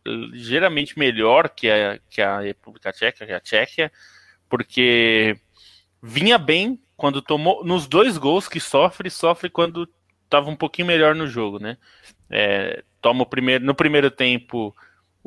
ligeiramente 0.04 0.98
melhor 0.98 1.48
que 1.48 1.70
a, 1.70 1.98
que 2.10 2.20
a 2.20 2.40
República 2.40 2.92
Tcheca, 2.92 3.26
que 3.26 3.32
a 3.32 3.40
Tchequia, 3.40 3.90
porque 4.48 5.38
vinha 6.02 6.38
bem 6.38 6.80
quando 6.96 7.22
tomou. 7.22 7.64
Nos 7.64 7.86
dois 7.86 8.18
gols 8.18 8.48
que 8.48 8.60
sofre, 8.60 9.10
sofre 9.10 9.48
quando 9.48 9.88
estava 10.24 10.50
um 10.50 10.56
pouquinho 10.56 10.88
melhor 10.88 11.14
no 11.14 11.26
jogo, 11.26 11.58
né? 11.58 11.78
É, 12.30 12.82
toma 13.00 13.22
o 13.22 13.26
primeiro, 13.26 13.64
no 13.64 13.74
primeiro 13.74 14.10
tempo, 14.10 14.74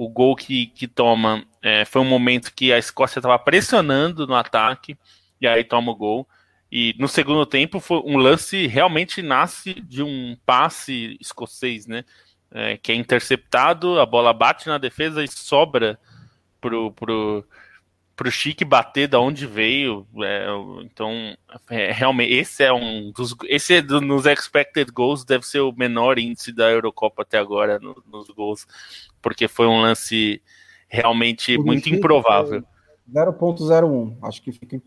o 0.04 0.10
gol 0.10 0.36
que, 0.36 0.68
que 0.68 0.88
toma 0.88 1.44
é, 1.62 1.86
foi 1.86 2.02
um 2.02 2.06
momento 2.06 2.54
que 2.54 2.72
a 2.72 2.78
Escócia 2.78 3.20
estava 3.20 3.38
pressionando 3.38 4.26
no 4.26 4.36
ataque, 4.36 4.98
e 5.40 5.48
aí 5.48 5.64
toma 5.64 5.92
o 5.92 5.96
gol. 5.96 6.28
E 6.72 6.96
no 6.98 7.08
segundo 7.08 7.46
tempo 7.46 7.80
foi 7.80 8.02
um 8.06 8.18
lance 8.18 8.66
realmente 8.68 9.22
nasce 9.22 9.74
de 9.74 10.02
um 10.02 10.38
passe 10.46 11.18
escocês, 11.20 11.86
né? 11.86 12.06
é, 12.52 12.78
que 12.78 12.92
é 12.92 12.96
interceptado, 12.96 14.00
a 14.00 14.06
bola 14.06 14.34
bate 14.34 14.68
na 14.68 14.78
defesa 14.78 15.24
e 15.24 15.28
sobra 15.28 15.98
pro, 16.60 16.92
pro, 16.92 17.46
pro 18.22 18.32
Chique 18.32 18.64
bater 18.64 19.08
da 19.08 19.20
onde 19.20 19.48
veio. 19.48 20.06
É, 20.24 20.46
então, 20.84 21.36
é, 21.68 21.92
realmente, 21.92 22.32
esse 22.32 22.64
é 22.64 22.72
um 22.72 23.12
dos. 23.12 23.36
Esse 23.46 23.76
é 23.76 23.82
do, 23.82 24.00
nos 24.00 24.28
expected 24.28 24.92
goals 24.92 25.26
deve 25.26 25.44
ser 25.44 25.62
o 25.62 25.74
menor 25.76 26.20
índice 26.20 26.54
da 26.54 26.70
Eurocopa 26.70 27.24
até 27.24 27.40
agora 27.40 27.80
no, 27.80 27.96
nos 28.06 28.30
gols, 28.30 28.68
porque 29.24 29.48
foi 29.48 29.66
um 29.66 29.82
lance 29.82 30.40
realmente 30.88 31.58
muito 31.58 31.90
improvável. 31.90 32.64
0.01, 33.12 34.16
acho 34.22 34.42
que 34.44 34.52
fica 34.52 34.80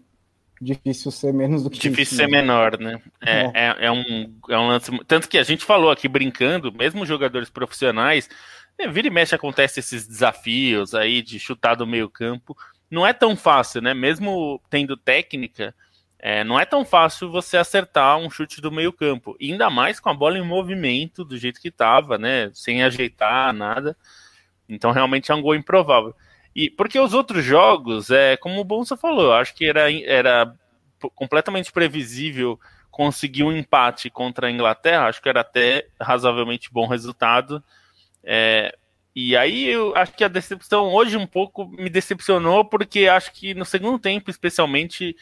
difícil 0.60 1.10
ser 1.10 1.34
menos 1.34 1.64
do 1.64 1.70
que 1.70 1.80
Difícil 1.80 2.16
ser 2.16 2.28
menor, 2.28 2.78
né? 2.78 3.02
É, 3.20 3.40
é. 3.40 3.52
é, 3.52 3.76
é, 3.86 3.90
um, 3.90 4.32
é 4.48 4.56
um 4.56 4.68
lance. 4.68 4.92
Tanto 5.08 5.28
que 5.28 5.38
a 5.38 5.42
gente 5.42 5.64
falou 5.64 5.90
aqui 5.90 6.06
brincando, 6.06 6.72
mesmo 6.72 7.04
jogadores 7.04 7.50
profissionais, 7.50 8.30
né, 8.78 8.86
vira 8.86 9.08
e 9.08 9.10
mexe 9.10 9.34
acontece 9.34 9.80
esses 9.80 10.06
desafios 10.06 10.94
aí 10.94 11.20
de 11.20 11.40
chutar 11.40 11.74
do 11.74 11.84
meio 11.84 12.08
campo. 12.08 12.56
Não 12.94 13.04
é 13.04 13.12
tão 13.12 13.36
fácil, 13.36 13.82
né? 13.82 13.92
Mesmo 13.92 14.62
tendo 14.70 14.96
técnica, 14.96 15.74
é, 16.16 16.44
não 16.44 16.58
é 16.60 16.64
tão 16.64 16.84
fácil 16.84 17.28
você 17.28 17.56
acertar 17.56 18.16
um 18.18 18.30
chute 18.30 18.60
do 18.60 18.70
meio 18.70 18.92
campo. 18.92 19.36
ainda 19.40 19.68
mais 19.68 19.98
com 19.98 20.08
a 20.08 20.14
bola 20.14 20.38
em 20.38 20.46
movimento, 20.46 21.24
do 21.24 21.36
jeito 21.36 21.60
que 21.60 21.68
estava, 21.68 22.16
né? 22.16 22.50
Sem 22.54 22.84
ajeitar 22.84 23.52
nada. 23.52 23.96
Então 24.68 24.92
realmente 24.92 25.32
é 25.32 25.34
um 25.34 25.42
gol 25.42 25.56
improvável. 25.56 26.14
E 26.54 26.70
porque 26.70 26.98
os 27.00 27.12
outros 27.14 27.44
jogos, 27.44 28.10
é 28.10 28.36
como 28.36 28.60
o 28.60 28.64
Bonsa 28.64 28.96
falou, 28.96 29.32
acho 29.32 29.54
que 29.56 29.66
era, 29.66 29.92
era 29.92 30.54
completamente 31.16 31.72
previsível 31.72 32.60
conseguir 32.92 33.42
um 33.42 33.52
empate 33.52 34.08
contra 34.08 34.46
a 34.46 34.50
Inglaterra, 34.52 35.08
acho 35.08 35.20
que 35.20 35.28
era 35.28 35.40
até 35.40 35.88
razoavelmente 36.00 36.72
bom 36.72 36.86
resultado. 36.86 37.60
É, 38.22 38.72
e 39.14 39.36
aí 39.36 39.66
eu 39.66 39.94
acho 39.96 40.12
que 40.12 40.24
a 40.24 40.28
decepção 40.28 40.92
hoje 40.92 41.16
um 41.16 41.26
pouco 41.26 41.66
me 41.68 41.88
decepcionou, 41.88 42.64
porque 42.64 43.06
acho 43.06 43.32
que 43.32 43.54
no 43.54 43.64
segundo 43.64 43.98
tempo, 43.98 44.30
especialmente, 44.30 45.16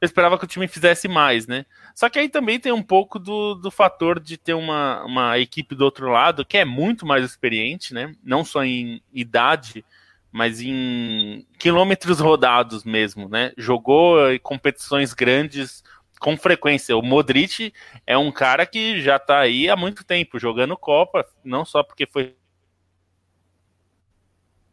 eu 0.00 0.06
esperava 0.06 0.38
que 0.38 0.44
o 0.44 0.48
time 0.48 0.68
fizesse 0.68 1.08
mais, 1.08 1.46
né? 1.46 1.66
Só 1.94 2.08
que 2.08 2.18
aí 2.18 2.28
também 2.28 2.60
tem 2.60 2.70
um 2.70 2.82
pouco 2.82 3.18
do, 3.18 3.54
do 3.54 3.70
fator 3.70 4.20
de 4.20 4.36
ter 4.36 4.54
uma, 4.54 5.04
uma 5.04 5.38
equipe 5.38 5.74
do 5.74 5.84
outro 5.84 6.08
lado 6.10 6.44
que 6.44 6.56
é 6.56 6.64
muito 6.64 7.04
mais 7.04 7.24
experiente, 7.24 7.92
né? 7.92 8.14
Não 8.22 8.44
só 8.44 8.64
em 8.64 9.02
idade, 9.12 9.84
mas 10.30 10.60
em 10.60 11.44
quilômetros 11.58 12.20
rodados 12.20 12.84
mesmo, 12.84 13.28
né? 13.28 13.52
Jogou 13.56 14.30
em 14.30 14.38
competições 14.38 15.12
grandes 15.12 15.82
com 16.20 16.36
frequência. 16.36 16.96
O 16.96 17.02
Modric 17.02 17.72
é 18.06 18.16
um 18.16 18.30
cara 18.30 18.66
que 18.66 19.00
já 19.00 19.16
está 19.16 19.40
aí 19.40 19.68
há 19.68 19.76
muito 19.76 20.04
tempo 20.04 20.38
jogando 20.38 20.76
Copa, 20.76 21.26
não 21.44 21.64
só 21.64 21.82
porque 21.82 22.06
foi. 22.06 22.36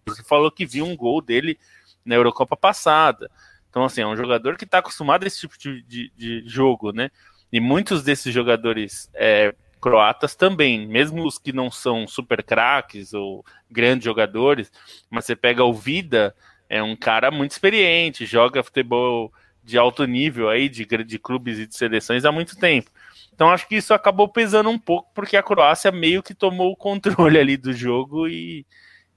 Você 0.07 0.23
falou 0.23 0.51
que 0.51 0.67
viu 0.67 0.85
um 0.85 0.95
gol 0.95 1.19
dele 1.19 1.57
na 2.05 2.13
Eurocopa 2.13 2.55
passada. 2.55 3.29
Então, 3.69 3.83
assim, 3.83 4.01
é 4.01 4.07
um 4.07 4.15
jogador 4.15 4.55
que 4.55 4.63
está 4.63 4.77
acostumado 4.77 5.23
a 5.23 5.27
esse 5.27 5.39
tipo 5.39 5.57
de, 5.57 5.81
de, 5.81 6.11
de, 6.15 6.43
jogo, 6.47 6.91
né? 6.91 7.09
E 7.51 7.59
muitos 7.59 8.03
desses 8.03 8.31
jogadores 8.31 9.09
é, 9.15 9.55
croatas 9.81 10.35
também, 10.35 10.87
mesmo 10.87 11.25
os 11.25 11.39
que 11.39 11.51
não 11.51 11.71
são 11.71 12.07
super 12.07 12.43
craques 12.43 13.13
ou 13.13 13.43
grandes 13.69 14.05
jogadores, 14.05 14.71
mas 15.09 15.25
você 15.25 15.35
pega 15.35 15.63
o 15.63 15.73
Vida, 15.73 16.35
é 16.69 16.83
um 16.83 16.95
cara 16.95 17.31
muito 17.31 17.51
experiente, 17.51 18.27
joga 18.27 18.63
futebol 18.63 19.33
de 19.63 19.77
alto 19.77 20.05
nível 20.05 20.49
aí, 20.49 20.69
de, 20.69 20.85
de 20.85 21.17
clubes 21.17 21.57
e 21.57 21.65
de 21.65 21.75
seleções 21.75 22.25
há 22.25 22.31
muito 22.31 22.55
tempo. 22.57 22.91
Então 23.33 23.49
acho 23.49 23.67
que 23.67 23.75
isso 23.75 23.93
acabou 23.93 24.27
pesando 24.27 24.69
um 24.69 24.77
pouco, 24.77 25.09
porque 25.15 25.35
a 25.35 25.43
Croácia 25.43 25.91
meio 25.91 26.21
que 26.21 26.35
tomou 26.35 26.71
o 26.71 26.77
controle 26.77 27.37
ali 27.39 27.57
do 27.57 27.73
jogo 27.73 28.27
e, 28.27 28.65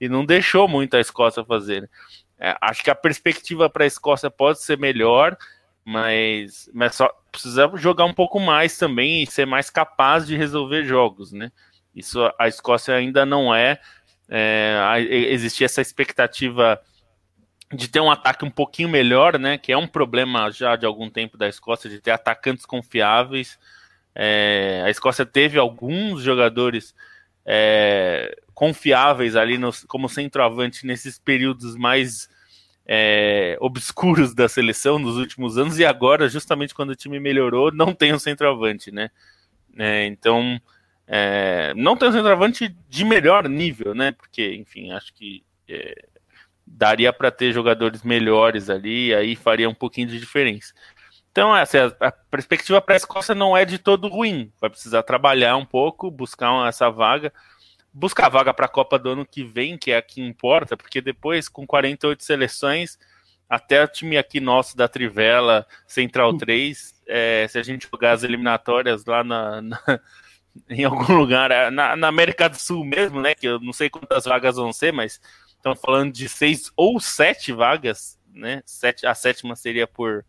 e 0.01 0.09
não 0.09 0.25
deixou 0.25 0.69
muito 0.69 0.97
a 0.97 1.01
Escócia 1.01 1.45
fazer. 1.45 1.83
Né? 1.83 1.89
É, 2.39 2.57
acho 2.61 2.83
que 2.85 2.91
a 2.91 2.95
perspectiva 2.95 3.69
para 3.69 3.85
a 3.85 3.87
Escócia 3.87 4.31
pode 4.31 4.63
ser 4.63 4.79
melhor, 4.79 5.37
mas, 5.85 6.71
mas 6.73 6.95
só 6.95 7.13
precisa 7.33 7.71
jogar 7.77 8.05
um 8.05 8.15
pouco 8.15 8.39
mais 8.39 8.77
também 8.79 9.23
e 9.23 9.27
ser 9.27 9.47
mais 9.47 9.71
capaz 9.71 10.27
de 10.27 10.37
resolver 10.37 10.85
jogos, 10.85 11.33
né? 11.33 11.51
Isso 11.95 12.21
a 12.39 12.47
Escócia 12.47 12.95
ainda 12.95 13.27
não 13.27 13.55
é. 13.55 13.81
é 14.29 15.05
existia 15.09 15.65
essa 15.65 15.81
expectativa 15.81 16.81
de 17.73 17.89
ter 17.89 18.01
um 18.01 18.11
ataque 18.11 18.45
um 18.45 18.51
pouquinho 18.51 18.89
melhor, 18.89 19.39
né? 19.39 19.59
Que 19.59 19.73
é 19.73 19.77
um 19.77 19.87
problema 19.87 20.51
já 20.51 20.77
de 20.77 20.87
algum 20.87 21.11
tempo 21.11 21.37
da 21.37 21.49
Escócia 21.49 21.91
de 21.91 22.01
ter 22.01 22.13
atacantes 22.13 22.65
confiáveis. 22.65 23.59
É, 24.15 24.83
a 24.85 24.91
Escócia 24.91 25.27
teve 25.27 25.59
alguns 25.59 26.23
jogadores 26.23 26.95
é, 27.45 28.37
confiáveis 28.59 29.37
ali 29.37 29.57
no, 29.57 29.71
como 29.87 30.09
centroavante 30.09 30.85
nesses 30.85 31.17
períodos 31.17 31.77
mais 31.77 32.29
é, 32.85 33.57
obscuros 33.61 34.35
da 34.35 34.49
seleção 34.49 34.99
nos 34.99 35.17
últimos 35.17 35.57
anos 35.57 35.79
e 35.79 35.85
agora, 35.85 36.29
justamente 36.29 36.75
quando 36.75 36.91
o 36.91 36.97
time 36.97 37.21
melhorou, 37.21 37.71
não 37.71 37.95
tem 37.95 38.13
um 38.13 38.19
centroavante, 38.19 38.91
né? 38.91 39.13
É, 39.79 40.07
então, 40.07 40.61
é, 41.07 41.73
não 41.77 41.97
tem 41.97 42.09
um 42.09 42.13
centroavante 42.13 42.77
de 42.89 43.05
melhor 43.05 43.49
nível, 43.49 43.95
né? 43.95 44.11
Porque, 44.11 44.57
enfim, 44.57 44.91
acho 44.91 45.15
que 45.15 45.45
é, 45.69 45.95
daria 46.67 47.13
para 47.13 47.31
ter 47.31 47.53
jogadores 47.53 48.03
melhores 48.03 48.69
ali, 48.69 49.15
aí 49.15 49.37
faria 49.37 49.71
um 49.71 49.75
pouquinho 49.75 50.09
de 50.09 50.19
diferença. 50.19 50.75
Então, 51.31 51.57
essa, 51.57 51.97
a 52.01 52.11
perspectiva 52.11 52.81
para 52.81 52.95
a 52.95 52.97
Escócia 52.97 53.37
não 53.37 53.57
é 53.57 53.65
de 53.65 53.79
todo 53.79 54.09
ruim. 54.09 54.51
Vai 54.61 54.69
precisar 54.69 55.05
trabalhar 55.05 55.55
um 55.57 55.65
pouco, 55.65 56.11
buscar 56.11 56.67
essa 56.67 56.91
vaga 56.91 57.33
buscar 57.99 58.27
a 58.27 58.31
vaga 58.31 58.55
para 58.55 58.67
a 58.67 58.69
Copa 58.69 58.99
do 58.99 59.11
ano 59.11 59.27
que 59.27 59.43
vem, 59.43 59.77
que 59.77 59.91
é 59.91 59.97
a 59.97 60.03
que 60.03 60.21
importa, 60.23 60.77
porque 60.77 61.01
depois, 61.01 61.49
com 61.49 61.67
48 61.67 62.23
seleções, 62.23 62.99
até 63.49 63.83
o 63.83 63.89
time 63.89 64.17
aqui 64.17 64.41
nosso 64.41 64.77
da 64.77 64.87
Trivela, 64.87 65.67
Central 65.87 66.37
3, 66.37 66.95
é, 67.07 67.47
se 67.49 67.59
a 67.59 67.63
gente 67.63 67.89
jogar 67.91 68.13
as 68.13 68.23
eliminatórias 68.23 69.05
lá 69.05 69.25
na, 69.25 69.61
na, 69.61 69.81
em 70.71 70.85
algum 70.85 71.13
lugar, 71.17 71.73
na, 71.73 71.97
na, 71.97 72.09
América 72.09 72.49
do 72.49 72.57
Sul 72.57 72.85
mesmo, 72.85 73.21
né? 73.21 73.35
Que 73.35 73.49
eu 73.49 73.59
não 73.59 73.73
sei 73.73 73.91
quantas 73.91 74.25
vagas 74.27 74.57
vão 74.57 74.73
ser, 74.73 74.93
mas 74.93 75.21
estão 75.49 75.75
falando 75.75 76.13
de 76.13 76.29
seis 76.29 76.71
ou 76.77 77.01
sete 77.01 77.53
vagas, 77.53 78.19
né? 78.33 78.63
Sete, 78.65 79.07
a 79.07 79.15
sétima 79.15 79.57
seria 79.57 79.87
por, 79.87 80.25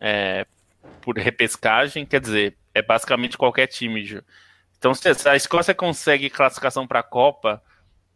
é, 0.00 0.46
por 1.02 1.18
repescagem, 1.18 2.06
quer 2.06 2.20
dizer, 2.20 2.56
é 2.72 2.80
basicamente 2.80 3.36
qualquer 3.36 3.66
time. 3.66 4.22
Então, 4.80 4.94
se 4.94 5.28
a 5.28 5.36
Escócia 5.36 5.74
consegue 5.74 6.30
classificação 6.30 6.86
para 6.86 7.00
a 7.00 7.02
Copa 7.02 7.62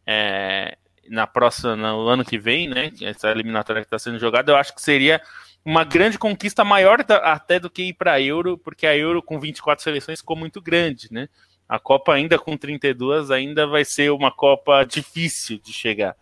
é, 0.06 0.78
na 1.10 1.26
próxima, 1.26 1.76
no 1.76 2.08
ano 2.08 2.24
que 2.24 2.38
vem, 2.38 2.66
né? 2.66 2.90
Essa 3.02 3.30
eliminatória 3.30 3.82
que 3.82 3.86
está 3.86 3.98
sendo 3.98 4.18
jogada, 4.18 4.50
eu 4.50 4.56
acho 4.56 4.74
que 4.74 4.80
seria 4.80 5.20
uma 5.62 5.84
grande 5.84 6.18
conquista 6.18 6.64
maior 6.64 7.04
da, 7.04 7.18
até 7.18 7.60
do 7.60 7.68
que 7.68 7.82
ir 7.82 7.92
para 7.92 8.14
a 8.14 8.20
Euro, 8.20 8.56
porque 8.56 8.86
a 8.86 8.96
Euro 8.96 9.22
com 9.22 9.38
24 9.38 9.84
seleções 9.84 10.20
ficou 10.20 10.36
muito 10.36 10.58
grande, 10.62 11.08
né? 11.12 11.28
A 11.68 11.78
Copa 11.78 12.14
ainda 12.14 12.38
com 12.38 12.56
32 12.56 13.30
ainda 13.30 13.66
vai 13.66 13.84
ser 13.84 14.10
uma 14.10 14.32
Copa 14.32 14.84
difícil 14.84 15.58
de 15.58 15.70
chegar. 15.70 16.16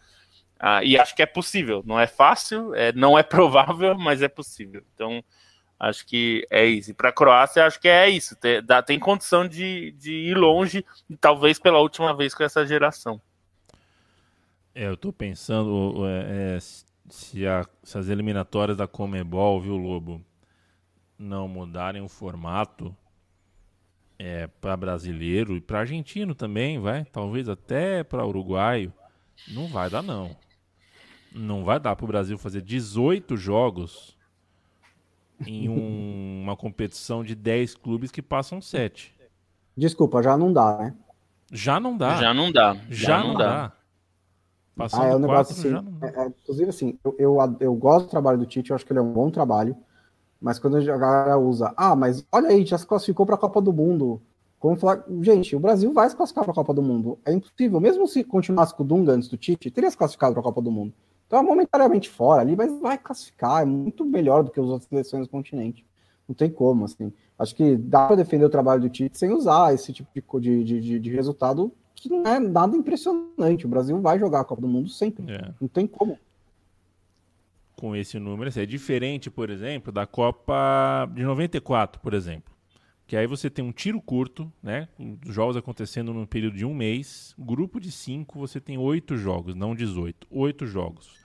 Ah, 0.59 0.83
e 0.83 0.99
acho 0.99 1.15
que 1.15 1.23
é 1.23 1.27
possível. 1.27 1.85
Não 1.87 2.01
é 2.01 2.09
fácil, 2.09 2.75
é, 2.75 2.93
não 2.93 3.17
é 3.17 3.23
provável, 3.23 3.97
mas 3.97 4.23
é 4.23 4.29
possível. 4.29 4.83
Então, 4.93 5.23
Acho 5.83 6.07
que 6.07 6.47
é 6.49 6.65
isso. 6.65 6.93
E 6.93 6.95
para 6.95 7.09
a 7.09 7.13
Croácia, 7.13 7.67
acho 7.67 7.81
que 7.81 7.89
é 7.89 8.09
isso. 8.09 8.37
Tem, 8.37 8.63
dá, 8.63 8.81
tem 8.81 9.01
condição 9.01 9.49
de, 9.49 9.91
de 9.99 10.13
ir 10.13 10.37
longe, 10.37 10.87
talvez 11.21 11.59
pela 11.59 11.81
última 11.81 12.15
vez 12.17 12.33
com 12.37 12.45
essa 12.45 12.65
geração. 12.65 13.21
É, 14.73 14.87
eu 14.87 14.95
estou 14.95 15.13
pensando 15.13 16.07
é, 16.07 16.55
é, 16.55 16.61
se, 16.61 17.45
a, 17.49 17.67
se, 17.83 17.99
as 17.99 18.09
eliminatórias 18.09 18.77
da 18.77 18.87
Comebol, 18.87 19.61
viu, 19.61 19.77
Lobo, 19.77 20.25
não 21.19 21.49
mudarem 21.49 22.01
o 22.01 22.09
formato 22.09 22.97
é, 24.17 24.47
para 24.47 24.77
brasileiro 24.77 25.57
e 25.57 25.61
para 25.61 25.81
argentino 25.81 26.33
também, 26.33 26.79
vai? 26.79 27.05
Talvez 27.07 27.49
até 27.49 28.05
para 28.05 28.25
uruguaio. 28.25 28.95
Não 29.49 29.67
vai 29.67 29.91
dar, 29.91 30.01
não. 30.01 30.37
Não 31.33 31.65
vai 31.65 31.81
dar 31.81 31.97
para 31.97 32.05
o 32.05 32.09
Brasil 32.09 32.39
fazer 32.39 32.63
18 32.63 33.37
jogos 33.37 34.12
em 35.47 35.69
um, 35.69 36.43
uma 36.43 36.57
competição 36.57 37.23
de 37.23 37.35
10 37.35 37.77
clubes 37.77 38.11
que 38.11 38.23
passam 38.23 38.61
7. 38.61 39.15
Desculpa, 39.77 40.23
já 40.23 40.37
não 40.37 40.53
dá, 40.53 40.77
né? 40.79 40.95
Já 41.51 41.79
não 41.79 41.97
dá. 41.97 42.17
Já 42.17 42.35
não 42.35 42.53
dá. 42.53 42.75
Já, 42.75 42.81
já 42.91 43.25
não, 43.25 43.35
dá. 43.35 43.47
dá. 43.47 43.73
Passando 44.77 45.03
ah, 45.03 45.09
é 45.09 45.17
um 45.17 45.19
negócio 45.19 45.55
quatro, 45.55 45.91
assim. 45.91 46.17
É, 46.17 46.23
é, 46.23 46.27
inclusive, 46.29 46.71
assim, 46.71 46.99
eu, 47.05 47.15
eu, 47.19 47.57
eu, 47.61 47.75
gosto 47.75 48.07
do 48.07 48.11
trabalho 48.11 48.39
do 48.39 48.47
Tite, 48.47 48.71
eu 48.71 48.77
acho 48.77 48.87
que 48.87 48.93
ele 48.93 49.01
é 49.01 49.03
um 49.03 49.13
bom 49.13 49.31
trabalho. 49.31 49.77
Mas 50.41 50.59
quando 50.59 50.77
a 50.77 50.97
galera 50.97 51.39
usa, 51.39 51.73
ah, 51.77 51.95
mas 51.95 52.27
olha 52.33 52.49
aí, 52.49 52.65
já 52.65 52.77
se 52.77 52.87
classificou 52.87 53.25
para 53.25 53.37
a 53.37 53.39
Copa 53.39 53.61
do 53.61 53.73
Mundo. 53.73 54.21
Como 54.59 54.77
falar, 54.77 55.05
gente, 55.21 55.55
o 55.55 55.61
Brasil 55.61 55.93
vai 55.93 56.09
se 56.09 56.17
classificar 56.17 56.45
para 56.45 56.53
a 56.53 56.55
Copa 56.55 56.75
do 56.75 56.83
Mundo. 56.83 57.19
É 57.25 57.33
impossível, 57.33 57.81
mesmo 57.81 58.07
se 58.09 58.25
continuasse 58.25 58.75
com 58.75 58.83
o 58.83 58.87
Dunga 58.87 59.13
antes 59.13 59.29
do 59.29 59.37
Tite, 59.37 59.71
teria 59.71 59.91
se 59.91 59.97
classificado 59.97 60.33
para 60.33 60.41
a 60.41 60.45
Copa 60.45 60.63
do 60.63 60.71
Mundo. 60.71 60.93
Então 61.33 61.41
é 61.41 61.43
momentariamente 61.43 62.11
fora 62.11 62.43
ali, 62.43 62.55
mas 62.55 62.79
vai 62.79 62.99
classificar, 62.99 63.63
é 63.63 63.65
muito 63.65 64.05
melhor 64.05 64.45
do 64.45 64.51
que 64.51 64.61
as 64.61 64.67
outras 64.67 64.87
seleções 64.87 65.27
do 65.27 65.31
continente. 65.31 65.83
Não 66.29 66.35
tem 66.35 66.51
como, 66.51 66.85
assim. 66.85 67.11
Acho 67.39 67.55
que 67.55 67.75
dá 67.75 68.07
para 68.07 68.17
defender 68.17 68.45
o 68.45 68.51
trabalho 68.51 68.83
do 68.83 68.91
Tite 68.91 69.17
sem 69.17 69.33
usar 69.33 69.73
esse 69.73 69.95
tipo 69.95 70.39
de, 70.39 70.63
de, 70.63 70.79
de, 70.79 71.01
de, 71.01 71.11
resultado 71.11 71.73
que 71.95 72.11
não 72.11 72.27
é 72.27 72.39
nada 72.39 72.77
impressionante. 72.77 73.65
O 73.65 73.69
Brasil 73.71 73.99
vai 73.99 74.19
jogar 74.19 74.41
a 74.41 74.45
Copa 74.45 74.61
do 74.61 74.69
Mundo 74.69 74.91
sempre. 74.91 75.25
É. 75.33 75.55
Não 75.59 75.69
tem 75.69 75.87
como. 75.87 76.19
Com 77.79 77.97
esse 77.97 78.19
número, 78.19 78.51
assim, 78.51 78.61
é 78.61 78.67
diferente, 78.67 79.31
por 79.31 79.49
exemplo, 79.49 79.91
da 79.91 80.05
Copa 80.07 81.11
de 81.15 81.23
94, 81.23 81.99
por 82.03 82.13
exemplo. 82.13 82.53
Que 83.07 83.17
aí 83.17 83.27
você 83.27 83.49
tem 83.49 83.65
um 83.65 83.73
tiro 83.73 84.03
curto, 84.03 84.53
né? 84.63 84.87
Os 85.27 85.35
jogos 85.35 85.57
acontecendo 85.57 86.13
num 86.13 86.27
período 86.27 86.59
de 86.59 86.67
um 86.67 86.75
mês. 86.75 87.35
Grupo 87.39 87.81
de 87.81 87.91
cinco, 87.91 88.39
você 88.39 88.61
tem 88.61 88.77
oito 88.77 89.17
jogos, 89.17 89.55
não 89.55 89.75
18. 89.75 90.27
Oito 90.31 90.67
jogos. 90.67 91.22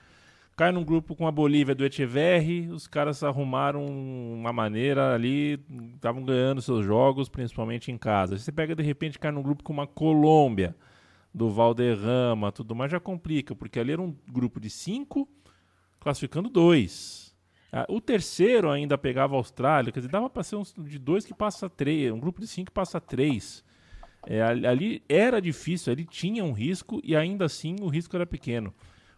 Cai 0.58 0.72
num 0.72 0.84
grupo 0.84 1.16
com 1.16 1.28
a 1.28 1.32
Bolívia 1.32 1.76
do 1.76 1.86
Echeverri, 1.86 2.68
os 2.70 2.88
caras 2.88 3.22
arrumaram 3.24 3.86
uma 3.86 4.52
maneira 4.52 5.14
ali, 5.14 5.64
estavam 5.94 6.24
ganhando 6.24 6.64
seus 6.64 6.84
jogos, 6.84 7.30
principalmente 7.30 7.92
em 7.92 7.98
casa. 7.98 8.36
Você 8.36 8.52
pega 8.52 8.76
de 8.76 8.82
repente, 8.82 9.20
cai 9.20 9.32
num 9.32 9.44
grupo 9.44 9.64
com 9.64 9.72
uma 9.72 9.86
Colômbia, 9.86 10.76
do 11.32 11.52
Valderrama, 11.52 12.52
tudo 12.52 12.74
mais, 12.74 12.92
já 12.92 13.00
complica, 13.00 13.56
porque 13.56 13.80
ali 13.80 13.92
era 13.92 14.02
um 14.02 14.16
grupo 14.28 14.60
de 14.60 14.72
cinco, 14.72 15.30
classificando 16.00 16.50
dois. 16.50 17.36
Ah, 17.72 17.86
o 17.88 18.02
terceiro 18.02 18.72
ainda 18.72 18.98
pegava 18.98 19.36
a 19.36 19.38
Austrália, 19.38 19.92
quer 19.92 20.00
dizer, 20.00 20.12
dava 20.12 20.28
para 20.28 20.42
ser 20.42 20.56
um 20.56 20.64
de 20.64 20.98
dois 20.98 21.24
que 21.24 21.36
passa 21.36 21.70
três, 21.70 22.12
um 22.12 22.20
grupo 22.20 22.42
de 22.42 22.48
cinco 22.48 22.72
que 22.72 22.74
passa 22.74 23.00
três. 23.00 23.64
É, 24.26 24.42
ali 24.42 25.04
era 25.08 25.40
difícil, 25.40 25.94
ali 25.94 26.04
tinha 26.04 26.44
um 26.44 26.52
risco 26.52 27.00
e 27.04 27.16
ainda 27.16 27.46
assim 27.46 27.76
o 27.80 27.88
risco 27.88 28.16
era 28.16 28.26
pequeno. 28.26 28.74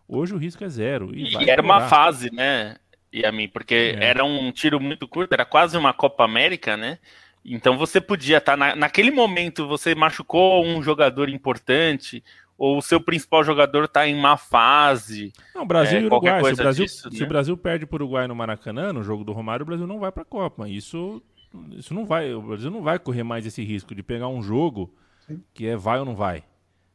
Hoje 0.10 0.34
o 0.34 0.38
risco 0.38 0.64
é 0.64 0.70
zero. 0.70 1.16
E, 1.16 1.36
e 1.38 1.49
era 1.49 1.62
uma 1.62 1.82
fase, 1.82 2.34
né, 2.34 2.78
e 3.14 3.24
a 3.24 3.32
mim, 3.32 3.47
porque 3.47 3.95
é. 3.95 4.05
era 4.05 4.26
um 4.26 4.51
tiro 4.51 4.80
muito 4.80 5.07
curto, 5.07 5.34
era 5.34 5.45
quase 5.45 5.78
uma 5.78 5.93
Copa 5.93 6.26
América, 6.26 6.76
né? 6.76 6.97
Então 7.45 7.78
você 7.78 8.01
podia 8.01 8.38
estar 8.38 8.53
tá 8.53 8.57
na, 8.57 8.76
naquele 8.76 9.12
momento 9.12 9.68
você 9.68 9.95
machucou 9.95 10.66
um 10.66 10.84
jogador 10.84 11.30
importante 11.30 12.24
ou 12.57 12.78
o 12.78 12.82
seu 12.82 12.99
principal 12.99 13.43
jogador 13.43 13.86
está 13.86 14.05
em 14.05 14.20
má 14.20 14.36
fase. 14.36 15.32
Não, 15.55 15.66
Brasil 15.66 15.99
é, 15.99 16.01
e 16.01 16.05
Uruguai. 16.05 16.43
Se 16.43 16.53
o 16.53 16.55
Brasil, 16.57 16.86
disso, 16.86 17.10
se 17.10 17.20
né? 17.20 17.26
o 17.26 17.30
Brasil 17.30 17.57
perde 17.57 17.86
para 17.86 17.95
o 17.95 18.05
Uruguai 18.05 18.28
no 18.28 18.36
Maracanã, 18.36 18.91
no 18.91 19.01
jogo 19.01 19.24
do 19.24 19.32
Romário, 19.32 19.64
o 19.64 19.66
Brasil 19.66 19.88
não 19.88 19.99
vai 19.99 20.12
para 20.12 20.24
a 20.24 20.26
Copa. 20.26 20.68
Isso, 20.68 21.24
isso 21.72 21.93
não 21.93 22.05
vai. 22.05 22.34
O 22.34 22.41
Brasil 22.41 22.70
não 22.70 22.82
vai 22.82 22.99
correr 22.99 23.24
mais 23.24 23.45
esse 23.45 23.64
risco 23.64 23.95
de 23.95 24.03
pegar 24.03 24.28
um 24.28 24.41
jogo 24.41 24.93
Sim. 25.26 25.41
que 25.53 25.68
é 25.68 25.78
vai 25.78 25.99
ou 25.99 26.05
não 26.05 26.16
vai. 26.16 26.43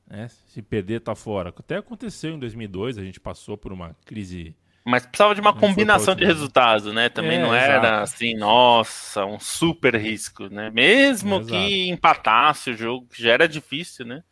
Né? 0.07 0.29
Se 0.47 0.63
perder, 0.63 1.01
tá 1.01 1.15
fora. 1.15 1.51
Até 1.51 1.77
aconteceu 1.77 2.33
em 2.35 2.39
2002, 2.39 2.99
a 2.99 3.05
gente 3.05 3.21
passou 3.21 3.57
por 3.57 3.73
uma 3.73 3.97
crise. 4.05 4.55
Mas 4.85 5.07
precisava 5.07 5.35
de 5.35 5.41
uma 5.41 5.55
combinação 5.55 6.15
de 6.15 6.25
resultados, 6.27 6.93
né? 6.93 7.09
Também 7.09 7.39
é, 7.39 7.43
não 7.43 7.55
era 7.55 7.79
exato. 7.79 8.03
assim, 8.03 8.35
nossa, 8.35 9.25
um 9.25 9.41
super 9.41 9.95
risco, 9.95 10.49
né? 10.49 10.71
Mesmo 10.71 11.37
é, 11.37 11.45
que 11.45 11.89
empatasse 11.89 12.71
o 12.71 12.77
jogo, 12.77 13.07
que 13.07 13.23
já 13.23 13.33
era 13.33 13.49
difícil, 13.49 14.05
né? 14.05 14.23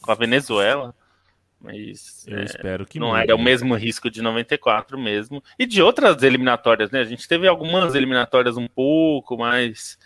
Com 0.00 0.12
a 0.12 0.14
Venezuela. 0.14 0.94
Mas 1.60 2.24
eu 2.28 2.38
é, 2.38 2.44
espero 2.44 2.86
que 2.86 3.00
não 3.00 3.16
era 3.16 3.34
o 3.34 3.42
mesmo 3.42 3.74
risco 3.74 4.08
de 4.08 4.22
94 4.22 4.96
mesmo. 4.96 5.42
E 5.58 5.66
de 5.66 5.82
outras 5.82 6.22
eliminatórias, 6.22 6.92
né? 6.92 7.00
A 7.00 7.04
gente 7.04 7.26
teve 7.26 7.48
algumas 7.48 7.96
eliminatórias 7.96 8.56
um 8.56 8.68
pouco 8.68 9.36
mais 9.36 9.98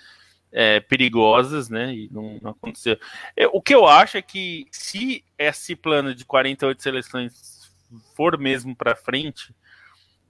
é, 0.53 0.81
perigosas, 0.81 1.69
né? 1.69 1.95
E 1.95 2.09
não, 2.13 2.39
não 2.43 2.51
aconteceu. 2.51 2.99
É, 3.37 3.47
o 3.47 3.61
que 3.61 3.75
eu 3.75 3.87
acho 3.87 4.19
é 4.19 4.23
que 4.23 4.67
se 4.71 5.25
esse 5.39 5.75
plano 5.75 6.15
de 6.15 6.25
48 6.25 6.83
seleções 6.83 7.73
for 8.15 8.39
mesmo 8.39 8.77
para 8.77 8.95
frente, 8.95 9.55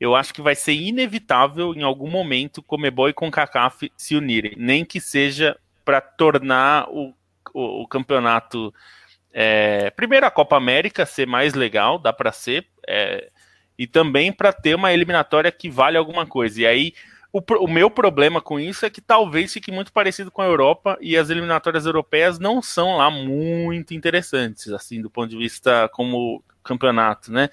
eu 0.01 0.15
acho 0.15 0.33
que 0.33 0.43
vai 0.43 0.55
ser 0.55 0.73
inevitável 0.73 1.75
em 1.75 1.83
algum 1.83 2.11
momento 2.11 2.63
Comebol 2.63 3.09
e 3.09 3.13
CONCACAF 3.13 3.93
se 3.97 4.17
unirem, 4.17 4.55
nem 4.57 4.85
que 4.85 5.01
seja 5.01 5.57
para 5.85 6.01
tornar 6.01 6.89
o, 6.89 7.15
o, 7.53 7.83
o 7.83 7.87
campeonato 7.87 8.73
é, 9.33 9.91
primeiro 9.91 10.27
a 10.27 10.31
Copa 10.31 10.57
América 10.57 11.07
ser 11.07 11.27
mais 11.27 11.55
legal, 11.55 11.99
dá 11.99 12.13
para 12.13 12.31
ser, 12.33 12.67
é, 12.87 13.31
e 13.79 13.87
também 13.87 14.33
para 14.33 14.53
ter 14.53 14.75
uma 14.75 14.93
eliminatória 14.93 15.51
que 15.51 15.71
vale 15.71 15.97
alguma 15.97 16.27
coisa. 16.27 16.61
E 16.61 16.67
aí 16.67 16.93
o, 17.33 17.41
o, 17.65 17.69
meu 17.69 17.91
problema 17.91 18.43
com 18.43 18.61
isso 18.61 18.85
é 18.85 18.91
que 18.91 19.01
talvez 19.01 19.53
fique 19.53 19.73
muito 19.73 19.91
parecido 19.91 20.31
com 20.31 20.43
a 20.43 20.47
Europa 20.47 20.99
e 21.01 21.17
as 21.17 21.31
eliminatórias 21.31 21.87
europeias 21.87 22.39
não 22.39 22.61
são 22.61 22.99
lá 22.99 23.11
muito 23.11 23.95
interessantes, 23.95 24.71
assim, 24.71 25.01
do 25.01 25.09
ponto 25.09 25.31
de 25.31 25.39
vista 25.39 25.89
como 25.95 26.45
campeonato, 26.63 27.33
né? 27.33 27.49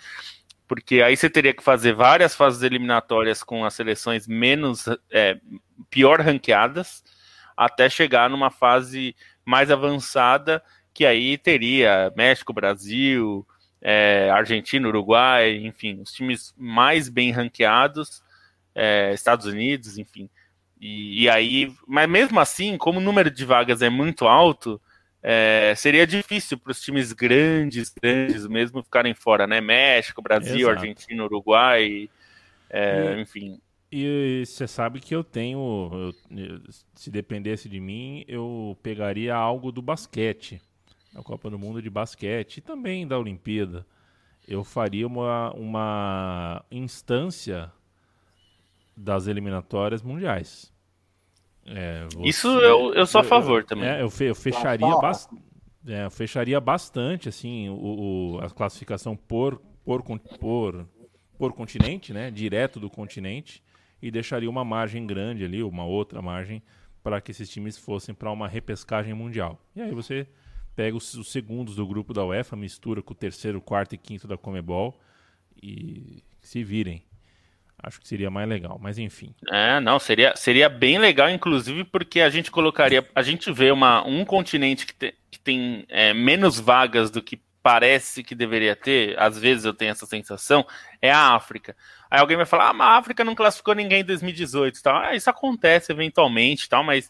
Porque 0.68 1.02
aí 1.02 1.16
você 1.16 1.30
teria 1.30 1.54
que 1.54 1.64
fazer 1.64 1.94
várias 1.94 2.36
fases 2.36 2.62
eliminatórias 2.62 3.42
com 3.42 3.64
as 3.64 3.74
seleções 3.74 4.28
menos 4.28 4.86
é, 5.10 5.40
pior 5.90 6.20
ranqueadas 6.20 7.02
até 7.56 7.90
chegar 7.90 8.30
numa 8.30 8.52
fase 8.52 9.16
mais 9.46 9.72
avançada 9.72 10.62
que 10.94 11.06
aí 11.06 11.38
teria 11.38 12.12
México, 12.16 12.52
Brasil, 12.52 13.48
é, 13.82 14.30
Argentina, 14.30 14.88
Uruguai, 14.88 15.56
enfim, 15.56 16.02
os 16.02 16.12
times 16.12 16.54
mais 16.58 17.08
bem 17.08 17.32
ranqueados 17.32 18.22
é, 18.74 19.14
Estados 19.14 19.46
Unidos, 19.46 19.98
enfim. 19.98 20.30
E, 20.80 21.24
e, 21.24 21.30
aí, 21.30 21.74
mas 21.86 22.10
mesmo 22.10 22.40
assim, 22.40 22.78
como 22.78 23.00
o 23.00 23.04
número 23.04 23.30
de 23.30 23.44
vagas 23.44 23.82
é 23.82 23.90
muito 23.90 24.26
alto, 24.26 24.82
é, 25.22 25.74
seria 25.76 26.08
difícil 26.08 26.58
para 26.58 26.72
os 26.72 26.82
times 26.82 27.12
grandes, 27.12 27.90
grandes 27.90 28.48
mesmo 28.48 28.82
ficarem 28.82 29.14
fora, 29.14 29.46
né? 29.46 29.60
México, 29.60 30.22
Brasil, 30.22 30.70
Exato. 30.70 30.80
Argentina, 30.80 31.24
Uruguai, 31.24 32.10
é, 32.70 33.16
e, 33.18 33.22
enfim. 33.22 33.60
E 33.92 34.44
você 34.46 34.68
sabe 34.68 35.00
que 35.00 35.14
eu 35.14 35.24
tenho, 35.24 36.14
eu, 36.32 36.62
se 36.94 37.10
dependesse 37.10 37.68
de 37.68 37.80
mim, 37.80 38.24
eu 38.28 38.78
pegaria 38.84 39.36
algo 39.36 39.72
do 39.72 39.82
basquete, 39.82 40.62
a 41.16 41.24
Copa 41.24 41.50
do 41.50 41.60
Mundo 41.60 41.82
de 41.82 41.90
basquete 41.90 42.58
e 42.58 42.62
também 42.62 43.08
da 43.08 43.18
Olimpíada. 43.18 43.86
Eu 44.48 44.64
faria 44.64 45.06
uma, 45.06 45.52
uma 45.54 46.64
instância 46.72 47.72
das 49.00 49.28
eliminatórias 49.28 50.02
mundiais. 50.02 50.74
É, 51.66 52.06
você... 52.14 52.28
Isso 52.28 52.48
eu, 52.48 52.94
eu 52.94 53.06
sou 53.06 53.22
a 53.22 53.24
favor 53.24 53.62
eu, 53.62 53.66
também. 53.66 53.88
É, 53.88 54.02
eu, 54.02 54.10
fe, 54.10 54.26
eu 54.26 54.36
fecharia 54.36 54.96
bastante. 54.98 55.44
É, 55.88 56.06
eu 56.06 56.12
fecharia 56.12 56.60
bastante 56.60 57.30
assim 57.30 57.70
o, 57.70 58.36
o, 58.36 58.40
a 58.42 58.50
classificação 58.50 59.16
por, 59.16 59.62
por, 59.86 60.04
por, 60.40 60.88
por 61.38 61.54
continente, 61.54 62.12
né? 62.12 62.30
Direto 62.30 62.80
do 62.80 62.90
continente 62.90 63.64
e 64.02 64.12
deixaria 64.12 64.50
uma 64.50 64.66
margem 64.66 65.06
grande 65.06 65.46
ali, 65.46 65.64
uma 65.64 65.86
outra 65.86 66.22
margem 66.22 66.62
para 67.02 67.22
que 67.22 67.32
esses 67.32 67.50
times 67.50 67.78
fossem 67.78 68.14
para 68.14 68.32
uma 68.32 68.48
repescagem 68.48 69.14
mundial. 69.14 69.62
E 69.76 69.82
aí 69.82 69.94
você 69.94 70.28
pega 70.76 70.96
os, 70.96 71.14
os, 71.14 71.32
segundos 71.32 71.76
do 71.76 71.88
grupo 71.88 72.14
da 72.14 72.26
UEFA, 72.26 72.56
mistura 72.56 73.02
com 73.02 73.14
o 73.14 73.16
terceiro, 73.16 73.62
quarto 73.62 73.96
e 73.96 73.98
quinto 73.98 74.28
da 74.28 74.38
Comebol 74.38 75.00
e 75.62 76.24
se 76.42 76.64
virem. 76.64 77.04
Acho 77.82 78.02
que 78.02 78.08
seria 78.08 78.30
mais 78.30 78.48
legal, 78.48 78.78
mas 78.82 78.98
enfim. 78.98 79.34
É, 79.50 79.80
não, 79.80 80.00
seria, 80.00 80.36
seria 80.36 80.68
bem 80.68 80.98
legal, 80.98 81.30
inclusive, 81.30 81.84
porque 81.86 82.22
a 82.22 82.30
gente 82.30 82.52
colocaria. 82.52 83.08
A 83.16 83.22
gente 83.22 83.52
vê 83.52 83.72
uma, 83.72 84.06
um 84.06 84.26
continente 84.26 84.86
que, 84.86 84.94
te, 84.94 85.16
que 85.32 85.40
tem 85.40 85.86
é, 85.88 86.14
menos 86.14 86.60
vagas 86.60 87.10
do 87.10 87.22
que 87.22 87.40
parece 87.62 88.24
que 88.24 88.34
deveria 88.34 88.76
ter, 88.76 89.20
às 89.20 89.38
vezes 89.38 89.66
eu 89.66 89.74
tenho 89.74 89.92
essa 89.92 90.06
sensação, 90.06 90.66
é 91.02 91.12
a 91.12 91.36
África. 91.36 91.76
Aí 92.10 92.20
alguém 92.20 92.38
vai 92.38 92.46
falar, 92.46 92.70
ah, 92.70 92.74
mas 92.74 92.88
a 92.88 92.98
África 92.98 93.24
não 93.24 93.36
classificou 93.36 93.76
ninguém 93.76 94.02
em 94.02 94.06
2018 94.06 94.82
tal. 94.82 94.98
Ah, 94.98 95.16
isso 95.16 95.30
acontece 95.30 95.92
eventualmente 95.92 96.68
tal, 96.68 96.84
mas 96.84 97.10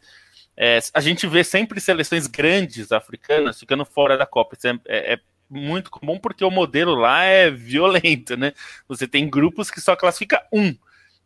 é, 0.57 0.79
a 0.93 0.99
gente 0.99 1.25
vê 1.25 1.43
sempre 1.43 1.79
seleções 1.79 2.27
grandes 2.27 2.91
africanas 2.91 3.59
ficando 3.59 3.85
fora 3.85 4.17
da 4.17 4.25
Copa. 4.25 4.57
Isso 4.57 4.67
é, 4.67 4.79
é, 4.87 5.13
é, 5.13 5.19
muito 5.49 5.89
comum 5.89 6.19
porque 6.19 6.43
o 6.43 6.51
modelo 6.51 6.95
lá 6.95 7.23
é 7.23 7.49
violento, 7.49 8.37
né? 8.37 8.53
Você 8.87 9.07
tem 9.07 9.29
grupos 9.29 9.71
que 9.71 9.81
só 9.81 9.95
classifica 9.95 10.45
um. 10.51 10.75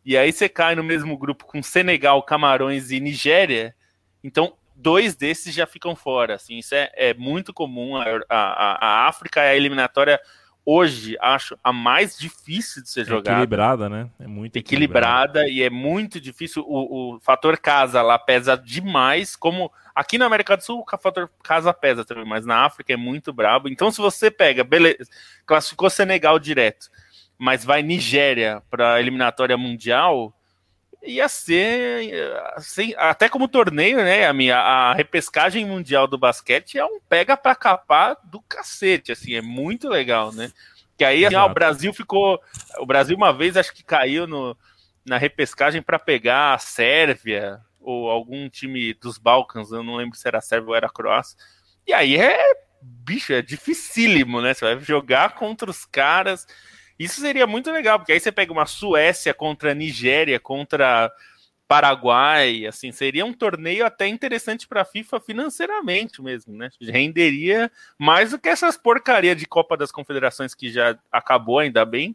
E 0.04 0.16
aí 0.16 0.32
você 0.32 0.48
cai 0.48 0.74
no 0.74 0.84
mesmo 0.84 1.16
grupo 1.16 1.46
com 1.46 1.62
Senegal, 1.62 2.22
Camarões 2.22 2.90
e 2.90 3.00
Nigéria. 3.00 3.74
Então, 4.22 4.54
dois 4.74 5.14
desses 5.16 5.54
já 5.54 5.66
ficam 5.66 5.94
fora. 5.96 6.34
Assim, 6.34 6.58
isso 6.58 6.74
é, 6.74 6.90
é 6.94 7.14
muito 7.14 7.52
comum. 7.52 7.96
A, 7.96 8.04
a, 8.28 8.86
a 8.86 9.08
África 9.08 9.40
é 9.42 9.50
a 9.50 9.56
eliminatória 9.56 10.20
hoje, 10.64 11.16
acho, 11.20 11.58
a 11.62 11.72
mais 11.72 12.16
difícil 12.18 12.82
de 12.82 12.88
ser 12.88 13.02
é 13.02 13.04
jogada. 13.04 13.38
Equilibrada, 13.38 13.88
né? 13.88 14.10
É 14.18 14.26
muito 14.26 14.56
equilibrada, 14.56 15.40
equilibrada 15.40 15.48
e 15.48 15.62
é 15.62 15.70
muito 15.70 16.20
difícil. 16.20 16.64
O, 16.66 17.16
o 17.16 17.20
fator 17.20 17.58
casa 17.58 18.00
lá 18.00 18.18
pesa 18.18 18.56
demais, 18.56 19.36
como 19.36 19.70
aqui 19.94 20.16
na 20.16 20.26
América 20.26 20.56
do 20.56 20.62
Sul 20.62 20.84
o 20.86 20.98
fator 20.98 21.30
casa 21.42 21.72
pesa 21.72 22.04
também, 22.04 22.24
mas 22.24 22.46
na 22.46 22.64
África 22.64 22.92
é 22.92 22.96
muito 22.96 23.32
brabo. 23.32 23.68
Então, 23.68 23.90
se 23.90 24.00
você 24.00 24.30
pega, 24.30 24.64
beleza, 24.64 25.08
classificou 25.44 25.90
Senegal 25.90 26.38
direto, 26.38 26.88
mas 27.38 27.64
vai 27.64 27.82
Nigéria 27.82 28.62
para 28.70 28.94
a 28.94 29.00
eliminatória 29.00 29.56
mundial 29.56 30.34
ia 31.04 31.28
ser 31.28 32.32
assim, 32.54 32.94
até 32.96 33.28
como 33.28 33.48
torneio, 33.48 33.98
né? 33.98 34.26
A 34.26 34.32
minha 34.32 34.56
a 34.56 34.94
repescagem 34.94 35.64
mundial 35.64 36.06
do 36.06 36.18
basquete 36.18 36.78
é 36.78 36.84
um 36.84 37.00
pega 37.08 37.36
para 37.36 37.54
capar 37.54 38.16
do 38.24 38.40
cacete, 38.42 39.12
assim, 39.12 39.34
é 39.34 39.42
muito 39.42 39.88
legal, 39.88 40.32
né? 40.32 40.50
Que 40.96 41.04
aí 41.04 41.26
assim, 41.26 41.36
ó, 41.36 41.46
o 41.46 41.54
Brasil 41.54 41.92
ficou, 41.92 42.40
o 42.78 42.86
Brasil 42.86 43.16
uma 43.16 43.32
vez 43.32 43.56
acho 43.56 43.74
que 43.74 43.82
caiu 43.82 44.26
no, 44.26 44.56
na 45.04 45.18
repescagem 45.18 45.82
para 45.82 45.98
pegar 45.98 46.54
a 46.54 46.58
Sérvia 46.58 47.60
ou 47.80 48.10
algum 48.10 48.48
time 48.48 48.94
dos 48.94 49.18
Balcãs, 49.18 49.70
eu 49.70 49.82
não 49.82 49.96
lembro 49.96 50.16
se 50.16 50.26
era 50.26 50.38
a 50.38 50.40
Sérvia 50.40 50.68
ou 50.70 50.74
era 50.74 50.86
a 50.86 50.92
Croácia. 50.92 51.36
E 51.86 51.92
aí 51.92 52.16
é 52.16 52.38
bicho, 52.80 53.32
é 53.32 53.42
dificílimo, 53.42 54.40
né? 54.40 54.54
Você 54.54 54.64
vai 54.64 54.80
jogar 54.80 55.34
contra 55.34 55.70
os 55.70 55.84
caras 55.84 56.46
isso 56.98 57.20
seria 57.20 57.46
muito 57.46 57.70
legal, 57.70 57.98
porque 57.98 58.12
aí 58.12 58.20
você 58.20 58.30
pega 58.30 58.52
uma 58.52 58.66
Suécia 58.66 59.34
contra 59.34 59.72
a 59.72 59.74
Nigéria, 59.74 60.38
contra 60.38 61.12
Paraguai, 61.66 62.66
assim, 62.66 62.92
seria 62.92 63.24
um 63.24 63.32
torneio 63.32 63.86
até 63.86 64.06
interessante 64.06 64.68
para 64.68 64.82
a 64.82 64.84
FIFA 64.84 65.18
financeiramente 65.18 66.22
mesmo, 66.22 66.54
né? 66.54 66.68
Renderia 66.80 67.70
mais 67.98 68.30
do 68.30 68.38
que 68.38 68.48
essas 68.48 68.76
porcaria 68.76 69.34
de 69.34 69.46
Copa 69.46 69.76
das 69.76 69.90
Confederações 69.90 70.54
que 70.54 70.70
já 70.70 70.96
acabou, 71.10 71.58
ainda 71.58 71.84
bem, 71.84 72.14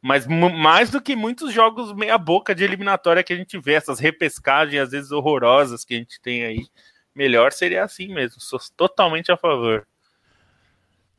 mas 0.00 0.26
mais 0.26 0.90
do 0.90 1.00
que 1.00 1.14
muitos 1.14 1.52
jogos 1.52 1.92
meia 1.92 2.16
boca 2.16 2.54
de 2.54 2.64
eliminatória 2.64 3.22
que 3.22 3.34
a 3.34 3.36
gente 3.36 3.58
vê, 3.58 3.74
essas 3.74 4.00
repescagens 4.00 4.82
às 4.82 4.90
vezes 4.90 5.12
horrorosas 5.12 5.84
que 5.84 5.94
a 5.94 5.98
gente 5.98 6.20
tem 6.20 6.44
aí. 6.44 6.66
Melhor 7.14 7.52
seria 7.52 7.84
assim 7.84 8.08
mesmo, 8.08 8.40
sou 8.40 8.58
totalmente 8.76 9.30
a 9.30 9.36
favor. 9.36 9.86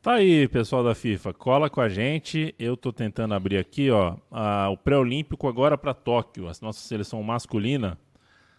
Tá 0.01 0.13
aí, 0.13 0.47
pessoal 0.47 0.83
da 0.83 0.95
FIFA, 0.95 1.31
cola 1.31 1.69
com 1.69 1.79
a 1.79 1.87
gente. 1.87 2.55
Eu 2.57 2.75
tô 2.75 2.91
tentando 2.91 3.35
abrir 3.35 3.59
aqui, 3.59 3.91
ó, 3.91 4.15
a, 4.31 4.67
o 4.71 4.75
pré-olímpico 4.75 5.47
agora 5.47 5.77
para 5.77 5.93
Tóquio, 5.93 6.47
a 6.47 6.51
nossa 6.59 6.79
seleção 6.79 7.21
masculina. 7.21 7.99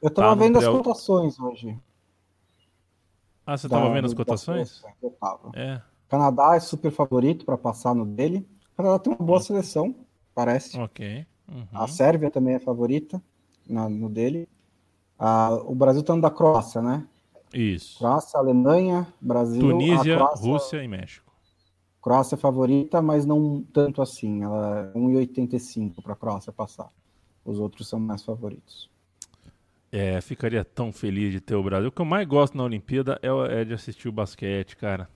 Eu 0.01 0.09
tava 0.09 0.36
tá 0.36 0.45
vendo 0.45 0.59
as 0.59 0.68
cotações 0.68 1.40
hoje. 1.40 1.76
Ah, 3.45 3.59
você 3.59 3.66
da, 3.66 3.76
tava 3.76 3.93
vendo 3.93 4.05
as 4.05 4.14
cotações? 4.14 4.84
Eu 5.03 5.11
tava. 5.20 5.51
É. 5.55 5.82
Canadá 6.09 6.55
é 6.55 6.61
super 6.61 6.93
favorito 6.93 7.45
para 7.45 7.59
passar 7.59 7.93
no 7.93 8.07
dele. 8.07 8.49
O 8.74 8.76
Canadá 8.76 9.01
tem 9.01 9.12
uma 9.12 9.26
boa 9.26 9.40
hum. 9.40 9.43
seleção, 9.43 9.97
parece. 10.32 10.78
Ok. 10.78 11.26
Uhum. 11.49 11.66
A 11.72 11.88
Sérvia 11.88 12.30
também 12.30 12.55
é 12.55 12.61
favorita 12.61 13.20
na, 13.68 13.88
no 13.88 14.09
dele. 14.09 14.49
Ah, 15.18 15.59
o 15.64 15.74
Brasil 15.74 16.05
tá 16.05 16.14
no 16.14 16.22
da 16.22 16.30
Croácia, 16.30 16.80
né? 16.80 17.05
Isso. 17.53 17.99
Croácia, 17.99 18.38
Alemanha, 18.38 19.12
Brasil, 19.20 19.61
Tunísia, 19.61 20.16
Croácia... 20.16 20.49
Rússia 20.49 20.84
e 20.84 20.86
México. 20.86 21.32
Croácia 22.03 22.34
é 22.34 22.38
favorita, 22.38 23.00
mas 23.00 23.24
não 23.24 23.62
tanto 23.72 24.03
assim. 24.03 24.42
Ela 24.42 24.90
é 24.92 24.98
1,85 24.98 26.03
para 26.03 26.14
a 26.14 26.16
Croácia 26.16 26.53
passar. 26.53 26.90
Os 27.44 27.61
outros 27.61 27.88
são 27.88 28.00
mais 28.00 28.24
favoritos. 28.24 28.90
É, 29.92 30.20
ficaria 30.20 30.64
tão 30.64 30.92
feliz 30.92 31.30
de 31.30 31.40
ter 31.40 31.55
o 31.55 31.62
Brasil. 31.62 31.90
O 31.90 31.92
que 31.92 32.00
eu 32.00 32.05
mais 32.05 32.26
gosto 32.26 32.57
na 32.57 32.64
Olimpíada 32.64 33.20
é, 33.22 33.61
é 33.61 33.64
de 33.64 33.72
assistir 33.72 34.09
o 34.09 34.12
basquete, 34.12 34.76
cara. 34.76 35.09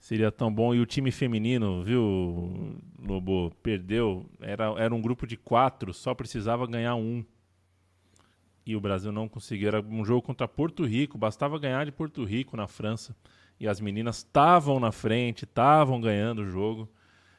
Seria 0.00 0.32
tão 0.32 0.52
bom. 0.52 0.74
E 0.74 0.80
o 0.80 0.86
time 0.86 1.12
feminino, 1.12 1.84
viu, 1.84 2.76
Lobo? 2.98 3.52
Perdeu. 3.62 4.26
Era, 4.40 4.64
era 4.76 4.94
um 4.94 5.00
grupo 5.00 5.28
de 5.28 5.36
quatro, 5.36 5.94
só 5.94 6.12
precisava 6.12 6.66
ganhar 6.66 6.96
um. 6.96 7.24
E 8.66 8.74
o 8.74 8.80
Brasil 8.80 9.12
não 9.12 9.28
conseguiu. 9.28 9.68
Era 9.68 9.80
um 9.80 10.04
jogo 10.04 10.22
contra 10.22 10.48
Porto 10.48 10.84
Rico, 10.84 11.16
bastava 11.16 11.56
ganhar 11.56 11.84
de 11.84 11.92
Porto 11.92 12.24
Rico 12.24 12.56
na 12.56 12.66
França 12.66 13.14
e 13.58 13.68
as 13.68 13.80
meninas 13.80 14.18
estavam 14.18 14.78
na 14.80 14.92
frente, 14.92 15.44
estavam 15.44 16.00
ganhando 16.00 16.42
o 16.42 16.50
jogo. 16.50 16.88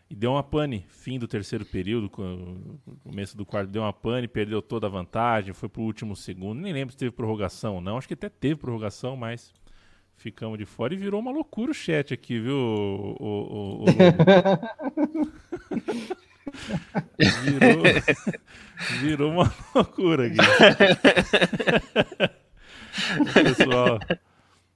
E 0.10 0.16
deu 0.16 0.34
uma 0.34 0.44
pane, 0.44 0.86
fim 0.88 1.18
do 1.18 1.28
terceiro 1.28 1.66
período, 1.66 2.12
começo 3.04 3.36
do 3.36 3.44
quarto, 3.44 3.72
deu 3.72 3.82
uma 3.82 3.92
pane, 3.92 4.28
perdeu 4.28 4.62
toda 4.62 4.86
a 4.86 4.90
vantagem, 4.90 5.52
foi 5.52 5.68
pro 5.68 5.82
último 5.82 6.16
segundo. 6.16 6.62
Nem 6.62 6.72
lembro 6.72 6.92
se 6.92 6.98
teve 6.98 7.10
prorrogação 7.12 7.74
ou 7.76 7.82
não, 7.82 7.98
acho 7.98 8.08
que 8.08 8.14
até 8.14 8.30
teve 8.30 8.56
prorrogação, 8.56 9.18
mas 9.18 9.52
ficamos 10.16 10.58
de 10.58 10.66
fora 10.66 10.94
e 10.94 10.98
virou 10.98 11.20
uma 11.20 11.32
loucura 11.32 11.72
o 11.72 11.74
chat 11.74 12.14
aqui, 12.14 12.40
viu, 12.40 12.56
o, 12.56 13.18
o, 13.20 13.84
o, 13.84 13.86
virou, 17.44 17.84
virou 19.02 19.32
uma 19.32 19.52
loucura 19.74 20.28
aqui. 20.28 20.38
o 23.20 23.26
pessoal, 23.34 24.00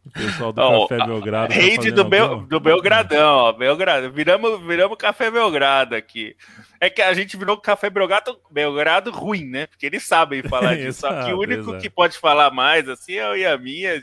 o 0.06 0.12
pessoal 0.12 0.52
do 0.52 0.62
oh, 0.62 0.88
Café 0.88 1.06
Belgrado. 1.06 1.54
Tá 1.54 1.60
Rede 1.60 1.92
do, 1.92 2.04
Bel, 2.04 2.42
do 2.42 2.60
Belgradão, 2.60 3.36
ó. 3.36 3.52
Belgrado. 3.52 4.12
Viramos, 4.12 4.62
viramos 4.66 4.98
Café 4.98 5.30
Belgrado 5.30 5.96
aqui. 5.96 6.36
É 6.80 6.90
que 6.90 7.02
a 7.02 7.14
gente 7.14 7.38
virou 7.38 7.58
Café 7.58 7.90
Belgrado, 7.90 8.40
Belgrado 8.50 9.12
ruim, 9.12 9.46
né? 9.46 9.68
Porque 9.68 9.86
eles 9.86 10.04
sabem 10.04 10.42
falar 10.42 10.76
disso. 10.78 11.02
Só 11.02 11.24
que 11.24 11.34
o 11.34 11.40
único 11.40 11.78
que 11.78 11.90
pode 11.90 12.18
falar 12.18 12.52
mais, 12.52 12.88
assim, 12.90 13.14
é 13.14 13.30
o 13.30 13.36
Yaminha. 13.36 14.02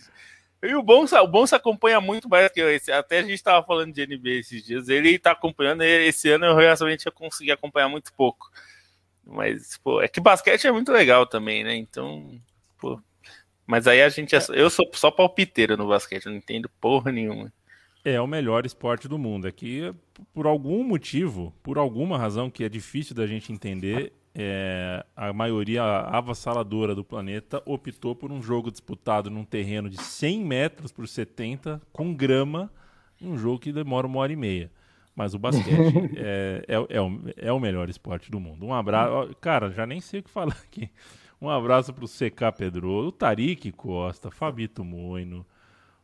E 0.63 0.75
o 0.75 0.83
Bonsa, 0.83 1.23
o 1.23 1.29
Bonsa 1.29 1.57
acompanha 1.57 2.01
muito 2.01 2.29
mais 2.29 2.51
que 2.51 2.61
eu. 2.61 2.69
Até 2.97 3.19
a 3.19 3.23
gente 3.23 3.35
estava 3.35 3.65
falando 3.67 3.93
de 3.93 4.07
NBA 4.07 4.41
esses 4.41 4.65
dias. 4.65 4.89
Ele 4.89 5.11
está 5.11 5.33
acompanhando. 5.33 5.83
Esse 5.83 6.31
ano 6.31 6.47
eu 6.47 6.57
realmente 6.57 7.11
consegui 7.11 7.51
acompanhar 7.51 7.89
muito 7.89 8.13
pouco. 8.13 8.51
Mas, 9.25 9.77
pô, 9.79 10.01
é 10.01 10.07
que 10.07 10.21
basquete 10.21 10.67
é 10.67 10.73
muito 10.73 10.93
legal 10.93 11.27
também, 11.27 11.65
né? 11.65 11.75
Então, 11.75 12.41
pô, 12.79 13.01
mas 13.67 13.87
aí 13.87 14.03
a 14.03 14.09
gente. 14.09 14.35
É, 14.35 14.41
eu 14.51 14.71
sou 14.71 14.89
só 14.93 15.11
palpiteiro 15.11 15.77
no 15.77 15.89
basquete, 15.89 16.27
não 16.27 16.37
entendo 16.37 16.71
porra 16.81 17.11
nenhuma. 17.11 17.53
É 18.05 18.21
o 18.21 18.27
melhor 18.27 18.65
esporte 18.65 19.09
do 19.09 19.19
mundo. 19.19 19.49
É 19.49 19.53
que, 19.53 19.93
por 20.33 20.47
algum 20.47 20.85
motivo, 20.85 21.53
por 21.63 21.77
alguma 21.77 22.17
razão 22.17 22.49
que 22.49 22.63
é 22.63 22.69
difícil 22.69 23.17
da 23.17 23.27
gente 23.27 23.53
entender, 23.53 24.13
é, 24.33 25.05
a 25.17 25.33
maioria 25.33 25.83
avassaladora 25.83 26.95
do 26.95 27.03
planeta 27.03 27.61
optou 27.67 28.15
por 28.15 28.31
um 28.31 28.41
jogo 28.41 28.71
disputado 28.71 29.29
num 29.29 29.45
terreno 29.45 29.91
de 29.91 30.01
100 30.01 30.45
metros 30.45 30.93
por 30.93 31.09
70, 31.09 31.83
com 31.93 32.15
grama, 32.15 32.71
um 33.21 33.37
jogo 33.37 33.59
que 33.59 33.73
demora 33.73 34.07
uma 34.07 34.21
hora 34.21 34.33
e 34.33 34.37
meia. 34.37 34.71
Mas 35.17 35.33
o 35.35 35.39
basquete 35.39 35.67
é, 36.17 36.65
é, 36.69 36.97
é, 36.97 37.01
o, 37.01 37.21
é 37.37 37.53
o 37.53 37.59
melhor 37.59 37.89
esporte 37.89 38.31
do 38.31 38.39
mundo. 38.39 38.67
Um 38.67 38.75
abraço. 38.75 39.35
Cara, 39.41 39.71
já 39.71 39.87
nem 39.87 40.01
sei 40.01 40.21
o 40.21 40.23
que 40.23 40.31
falar 40.31 40.57
aqui. 40.63 40.91
Um 41.41 41.51
abraço 41.51 41.93
para 41.93 42.05
o 42.05 42.09
CK 42.09 42.57
Pedro, 42.57 42.91
o 42.91 43.13
Tarik 43.13 43.71
Costa, 43.73 44.31
Fabito 44.31 44.83
Moino, 44.83 45.45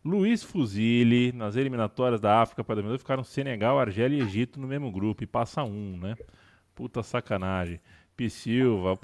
Luiz 0.04 0.42
Fuzili, 0.42 1.32
nas 1.32 1.56
eliminatórias 1.56 2.20
da 2.20 2.42
África 2.42 2.62
para 2.64 2.76
2002 2.76 3.00
ficaram 3.00 3.24
Senegal, 3.24 3.78
Argélia 3.78 4.18
e 4.18 4.26
Egito 4.26 4.60
no 4.60 4.66
mesmo 4.66 4.90
grupo 4.90 5.22
e 5.22 5.26
passa 5.26 5.62
um, 5.62 5.96
né? 5.96 6.16
Puta 6.74 7.02
sacanagem. 7.02 7.80
P. 8.14 8.28
Silva, 8.28 8.98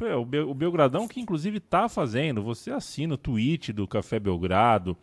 o 0.47 0.55
Belgradão 0.55 1.09
que 1.09 1.21
inclusive 1.21 1.59
está 1.59 1.89
fazendo, 1.89 2.43
você 2.43 2.71
assina 2.71 3.15
o 3.15 3.19
tweet 3.19 3.73
do 3.73 3.87
Café 3.87 4.21
Belgrado, 4.21 4.97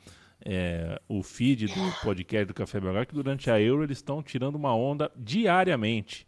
é, 0.44 1.02
o 1.08 1.24
feed 1.24 1.68
do 1.68 2.02
podcast 2.04 2.46
do 2.46 2.54
Café 2.54 2.80
Belgrado, 2.80 3.08
que 3.08 3.16
durante 3.16 3.50
a 3.50 3.60
Euro 3.60 3.84
eles 3.84 3.98
estão 3.98 4.22
tirando 4.22 4.56
uma 4.56 4.76
onda 4.76 5.12
diariamente, 5.16 6.28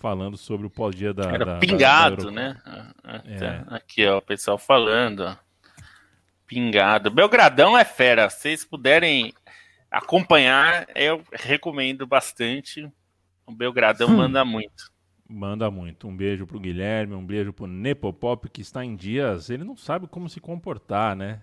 falando 0.00 0.36
sobre 0.36 0.66
o 0.66 0.70
pós-dia 0.70 1.12
da, 1.12 1.30
Era 1.30 1.44
da, 1.44 1.58
pingado, 1.58 2.24
da 2.24 2.30
né? 2.30 2.56
É. 3.26 3.74
Aqui, 3.74 4.06
ó, 4.06 4.18
o 4.18 4.22
pessoal 4.22 4.58
falando, 4.58 5.20
ó. 5.20 5.36
Pingado. 6.46 7.10
Belgradão 7.10 7.78
é 7.78 7.84
fera, 7.84 8.28
se 8.28 8.40
vocês 8.40 8.64
puderem 8.64 9.32
acompanhar, 9.88 10.88
eu 10.96 11.22
recomendo 11.32 12.06
bastante. 12.06 12.90
O 13.46 13.52
Belgradão 13.52 14.08
hum. 14.08 14.16
manda 14.16 14.44
muito. 14.44 14.90
Manda 15.28 15.70
muito. 15.70 16.08
Um 16.08 16.16
beijo 16.16 16.44
pro 16.44 16.58
Guilherme, 16.58 17.14
um 17.14 17.24
beijo 17.24 17.52
pro 17.52 17.68
Nepopop, 17.68 18.48
que 18.48 18.62
está 18.62 18.84
em 18.84 18.96
dias. 18.96 19.48
Ele 19.48 19.62
não 19.62 19.76
sabe 19.76 20.08
como 20.08 20.28
se 20.28 20.40
comportar, 20.40 21.14
né? 21.14 21.40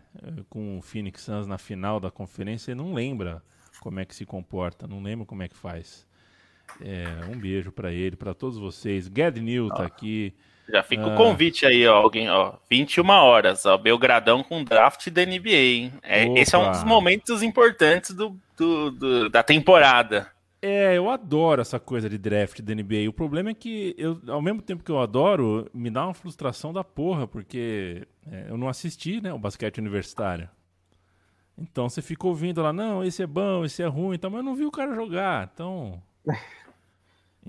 Com 0.50 0.80
o 0.80 0.82
Phoenix 0.82 1.22
Suns 1.22 1.48
na 1.48 1.58
final 1.58 1.98
da 2.00 2.12
conferência, 2.12 2.72
ele 2.72 2.82
não 2.82 2.94
lembra 2.94 3.42
como 3.80 4.00
é 4.00 4.06
que 4.06 4.16
se 4.16 4.26
comporta, 4.26 4.88
não 4.88 5.02
lembra 5.02 5.26
como 5.26 5.44
é 5.44 5.48
que 5.48 5.56
faz. 5.56 6.06
É, 6.82 7.06
um 7.30 7.38
beijo 7.38 7.72
para 7.72 7.92
ele, 7.92 8.16
para 8.16 8.34
todos 8.34 8.58
vocês. 8.58 9.08
Gad 9.08 9.38
New 9.38 9.70
tá 9.70 9.84
aqui. 9.84 10.34
Já 10.70 10.84
fica 10.84 11.04
ah. 11.04 11.14
o 11.14 11.16
convite 11.16 11.66
aí, 11.66 11.88
ó, 11.88 11.96
alguém, 11.96 12.30
ó, 12.30 12.56
21 12.70 13.10
horas, 13.10 13.66
ó, 13.66 13.78
Belgradão 13.78 14.44
com 14.44 14.64
draft 14.64 15.10
da 15.10 15.26
NBA, 15.26 15.50
hein? 15.50 15.94
É, 16.04 16.28
esse 16.40 16.56
é 16.56 16.58
um 16.58 16.72
dos 16.72 16.84
momentos 16.84 17.42
importantes 17.42 18.14
do, 18.14 18.38
do, 18.58 18.92
do 18.92 19.30
da 19.30 19.42
temporada. 19.42 20.30
É, 20.62 20.98
eu 20.98 21.10
adoro 21.10 21.62
essa 21.62 21.80
coisa 21.80 22.10
de 22.10 22.18
draft 22.18 22.62
da 22.62 22.74
NBA. 22.74 23.08
O 23.08 23.14
problema 23.14 23.52
é 23.52 23.54
que, 23.54 23.96
eu, 23.98 24.20
ao 24.28 24.42
mesmo 24.42 24.62
tempo 24.62 24.84
que 24.84 24.92
eu 24.92 25.00
adoro, 25.00 25.70
me 25.74 25.90
dá 25.90 26.04
uma 26.04 26.14
frustração 26.14 26.74
da 26.74 26.84
porra, 26.84 27.28
porque 27.28 28.06
é, 28.30 28.48
eu 28.50 28.58
não 28.58 28.68
assisti 28.68 29.22
né, 29.22 29.32
o 29.32 29.40
basquete 29.40 29.78
universitário. 29.78 30.50
Então 31.58 31.88
você 31.88 32.02
fica 32.02 32.28
ouvindo 32.28 32.62
lá, 32.62 32.74
não, 32.74 33.04
esse 33.04 33.24
é 33.24 33.28
bom, 33.28 33.66
esse 33.66 33.82
é 33.82 33.88
ruim, 33.88 34.16
então, 34.16 34.30
mas 34.30 34.40
eu 34.40 34.44
não 34.44 34.56
vi 34.56 34.66
o 34.66 34.72
cara 34.72 34.94
jogar. 34.94 35.50
Então. 35.54 36.02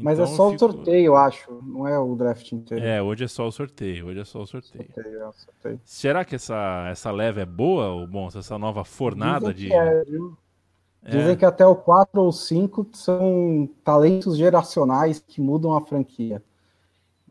Mas 0.01 0.19
é 0.19 0.23
então, 0.23 0.33
é 0.33 0.37
só 0.37 0.51
fico... 0.51 0.55
o 0.55 0.59
sorteio, 0.59 1.07
eu 1.07 1.17
acho, 1.17 1.61
não 1.63 1.87
é 1.87 1.99
o 1.99 2.15
draft 2.15 2.53
inteiro. 2.53 2.85
É, 2.85 3.03
hoje 3.03 3.25
é 3.25 3.29
só 3.29 3.47
o 3.49 3.51
sorteio, 3.53 4.07
hoje 4.07 4.21
é 4.21 4.25
só 4.25 4.41
o 4.43 4.47
sorteio. 4.47 4.89
sorteio, 4.95 5.17
é 5.17 5.33
sorteio. 5.33 5.81
Será 5.85 6.25
que 6.25 6.37
essa, 6.37 6.87
essa 6.89 7.11
leva 7.11 7.41
é 7.41 7.47
boa, 7.47 7.89
ou 7.89 8.07
bom, 8.07 8.29
essa 8.29 8.57
nova 8.59 8.85
fornada 8.85 9.53
Dizem 9.53 9.71
de. 9.71 9.75
É, 9.75 10.05
viu? 10.05 10.39
Dizem 11.03 11.33
é. 11.33 11.37
que 11.37 11.45
até 11.45 11.67
o 11.67 11.75
4 11.75 12.21
ou 12.21 12.31
5 12.31 12.89
são 12.93 13.69
talentos 13.83 14.37
geracionais 14.37 15.19
que 15.19 15.41
mudam 15.41 15.77
a 15.77 15.81
franquia. 15.81 16.43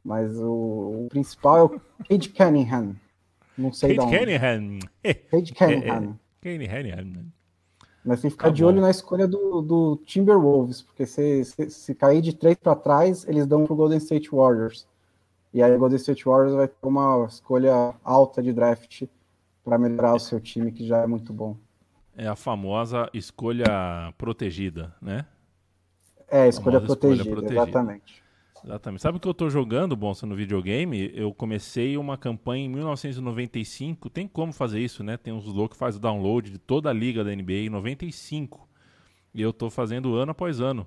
Mas 0.04 0.38
o, 0.38 1.06
o 1.06 1.08
principal 1.10 1.58
é 1.58 1.64
o 1.64 1.82
Cade 2.10 2.30
Cunningham. 2.30 2.96
Não 3.58 3.72
sei 3.72 3.96
Cade 3.96 4.10
Cunningham. 4.18 4.80
Cade 5.30 5.54
Cunningham. 5.54 6.20
Cunningham. 6.42 7.26
Mas 8.08 8.22
tem 8.22 8.30
que 8.30 8.38
ficar 8.38 8.48
tá 8.48 8.54
de 8.54 8.64
olho 8.64 8.80
na 8.80 8.90
escolha 8.90 9.28
do, 9.28 9.62
do 9.62 10.02
Timberwolves, 10.06 10.82
porque 10.82 11.06
se, 11.06 11.44
se, 11.44 11.70
se 11.70 11.94
cair 11.94 12.22
de 12.22 12.34
três 12.34 12.56
para 12.56 12.74
trás, 12.74 13.28
eles 13.28 13.46
dão 13.46 13.66
para 13.66 13.74
o 13.74 13.76
Golden 13.76 13.98
State 13.98 14.30
Warriors. 14.32 14.88
E 15.54 15.62
aí 15.62 15.76
o 15.76 15.78
Golden 15.78 15.98
State 15.98 16.24
Warriors 16.24 16.56
vai 16.56 16.70
ter 16.70 16.88
uma 16.88 17.26
escolha 17.26 17.94
alta 18.06 18.42
de 18.42 18.54
draft 18.54 19.04
para 19.62 19.78
melhorar 19.78 20.16
o 20.16 20.20
seu 20.20 20.40
time, 20.40 20.72
que 20.72 20.88
já 20.88 21.00
é 21.00 21.08
muito 21.08 21.34
bom. 21.34 21.58
É 22.16 22.28
a 22.30 22.36
famosa 22.36 23.10
escolha 23.14 24.14
protegida, 24.18 24.96
né? 25.02 25.26
É, 26.30 26.48
escolha, 26.48 26.80
protegida, 26.80 27.24
escolha 27.24 27.36
protegida, 27.36 27.62
exatamente. 27.62 28.24
Exatamente. 28.68 29.02
Sabe 29.02 29.18
o 29.18 29.20
que 29.20 29.28
eu 29.28 29.32
estou 29.32 29.50
jogando, 29.50 29.96
Bonsa, 29.96 30.26
no 30.26 30.36
videogame? 30.36 31.10
Eu 31.16 31.34
comecei 31.34 31.98
uma 31.98 32.18
campanha 32.18 32.66
em 32.66 32.70
1995. 32.70 34.10
Tem 34.10 34.28
como 34.28 34.52
fazer 34.52 34.82
isso, 34.82 35.06
né? 35.06 35.16
Tem 35.16 35.34
uns 35.34 35.46
loucos 35.46 35.78
que 35.78 35.80
fazem 35.80 36.00
o 36.00 36.02
download 36.02 36.52
de 36.52 36.58
toda 36.58 36.90
a 36.90 36.94
liga 36.94 37.24
da 37.24 37.34
NBA 37.34 37.54
em 37.54 37.70
95. 37.70 38.68
E 39.34 39.42
eu 39.42 39.52
estou 39.52 39.70
fazendo 39.70 40.16
ano 40.16 40.32
após 40.32 40.60
ano. 40.60 40.86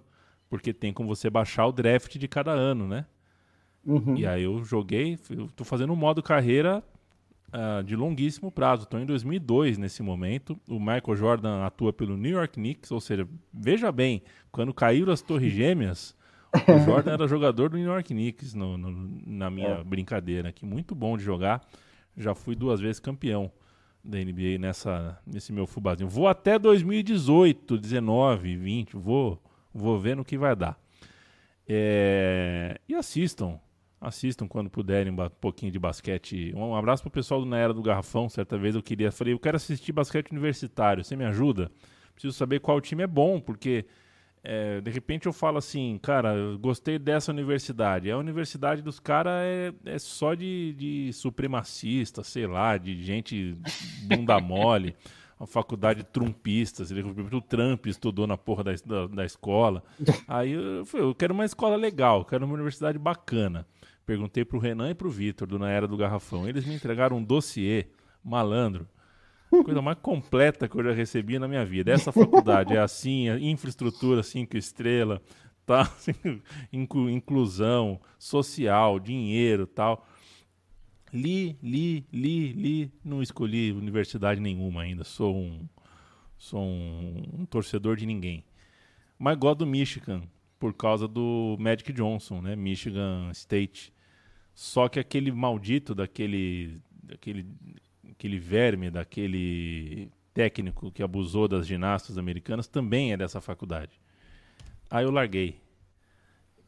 Porque 0.51 0.74
tem 0.74 0.93
como 0.93 1.09
você 1.09 1.31
baixar 1.31 1.66
o 1.66 1.72
draft 1.72 2.18
de 2.18 2.28
cada 2.28 2.51
ano, 2.51 2.87
né? 2.87 3.07
Uhum. 3.83 4.14
E 4.14 4.26
aí 4.26 4.43
eu 4.43 4.62
joguei, 4.62 5.14
estou 5.14 5.64
fazendo 5.64 5.91
um 5.95 5.97
modo 5.97 6.22
carreira 6.22 6.85
uh, 7.49 7.83
de 7.83 7.97
longuíssimo 7.97 8.51
prazo. 8.51 8.83
Estou 8.83 9.01
em 9.01 9.07
2002 9.07 9.78
nesse 9.78 10.03
momento. 10.03 10.61
O 10.68 10.78
Michael 10.78 11.16
Jordan 11.16 11.64
atua 11.64 11.95
pelo 11.95 12.14
New 12.14 12.33
York 12.33 12.55
Knicks, 12.55 12.91
ou 12.91 13.01
seja, 13.01 13.26
veja 13.51 13.91
bem, 13.91 14.22
quando 14.53 14.74
caíram 14.74 15.14
as 15.14 15.22
Torres 15.22 15.51
Gêmeas, 15.51 16.14
o 16.53 16.78
Jordan 16.84 17.12
era 17.12 17.28
jogador 17.28 17.70
do 17.70 17.76
New 17.76 17.86
York 17.86 18.09
Knicks 18.12 18.55
no, 18.55 18.76
no, 18.76 19.20
na 19.26 19.51
minha 19.51 19.68
é. 19.68 19.84
brincadeira 19.84 20.48
aqui. 20.48 20.64
Muito 20.64 20.94
bom 20.94 21.16
de 21.16 21.24
jogar. 21.24 21.66
Já 22.16 22.34
fui 22.34 22.55
duas 22.55 22.80
vezes 22.80 23.01
campeão 23.01 23.51
da 24.03 24.18
NBA 24.18 24.59
nessa, 24.59 25.18
nesse 25.26 25.53
meu 25.53 25.66
fubazinho. 25.66 26.09
Vou 26.09 26.26
até 26.26 26.59
2018, 26.59 27.78
19, 27.78 28.57
20. 28.57 28.96
Vou, 28.96 29.42
vou 29.72 29.98
ver 29.98 30.16
no 30.16 30.24
que 30.24 30.36
vai 30.36 30.57
dar. 30.57 30.78
É, 31.68 32.80
e 32.88 32.94
assistam 32.94 33.61
assistam 34.01 34.48
quando 34.48 34.70
puderem 34.70 35.12
um 35.12 35.28
pouquinho 35.28 35.70
de 35.70 35.78
basquete. 35.78 36.53
Um 36.57 36.74
abraço 36.74 37.03
pro 37.03 37.11
pessoal 37.11 37.40
do 37.40 37.46
Na 37.46 37.59
Era 37.59 37.74
do 37.74 37.82
Garrafão. 37.82 38.28
Certa 38.28 38.57
vez 38.57 38.74
eu 38.74 38.82
queria, 38.82 39.12
falei, 39.12 39.34
eu 39.34 39.38
quero 39.38 39.57
assistir 39.57 39.92
basquete 39.92 40.30
universitário. 40.30 41.05
Você 41.05 41.14
me 41.14 41.24
ajuda? 41.24 41.70
Preciso 42.14 42.32
saber 42.32 42.61
qual 42.61 42.80
time 42.80 43.03
é 43.03 43.07
bom, 43.07 43.38
porque 43.38 43.84
é, 44.43 44.80
de 44.80 44.91
repente 44.91 45.26
eu 45.26 45.32
falo 45.32 45.59
assim, 45.59 45.99
cara, 46.03 46.34
gostei 46.59 46.99
dessa 46.99 47.30
universidade. 47.30 48.11
A 48.11 48.18
universidade 48.18 48.82
dos 48.82 48.99
caras 48.99 49.32
é, 49.34 49.72
é 49.84 49.99
só 49.99 50.34
de, 50.34 50.74
de 50.74 51.12
supremacista, 51.12 52.22
sei 52.22 52.47
lá, 52.47 52.78
de 52.78 53.03
gente 53.03 53.57
bunda 54.05 54.41
mole. 54.41 54.97
uma 55.41 55.47
faculdade 55.47 56.05
trumpista, 56.05 56.84
o 57.32 57.41
Trump 57.41 57.86
estudou 57.86 58.26
na 58.26 58.36
porra 58.36 58.62
da, 58.62 58.72
da, 58.84 59.07
da 59.07 59.24
escola. 59.24 59.82
Aí 60.28 60.53
eu, 60.53 60.86
eu 60.93 61.14
quero 61.14 61.32
uma 61.32 61.47
escola 61.47 61.76
legal, 61.76 62.26
quero 62.26 62.45
uma 62.45 62.55
universidade 62.55 62.99
bacana. 62.99 63.66
Perguntei 64.05 64.45
pro 64.45 64.59
Renan 64.59 64.91
e 64.91 64.95
pro 64.95 65.09
Vitor, 65.09 65.49
do 65.49 65.59
Na 65.59 65.70
Era 65.70 65.88
do 65.88 65.97
Garrafão. 65.97 66.47
Eles 66.47 66.66
me 66.66 66.74
entregaram 66.74 67.16
um 67.16 67.24
dossiê, 67.24 67.86
malandro. 68.22 68.86
Coisa 69.51 69.82
mais 69.82 69.98
completa 69.98 70.68
que 70.68 70.76
eu 70.76 70.84
já 70.84 70.92
recebi 70.92 71.38
na 71.38 71.48
minha 71.48 71.64
vida. 71.64 71.90
Essa 71.90 72.12
faculdade 72.12 72.74
é 72.74 72.78
assim, 72.78 73.28
é 73.28 73.38
infraestrutura 73.38 74.22
cinco 74.22 74.57
estrelas, 74.57 75.20
tá? 75.66 75.92
inclusão 76.72 78.01
social, 78.18 79.01
dinheiro 79.01 79.66
tal. 79.66 80.07
Li, 81.12 81.59
li, 81.61 82.07
li, 82.12 82.53
li. 82.53 82.92
Não 83.05 83.20
escolhi 83.20 83.72
universidade 83.72 84.40
nenhuma 84.40 84.82
ainda. 84.82 85.03
Sou 85.03 85.36
um, 85.36 85.68
sou 86.38 86.62
um, 86.62 87.40
um 87.40 87.44
torcedor 87.44 87.96
de 87.96 88.07
ninguém. 88.07 88.44
Mas 89.18 89.36
gosto 89.36 89.59
do 89.59 89.66
Michigan 89.66 90.22
por 90.59 90.72
causa 90.74 91.09
do 91.09 91.57
Magic 91.59 91.92
Johnson, 91.92 92.40
né? 92.40 92.55
Michigan 92.55 93.30
State. 93.32 93.92
Só 94.55 94.88
que 94.88 95.01
aquele 95.01 95.32
maldito 95.32 95.94
daquele, 95.94 96.80
daquele, 97.03 97.46
aquele 98.21 98.39
verme, 98.39 98.91
daquele 98.91 100.11
técnico 100.35 100.93
que 100.93 101.03
abusou 101.03 101.49
das 101.49 101.66
ginastas 101.66 102.18
americanas 102.18 102.68
também 102.68 103.12
é 103.12 103.16
dessa 103.16 103.41
faculdade. 103.41 103.99
Aí 104.91 105.05
eu 105.05 105.11
larguei. 105.11 105.59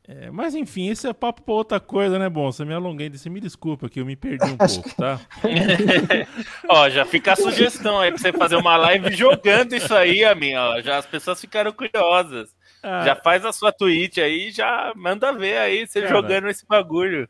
É, 0.09 0.31
mas 0.31 0.55
enfim, 0.55 0.89
esse 0.89 1.07
é 1.07 1.13
papo 1.13 1.43
pra 1.43 1.55
outra 1.55 1.79
coisa, 1.79 2.19
né, 2.19 2.29
bom? 2.29 2.51
Você 2.51 2.65
me 2.65 2.75
alonguei, 2.75 3.09
você 3.09 3.29
me 3.29 3.39
desculpa 3.39 3.89
que 3.89 4.01
eu 4.01 4.07
me 4.07 4.17
perdi 4.17 4.47
um 4.47 4.57
pouco, 4.57 4.97
tá? 4.97 5.21
ó, 6.69 6.89
já 6.89 7.05
fica 7.05 7.35
a 7.35 7.37
sugestão 7.37 8.01
aí 8.01 8.11
pra 8.11 8.19
você 8.19 8.33
fazer 8.33 8.57
uma 8.57 8.77
live 8.79 9.15
jogando 9.15 9.77
isso 9.77 9.95
aí, 9.95 10.25
a 10.25 10.35
minha, 10.35 10.61
ó. 10.61 10.81
Já 10.81 10.97
as 10.97 11.07
pessoas 11.07 11.41
ficaram 11.41 11.71
curiosas. 11.73 12.53
Ah. 12.83 13.05
Já 13.05 13.15
faz 13.15 13.45
a 13.45 13.53
sua 13.53 13.71
tweet 13.71 14.21
aí, 14.21 14.51
já 14.51 14.93
manda 14.97 15.33
ver 15.33 15.59
aí 15.59 15.87
você 15.87 16.01
Cara, 16.01 16.15
jogando 16.15 16.49
esse 16.49 16.67
bagulho. 16.67 17.29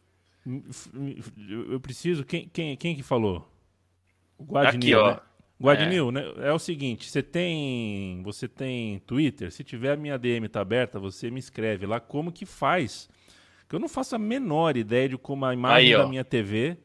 Eu 1.70 1.79
preciso. 1.79 2.25
Quem, 2.25 2.49
quem, 2.49 2.77
quem 2.77 2.97
que 2.97 3.03
falou? 3.03 3.51
Aqui, 4.55 4.95
ó. 4.95 5.11
Né? 5.12 5.20
Guadinil, 5.61 6.09
é. 6.09 6.12
né? 6.12 6.24
É 6.38 6.53
o 6.53 6.59
seguinte, 6.59 7.09
você 7.09 7.22
tem, 7.22 8.20
você 8.24 8.49
tem 8.49 8.99
Twitter, 9.01 9.53
se 9.53 9.62
tiver 9.62 9.93
a 9.93 9.97
minha 9.97 10.18
DM 10.18 10.49
tá 10.49 10.61
aberta, 10.61 10.99
você 10.99 11.30
me 11.30 11.38
escreve 11.38 11.86
lá 11.86 12.01
como 12.01 12.32
que 12.32 12.45
faz. 12.45 13.09
Que 13.68 13.76
eu 13.76 13.80
não 13.80 13.88
faço 13.88 14.16
a 14.16 14.18
menor 14.18 14.76
ideia 14.76 15.11
de 15.11 15.16
como 15.16 15.45
a 15.45 15.55
imagem 15.55 15.95
Aí, 15.95 15.97
da 15.97 16.09
minha 16.09 16.24
TV 16.24 16.76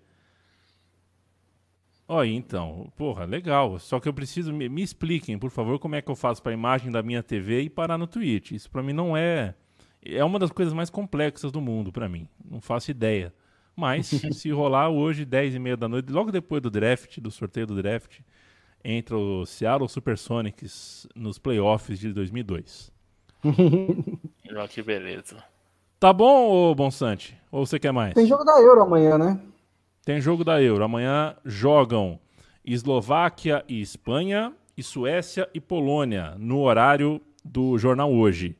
Olha, 2.07 2.29
então, 2.29 2.91
porra, 2.95 3.25
legal. 3.25 3.77
Só 3.79 3.99
que 3.99 4.07
eu 4.07 4.13
preciso 4.13 4.53
me, 4.53 4.69
me 4.69 4.81
expliquem, 4.81 5.37
por 5.37 5.51
favor, 5.51 5.77
como 5.77 5.95
é 5.95 6.01
que 6.01 6.09
eu 6.09 6.15
faço 6.15 6.41
para 6.41 6.53
a 6.53 6.53
imagem 6.53 6.89
da 6.89 7.03
minha 7.03 7.21
TV 7.21 7.63
e 7.63 7.69
parar 7.69 7.97
no 7.97 8.07
Twitch. 8.07 8.51
Isso 8.51 8.71
para 8.71 8.81
mim 8.81 8.93
não 8.93 9.15
é 9.17 9.53
é 10.01 10.23
uma 10.23 10.39
das 10.39 10.51
coisas 10.51 10.73
mais 10.73 10.89
complexas 10.89 11.51
do 11.51 11.59
mundo 11.59 11.91
para 11.91 12.07
mim. 12.07 12.29
Não 12.49 12.61
faço 12.61 12.91
ideia. 12.91 13.33
Mas, 13.77 14.07
se 14.33 14.49
rolar 14.49 14.89
hoje, 14.89 15.23
10 15.23 15.55
e 15.55 15.59
meia 15.59 15.77
da 15.77 15.87
noite, 15.87 16.11
logo 16.11 16.31
depois 16.31 16.61
do 16.61 16.71
draft, 16.71 17.19
do 17.19 17.29
sorteio 17.29 17.67
do 17.67 17.75
draft, 17.75 18.19
entra 18.83 19.15
o 19.15 19.45
Seattle 19.45 19.87
Supersonics 19.87 21.07
nos 21.15 21.37
playoffs 21.37 21.99
de 21.99 22.11
2002. 22.11 22.91
que 24.69 24.81
beleza. 24.81 25.37
Tá 25.99 26.11
bom, 26.11 26.51
ô 26.51 26.73
Bonsante? 26.73 27.37
Ou 27.51 27.65
você 27.65 27.79
quer 27.79 27.91
mais? 27.91 28.15
Tem 28.15 28.25
jogo 28.25 28.43
da 28.43 28.59
Euro 28.59 28.81
amanhã, 28.81 29.17
né? 29.17 29.39
Tem 30.03 30.19
jogo 30.19 30.43
da 30.43 30.61
Euro. 30.61 30.83
Amanhã 30.83 31.35
jogam 31.45 32.19
Eslováquia 32.65 33.63
e 33.67 33.79
Espanha, 33.79 34.53
e 34.75 34.83
Suécia 34.83 35.49
e 35.53 35.59
Polônia, 35.59 36.35
no 36.37 36.61
horário 36.61 37.21
do 37.43 37.77
jornal 37.77 38.11
hoje. 38.13 38.55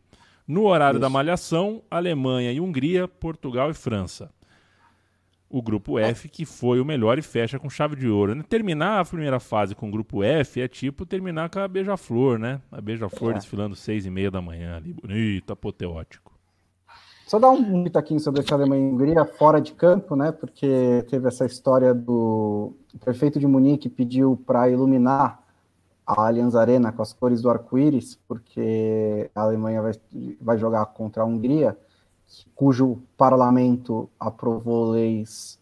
No 0.48 0.66
horário 0.66 0.98
Isso. 0.98 1.02
da 1.02 1.10
Malhação, 1.10 1.82
Alemanha 1.92 2.52
e 2.52 2.60
Hungria, 2.60 3.08
Portugal 3.08 3.70
e 3.70 3.74
França. 3.74 4.32
O 5.50 5.62
grupo 5.62 5.98
F, 5.98 6.28
que 6.28 6.46
foi 6.46 6.80
o 6.80 6.86
melhor 6.86 7.18
e 7.18 7.22
fecha 7.22 7.58
com 7.58 7.70
chave 7.70 7.96
de 7.96 8.08
ouro. 8.08 8.36
Né? 8.36 8.44
Terminar 8.48 9.00
a 9.00 9.06
primeira 9.06 9.40
fase 9.40 9.74
com 9.74 9.88
o 9.88 9.92
grupo 9.92 10.24
F 10.24 10.60
é 10.62 10.68
tipo 10.68 11.06
terminar 11.06 11.50
com 11.50 11.60
a 11.60 11.68
Beija-Flor, 11.68 12.38
né? 12.38 12.60
A 12.72 12.82
Beija-Flor 12.82 13.32
é. 13.32 13.36
desfilando 13.36 13.76
seis 13.76 14.06
e 14.06 14.10
meia 14.10 14.30
da 14.30 14.42
manhã 14.42 14.76
ali, 14.76 14.94
bonito, 14.94 15.54
apoteótico. 15.54 16.38
Só 17.28 17.38
dar 17.38 17.50
um 17.50 17.84
pitaquinho 17.84 18.22
sobre 18.22 18.42
esse 18.42 18.54
Alemanha 18.54 18.90
e 18.90 18.94
Hungria 18.94 19.26
fora 19.26 19.60
de 19.60 19.74
campo, 19.74 20.16
né? 20.16 20.32
Porque 20.32 21.06
teve 21.10 21.28
essa 21.28 21.46
história 21.46 21.94
do 21.94 22.74
o 22.94 23.00
prefeito 23.00 23.40
de 23.40 23.46
Munique 23.46 23.90
pediu 23.90 24.42
para 24.46 24.70
iluminar 24.70 25.44
a 26.06 26.28
Allianz 26.28 26.56
Arena 26.56 26.92
com 26.92 27.02
as 27.02 27.12
cores 27.12 27.42
do 27.42 27.50
arco-íris, 27.50 28.18
porque 28.28 29.30
a 29.36 29.42
Alemanha 29.42 29.82
vai, 29.82 29.92
vai 30.40 30.58
jogar 30.58 30.86
contra 30.88 31.22
a 31.22 31.26
Hungria, 31.26 31.78
cujo 32.56 33.00
parlamento 33.16 34.10
aprovou 34.20 34.92
leis 34.92 35.60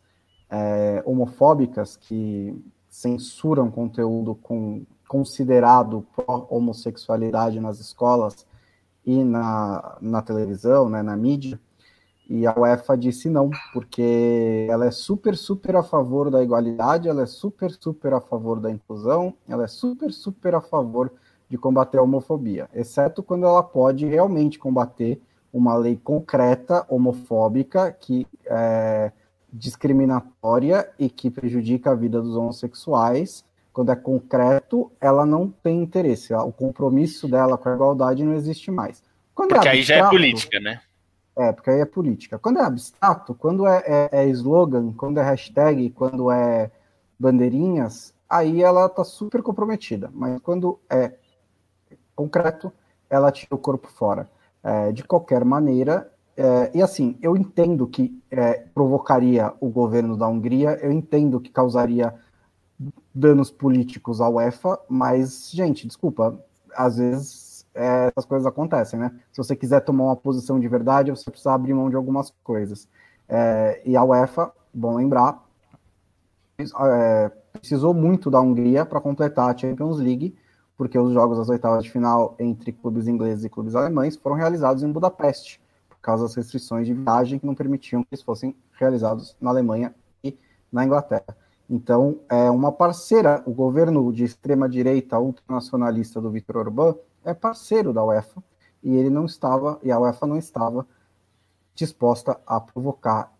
é, 0.50 1.04
homofóbicas 1.06 1.96
que 1.96 2.56
censuram 2.90 3.70
conteúdo 3.70 4.36
com, 4.36 4.84
considerado 5.08 6.06
pró-homossexualidade 6.16 7.60
nas 7.60 7.80
escolas 7.80 8.46
e 9.06 9.24
na, 9.24 9.98
na 10.02 10.22
televisão, 10.22 10.90
né, 10.90 11.04
na 11.04 11.16
mídia. 11.16 11.60
E 12.28 12.48
a 12.48 12.56
UEFA 12.58 12.98
disse 12.98 13.30
não, 13.30 13.52
porque 13.72 14.66
ela 14.70 14.88
é 14.88 14.92
super, 14.92 15.38
super 15.38 15.76
a 15.76 15.84
favor 15.84 16.32
da 16.32 16.42
igualdade, 16.42 17.08
ela 17.08 17.22
é 17.22 17.28
super, 17.28 17.72
super 17.72 18.14
a 18.14 18.22
favor 18.22 18.60
da 18.60 18.72
inclusão, 18.72 19.34
ela 19.48 19.66
é 19.66 19.68
super, 19.68 20.12
super 20.12 20.56
a 20.56 20.62
favor 20.62 21.12
de 21.48 21.58
combater 21.58 22.00
a 22.00 22.02
homofobia, 22.02 22.68
exceto 22.74 23.22
quando 23.22 23.46
ela 23.46 23.62
pode 23.62 24.08
realmente 24.08 24.58
combater 24.58 25.22
uma 25.56 25.74
lei 25.74 25.96
concreta 25.96 26.86
homofóbica 26.90 27.90
que 27.90 28.28
é 28.46 29.10
discriminatória 29.52 30.90
e 31.00 31.10
que 31.10 31.30
prejudica 31.30 31.92
a 31.92 31.96
vida 31.96 32.22
dos 32.22 32.36
homossexuais. 32.36 33.46
Quando 33.72 33.90
é 33.90 33.96
concreto, 33.96 34.92
ela 35.00 35.26
não 35.26 35.48
tem 35.48 35.82
interesse. 35.82 36.34
O 36.34 36.52
compromisso 36.52 37.26
dela 37.26 37.58
com 37.58 37.70
a 37.70 37.74
igualdade 37.74 38.26
não 38.26 38.34
existe 38.34 38.70
mais. 38.70 39.02
Quando 39.34 39.54
é 39.54 39.56
porque 39.56 39.70
é 39.70 39.72
abstrato, 39.72 39.94
aí 39.94 40.02
já 40.02 40.08
é 40.08 40.10
política, 40.10 40.60
né? 40.60 40.82
É, 41.38 41.52
porque 41.54 41.70
aí 41.70 41.80
é 41.80 41.86
política. 41.86 42.38
Quando 42.38 42.60
é 42.60 42.64
abstrato, 42.64 43.34
quando 43.34 43.66
é, 43.66 43.82
é, 43.86 44.10
é 44.12 44.28
slogan, 44.28 44.92
quando 44.92 45.22
é 45.22 45.24
hashtag, 45.24 45.90
quando 45.92 46.30
é 46.30 46.70
bandeirinhas, 47.18 48.14
aí 48.30 48.62
ela 48.62 48.90
tá 48.90 49.06
super 49.06 49.42
comprometida. 49.42 50.12
Mas 50.14 50.38
quando 50.42 50.78
é 50.90 51.14
concreto, 52.14 52.74
ela 53.10 53.32
tira 53.32 53.56
o 53.56 53.58
corpo 53.58 53.88
fora. 53.88 54.30
É, 54.68 54.92
de 54.92 55.04
qualquer 55.04 55.46
maneira, 55.46 56.12
é, 56.36 56.72
e 56.74 56.82
assim, 56.82 57.18
eu 57.22 57.38
entendo 57.38 57.86
que 57.88 58.20
é, 58.32 58.66
provocaria 58.74 59.54
o 59.60 59.70
governo 59.70 60.18
da 60.18 60.28
Hungria, 60.28 60.78
eu 60.82 60.92
entendo 60.92 61.40
que 61.40 61.52
causaria 61.52 62.14
danos 63.14 63.52
políticos 63.52 64.20
à 64.20 64.28
UEFA, 64.28 64.80
mas, 64.90 65.52
gente, 65.52 65.88
desculpa, 65.88 66.38
às 66.76 66.98
vezes 66.98 67.66
é, 67.76 68.08
essas 68.08 68.26
coisas 68.26 68.46
acontecem, 68.46 69.00
né? 69.00 69.12
Se 69.32 69.38
você 69.38 69.56
quiser 69.56 69.82
tomar 69.82 70.06
uma 70.06 70.16
posição 70.16 70.60
de 70.60 70.68
verdade, 70.68 71.12
você 71.12 71.30
precisa 71.30 71.54
abrir 71.54 71.74
mão 71.74 71.90
de 71.90 71.96
algumas 71.96 72.34
coisas. 72.44 72.88
É, 73.30 73.82
e 73.86 73.96
a 73.96 74.04
UEFA, 74.04 74.52
bom 74.74 74.96
lembrar, 74.96 75.44
é, 76.58 77.32
precisou 77.54 77.94
muito 77.94 78.32
da 78.32 78.42
Hungria 78.42 78.86
para 78.86 79.00
completar 79.00 79.54
a 79.54 79.58
Champions 79.58 80.00
League, 80.00 80.36
porque 80.78 80.98
os 81.00 81.14
jogos 81.14 81.38
das 81.38 81.50
oitavas 81.50 81.84
de 81.84 81.92
final 81.92 82.36
entre 82.40 82.72
clubes 82.72 83.08
ingleses 83.08 83.44
e 83.44 83.50
clubes 83.50 83.76
alemães 83.76 84.16
foram 84.16 84.36
realizados 84.36 84.84
em 84.84 84.92
Budapeste, 84.92 85.62
por 85.90 85.98
causa 86.00 86.24
das 86.24 86.36
restrições 86.36 86.86
de 86.86 86.94
viagem 86.94 87.40
que 87.40 87.46
não 87.46 87.56
permitiam 87.56 88.04
que 88.04 88.10
eles 88.12 88.24
fossem 88.24 88.56
realizados 88.74 89.36
na 89.40 89.50
Alemanha 89.50 89.96
e 90.24 90.38
na 90.72 90.86
Inglaterra. 90.86 91.36
Então, 91.70 92.20
é 92.30 92.50
uma 92.50 92.72
parceira, 92.72 93.42
o 93.46 93.52
governo 93.52 94.14
de 94.14 94.24
extrema-direita 94.24 95.18
ultranacionalista 95.18 96.22
do 96.22 96.30
Viktor 96.30 96.58
Orbán 96.58 96.96
é 97.24 97.34
parceiro 97.34 97.92
da 97.92 98.04
UEFA 98.04 98.44
e 98.84 98.96
ele 98.96 99.10
não 99.10 99.26
estava, 99.26 99.80
e 99.82 99.92
a 99.92 100.00
UEFA 100.00 100.28
não 100.28 100.38
estava 100.38 100.86
disposta 101.74 102.40
a 102.46 102.60
provocar 102.60 103.34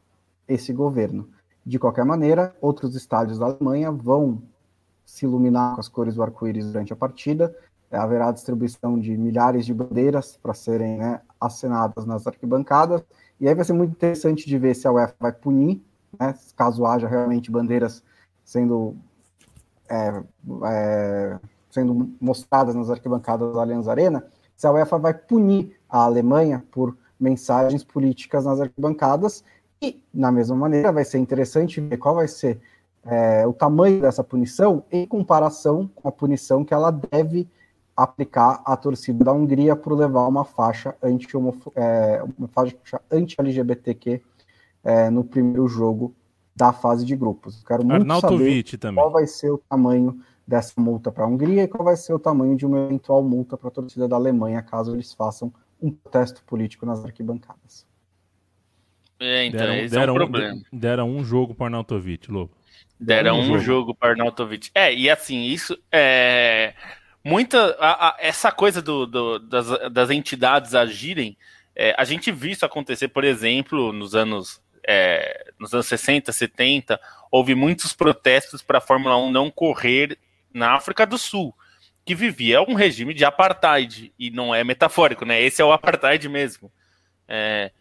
esse 0.48 0.74
governo. 0.74 1.30
De 1.64 1.78
qualquer 1.78 2.04
maneira, 2.04 2.56
outros 2.60 2.96
estádios 2.96 3.38
da 3.38 3.46
Alemanha 3.46 3.92
vão 3.92 4.42
se 5.06 5.26
iluminar 5.26 5.76
com 5.76 5.80
as 5.80 5.88
cores 5.88 6.16
do 6.16 6.24
arco-íris 6.24 6.66
durante 6.66 6.92
a 6.92 6.96
partida. 6.96 7.56
É, 7.92 7.98
haverá 7.98 8.32
distribuição 8.32 9.00
de 9.00 9.16
milhares 9.16 9.66
de 9.66 9.74
bandeiras 9.74 10.38
para 10.42 10.54
serem 10.54 10.98
né, 10.98 11.22
acenadas 11.40 12.06
nas 12.06 12.26
arquibancadas. 12.26 13.04
E 13.40 13.48
aí 13.48 13.54
vai 13.54 13.64
ser 13.64 13.74
muito 13.74 13.92
interessante 13.92 14.48
de 14.48 14.58
ver 14.58 14.76
se 14.76 14.88
a 14.88 14.92
UEFA 14.92 15.16
vai 15.20 15.32
punir, 15.32 15.82
né, 16.20 16.34
caso 16.56 16.86
haja 16.86 17.08
realmente 17.08 17.52
bandeiras 17.52 18.04
sendo 18.44 18.96
é, 19.90 20.24
é, 20.66 21.40
sendo 21.70 22.10
mostradas 22.20 22.74
nas 22.74 22.90
arquibancadas 22.90 23.54
da 23.54 23.62
Allianz 23.62 23.88
Arena, 23.88 24.26
se 24.56 24.66
a 24.66 24.72
UEFA 24.72 24.98
vai 24.98 25.14
punir 25.14 25.78
a 25.90 26.04
Alemanha 26.04 26.64
por 26.72 26.98
mensagens 27.20 27.84
políticas 27.84 28.46
nas 28.46 28.62
arquibancadas 28.62 29.44
e, 29.82 30.02
na 30.14 30.32
mesma 30.32 30.56
maneira, 30.56 30.92
vai 30.92 31.04
ser 31.04 31.18
interessante 31.18 31.82
ver 31.82 31.98
qual 31.98 32.16
vai 32.16 32.28
ser 32.28 32.62
é, 33.06 33.46
o 33.46 33.54
tamanho 33.54 34.02
dessa 34.02 34.24
punição 34.24 34.84
em 34.92 35.06
comparação 35.06 35.88
com 35.94 36.08
a 36.08 36.12
punição 36.12 36.66
que 36.66 36.74
ela 36.74 36.92
deve 36.92 37.48
aplicar 37.96 38.62
à 38.66 38.76
torcida 38.76 39.24
da 39.24 39.32
Hungria 39.32 39.76
por 39.76 39.94
levar 39.94 40.28
uma 40.28 40.44
faixa 40.44 40.96
anti-LGBTQ 43.12 44.10
é, 44.12 44.18
anti 44.18 44.24
é, 44.84 45.10
no 45.10 45.24
primeiro 45.24 45.68
jogo 45.68 46.14
da 46.56 46.74
fase 46.74 47.06
de 47.06 47.16
grupos. 47.16 47.64
Quero 47.64 47.86
muito 47.86 48.02
Arnautovic 48.02 48.72
saber 48.72 48.80
também. 48.80 49.04
qual 49.04 49.12
vai 49.12 49.28
ser 49.28 49.52
o 49.52 49.58
tamanho 49.58 50.20
dessa 50.48 50.74
multa 50.80 51.12
para 51.12 51.26
a 51.26 51.28
Hungria 51.28 51.64
e 51.64 51.68
qual 51.68 51.84
vai 51.84 51.96
ser 51.96 52.14
o 52.14 52.20
tamanho 52.20 52.56
de 52.56 52.66
uma 52.66 52.86
eventual 52.86 53.24
multa 53.24 53.56
para 53.58 53.70
a 53.70 53.72
torcida 53.72 54.08
da 54.08 54.16
Alemanha 54.16 54.62
caso 54.62 54.94
eles 54.94 55.14
façam 55.14 55.54
um 55.82 55.92
protesto 55.92 56.44
político 56.44 56.86
nas 56.86 57.04
arquibancadas. 57.04 57.86
É, 59.20 59.46
então, 59.46 59.60
deram, 59.60 59.76
esse 59.76 59.96
deram, 59.96 60.14
é 60.14 60.16
um 60.16 60.20
problema. 60.20 60.62
Deram 60.72 61.10
um 61.10 61.24
jogo 61.24 61.56
para 61.56 61.68
Arnautovic, 61.68 62.32
Lobo. 62.32 62.52
Deram 63.00 63.38
um, 63.38 63.42
um 63.42 63.46
jogo, 63.46 63.60
jogo 63.60 63.96
para 63.96 64.12
Arnautovic. 64.12 64.70
É, 64.74 64.94
e 64.94 65.10
assim, 65.10 65.44
isso 65.44 65.78
é. 65.92 66.74
Muita. 67.24 67.76
A, 67.80 68.10
a, 68.10 68.16
essa 68.20 68.52
coisa 68.52 68.82
do, 68.82 69.06
do, 69.06 69.40
das, 69.40 69.68
das 69.92 70.10
entidades 70.10 70.74
agirem, 70.74 71.38
é, 71.76 71.94
a 71.98 72.04
gente 72.04 72.32
viu 72.32 72.52
isso 72.52 72.66
acontecer, 72.66 73.10
por 73.10 73.24
exemplo, 73.24 73.92
nos 73.92 74.16
anos 74.16 74.62
é, 74.88 75.52
nos 75.60 75.74
anos 75.74 75.88
60, 75.88 76.32
70, 76.32 77.00
houve 77.32 77.56
muitos 77.56 77.94
protestos 77.94 78.62
para 78.62 78.78
a 78.78 78.82
Fórmula 78.82 79.18
1 79.18 79.32
não 79.32 79.50
correr 79.50 80.18
na 80.54 80.74
África 80.74 81.06
do 81.06 81.18
Sul, 81.18 81.54
que 82.06 82.14
vivia 82.14 82.62
um 82.62 82.76
regime 82.76 83.14
de 83.14 83.26
apartheid, 83.26 84.14
e 84.18 84.30
não 84.30 84.54
é 84.54 84.64
metafórico, 84.64 85.26
né? 85.26 85.42
Esse 85.42 85.62
é 85.62 85.66
o 85.66 85.72
apartheid 85.72 86.30
mesmo. 86.30 86.72
É, 87.28 87.72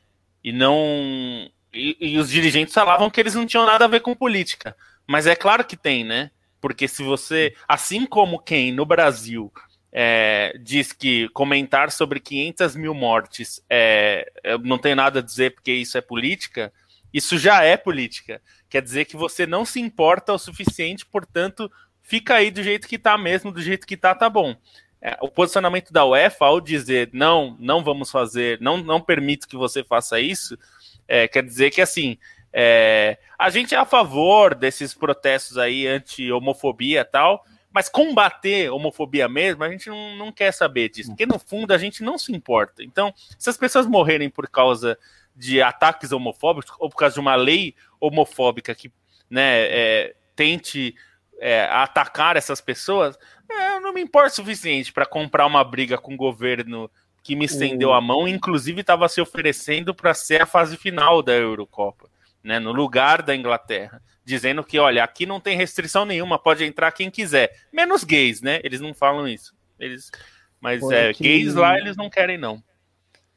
e 0.43 0.53
não. 0.53 1.51
E, 1.75 1.97
e, 2.01 2.19
os 2.19 2.31
dirigentes 2.31 2.73
falavam 2.73 3.11
que 3.11 3.21
eles 3.21 3.35
não 3.35 3.47
tinham 3.47 3.67
nada 3.67 3.85
a 3.85 3.89
ver 3.89 4.01
com 4.01 4.15
política. 4.15 4.77
Mas 5.07 5.27
é 5.27 5.35
claro 5.35 5.65
que 5.65 5.77
tem, 5.77 6.05
né? 6.05 6.31
Porque 6.61 6.89
se 6.89 7.03
você. 7.03 7.55
Assim 7.69 8.07
como 8.07 8.39
quem 8.39 8.73
no 8.73 8.87
Brasil 8.87 9.53
é, 9.93 10.57
diz 10.61 10.93
que 10.93 11.29
comentar 11.31 11.91
sobre 11.93 12.19
500 12.21 12.75
mil 12.75 12.95
mortes 12.95 13.63
é, 13.71 14.31
não 14.63 14.77
tem 14.77 14.95
nada 14.95 15.21
a 15.21 15.23
dizer 15.23 15.55
porque 15.55 15.73
isso 15.73 15.97
é 15.97 16.01
política, 16.01 16.73
isso 17.13 17.39
já 17.39 17.63
é 17.63 17.77
política. 17.77 18.43
Quer 18.69 18.83
dizer 18.83 19.05
que 19.05 19.17
você 19.17 19.47
não 19.47 19.65
se 19.65 19.81
importa 19.81 20.33
o 20.33 20.39
suficiente, 20.39 21.07
portanto, 21.07 21.71
fica 22.03 22.35
aí 22.35 22.51
do 22.51 22.63
jeito 22.63 22.89
que 22.89 22.99
tá 22.99 23.17
mesmo, 23.17 23.53
do 23.53 23.63
jeito 23.63 23.87
que 23.87 23.97
tá, 23.97 24.15
tá 24.15 24.29
bom. 24.29 24.57
É, 25.01 25.17
o 25.21 25.29
posicionamento 25.29 25.93
da 25.93 26.05
UEFA 26.05 26.47
ao 26.47 26.61
dizer 26.61 27.11
não, 27.13 27.57
não 27.61 27.85
vamos 27.85 28.11
fazer, 28.11 28.59
não, 28.61 28.79
não 28.79 29.01
permito 29.01 29.47
que 29.47 29.57
você 29.57 29.85
faça 29.85 30.19
isso, 30.19 30.59
é, 31.07 31.29
quer 31.29 31.43
dizer 31.43 31.71
que 31.71 31.81
assim, 31.81 32.19
é, 32.53 33.19
a 33.39 33.51
gente 33.51 33.75
é 33.75 33.79
a 33.79 33.85
favor 33.85 34.55
desses 34.55 34.95
protestos 34.95 35.59
aí 35.59 35.87
anti-homofobia 35.87 37.01
e 37.01 37.05
tal, 37.05 37.45
mas 37.73 37.89
combater 37.89 38.71
homofobia 38.71 39.29
mesmo, 39.29 39.65
a 39.65 39.69
gente 39.69 39.89
não, 39.89 40.17
não 40.17 40.33
quer 40.33 40.53
saber 40.53 40.89
disso, 40.89 41.11
porque 41.11 41.27
no 41.27 41.41
fundo 41.41 41.73
a 41.73 41.79
gente 41.79 42.05
não 42.05 42.17
se 42.17 42.33
importa. 42.33 42.85
Então, 42.85 43.13
se 43.37 43.51
as 43.51 43.57
pessoas 43.57 43.87
morrerem 43.87 44.31
por 44.31 44.49
causa 44.49 44.97
de 45.35 45.61
ataques 45.61 46.13
homofóbicos 46.13 46.73
ou 46.79 46.89
por 46.89 46.97
causa 46.97 47.15
de 47.15 47.21
uma 47.21 47.35
lei 47.35 47.75
homofóbica 48.01 48.73
que 48.75 48.93
né, 49.29 49.63
é, 49.63 50.15
tente 50.37 50.95
é, 51.41 51.65
atacar 51.65 52.37
essas 52.37 52.61
pessoas, 52.61 53.19
é, 53.51 53.81
não 53.81 53.93
me 53.93 54.01
importa 54.01 54.29
o 54.29 54.35
suficiente 54.37 54.93
para 54.93 55.05
comprar 55.05 55.45
uma 55.47 55.65
briga 55.65 55.99
com 55.99 56.15
o 56.15 56.17
governo 56.17 56.89
que 57.25 57.35
me 57.35 57.47
estendeu 57.47 57.95
a 57.95 58.03
mão, 58.03 58.29
inclusive 58.29 58.83
estava 58.83 59.09
se 59.09 59.19
oferecendo 59.19 59.95
para 59.95 60.13
ser 60.13 60.43
a 60.43 60.47
fase 60.47 60.77
final 60.77 61.23
da 61.23 61.33
Eurocopa, 61.33 62.11
né, 62.43 62.61
no 62.61 62.71
lugar 62.71 63.23
da 63.23 63.35
Inglaterra, 63.35 64.03
dizendo 64.23 64.63
que, 64.63 64.79
olha, 64.79 65.03
aqui 65.03 65.25
não 65.25 65.41
tem 65.41 65.57
restrição 65.57 66.05
nenhuma, 66.05 66.39
pode 66.39 66.63
entrar 66.65 66.93
quem 66.93 67.11
quiser, 67.11 67.51
menos 67.73 68.05
gays, 68.05 68.43
né? 68.43 68.61
Eles 68.63 68.79
não 68.79 68.93
falam 68.93 69.27
isso. 69.27 69.55
Eles, 69.81 70.11
mas 70.61 70.83
é, 70.91 71.15
que... 71.15 71.23
gays 71.25 71.55
lá 71.55 71.79
eles 71.79 71.97
não 71.97 72.11
querem 72.11 72.37
não. 72.37 72.63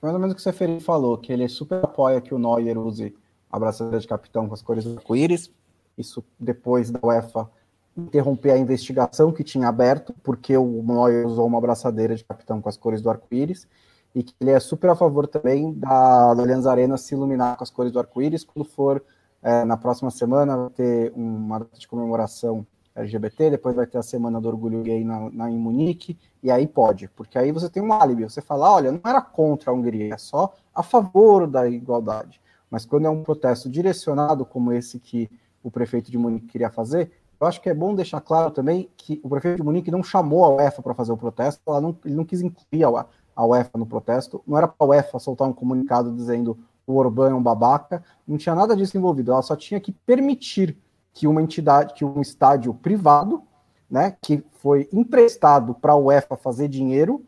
Mais 0.01 0.13
ou 0.13 0.19
menos 0.19 0.33
o 0.33 0.35
que 0.35 0.41
o 0.41 0.43
Seferin 0.43 0.81
falou, 0.81 1.17
que 1.17 1.31
ele 1.31 1.47
super 1.47 1.81
apoia 1.81 2.19
que 2.19 2.33
o 2.33 2.37
Neuer 2.37 2.77
use 2.77 3.15
a 3.49 3.57
braçadeira 3.57 3.99
de 3.99 4.07
capitão 4.07 4.49
com 4.49 4.53
as 4.53 4.61
cores 4.61 4.83
do 4.83 4.97
arco-íris. 4.97 5.49
Isso 5.97 6.23
depois 6.37 6.91
da 6.91 6.99
UEFA 7.01 7.49
interromper 7.97 8.51
a 8.51 8.57
investigação 8.57 9.31
que 9.31 9.43
tinha 9.43 9.67
aberto, 9.67 10.13
porque 10.23 10.55
o 10.55 10.83
Neuer 10.83 11.25
usou 11.25 11.47
uma 11.47 11.59
braçadeira 11.59 12.15
de 12.15 12.23
capitão 12.23 12.61
com 12.61 12.69
as 12.69 12.77
cores 12.77 13.01
do 13.01 13.09
arco-íris, 13.09 13.67
e 14.13 14.23
que 14.23 14.33
ele 14.39 14.51
é 14.51 14.59
super 14.59 14.89
a 14.89 14.95
favor 14.95 15.27
também 15.27 15.73
da, 15.73 16.33
da 16.33 16.41
Allianz 16.41 16.65
Arena 16.65 16.97
se 16.97 17.13
iluminar 17.13 17.57
com 17.57 17.63
as 17.63 17.69
cores 17.69 17.91
do 17.91 17.99
arco-íris 17.99 18.43
quando 18.43 18.65
for 18.65 19.03
é, 19.41 19.63
na 19.63 19.77
próxima 19.77 20.09
semana 20.09 20.57
vai 20.57 20.69
ter 20.69 21.13
uma 21.15 21.59
data 21.59 21.77
de 21.77 21.87
comemoração 21.87 22.65
LGBT, 22.95 23.51
depois 23.51 23.75
vai 23.75 23.85
ter 23.85 23.97
a 23.97 24.03
Semana 24.03 24.41
do 24.41 24.47
Orgulho 24.47 24.81
Gay 24.81 25.03
na, 25.03 25.29
na, 25.29 25.51
em 25.51 25.57
Munique, 25.57 26.17
e 26.41 26.49
aí 26.49 26.65
pode, 26.67 27.07
porque 27.09 27.37
aí 27.37 27.51
você 27.51 27.69
tem 27.69 27.81
um 27.81 27.93
álibi, 27.93 28.23
você 28.23 28.41
fala, 28.41 28.73
olha, 28.73 28.91
não 28.91 29.01
era 29.05 29.21
contra 29.21 29.71
a 29.71 29.73
Hungria, 29.73 30.13
é 30.13 30.17
só 30.17 30.53
a 30.73 30.81
favor 30.81 31.47
da 31.47 31.67
igualdade. 31.67 32.41
Mas 32.69 32.85
quando 32.85 33.05
é 33.05 33.09
um 33.09 33.23
protesto 33.23 33.69
direcionado 33.69 34.45
como 34.45 34.73
esse 34.73 34.99
que 34.99 35.29
o 35.63 35.71
prefeito 35.71 36.11
de 36.11 36.17
Munique 36.17 36.47
queria 36.47 36.69
fazer, 36.69 37.11
eu 37.39 37.47
acho 37.47 37.61
que 37.61 37.69
é 37.69 37.73
bom 37.73 37.93
deixar 37.93 38.19
claro 38.21 38.51
também 38.51 38.89
que 38.97 39.19
o 39.23 39.29
prefeito 39.29 39.57
de 39.57 39.63
Munique 39.63 39.91
não 39.91 40.03
chamou 40.03 40.43
a 40.43 40.49
UEFA 40.49 40.81
para 40.81 40.93
fazer 40.93 41.11
o 41.11 41.17
protesto, 41.17 41.61
não, 41.65 41.95
ele 42.03 42.15
não 42.15 42.25
quis 42.25 42.41
incluir 42.41 42.83
a, 42.83 43.45
UEFA 43.45 43.77
no 43.77 43.85
protesto, 43.85 44.41
não 44.47 44.57
era 44.57 44.67
para 44.67 44.85
a 44.85 44.89
UEFA 44.89 45.19
soltar 45.19 45.47
um 45.47 45.53
comunicado 45.53 46.11
dizendo 46.11 46.57
o 46.85 46.95
Orbán 46.95 47.31
é 47.31 47.33
um 47.33 47.43
babaca, 47.43 48.03
não 48.27 48.37
tinha 48.37 48.55
nada 48.55 48.75
disso 48.75 48.97
envolvido, 48.97 49.31
ela 49.31 49.41
só 49.41 49.55
tinha 49.55 49.79
que 49.79 49.91
permitir 49.91 50.77
que 51.13 51.27
uma 51.27 51.41
entidade, 51.41 51.93
que 51.93 52.05
um 52.05 52.21
estádio 52.21 52.73
privado, 52.73 53.43
né, 53.89 54.15
que 54.21 54.43
foi 54.53 54.89
emprestado 54.91 55.75
para 55.75 55.93
a 55.93 55.97
UEFA 55.97 56.35
fazer 56.37 56.67
dinheiro, 56.67 57.23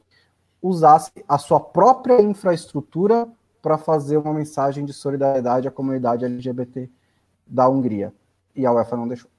usasse 0.62 1.12
a 1.28 1.38
sua 1.38 1.60
própria 1.60 2.22
infraestrutura 2.22 3.28
para 3.62 3.78
fazer 3.78 4.18
uma 4.18 4.34
mensagem 4.34 4.86
de 4.86 4.94
solidariedade 4.94 5.68
à 5.68 5.72
comunidade 5.72 6.26
LGBT 6.26 6.90
da 7.46 7.68
Hungria. 7.68 8.14
E 8.56 8.66
a 8.66 8.72
UEFA 8.72 8.98
não 8.98 9.08
deixou. 9.08 9.30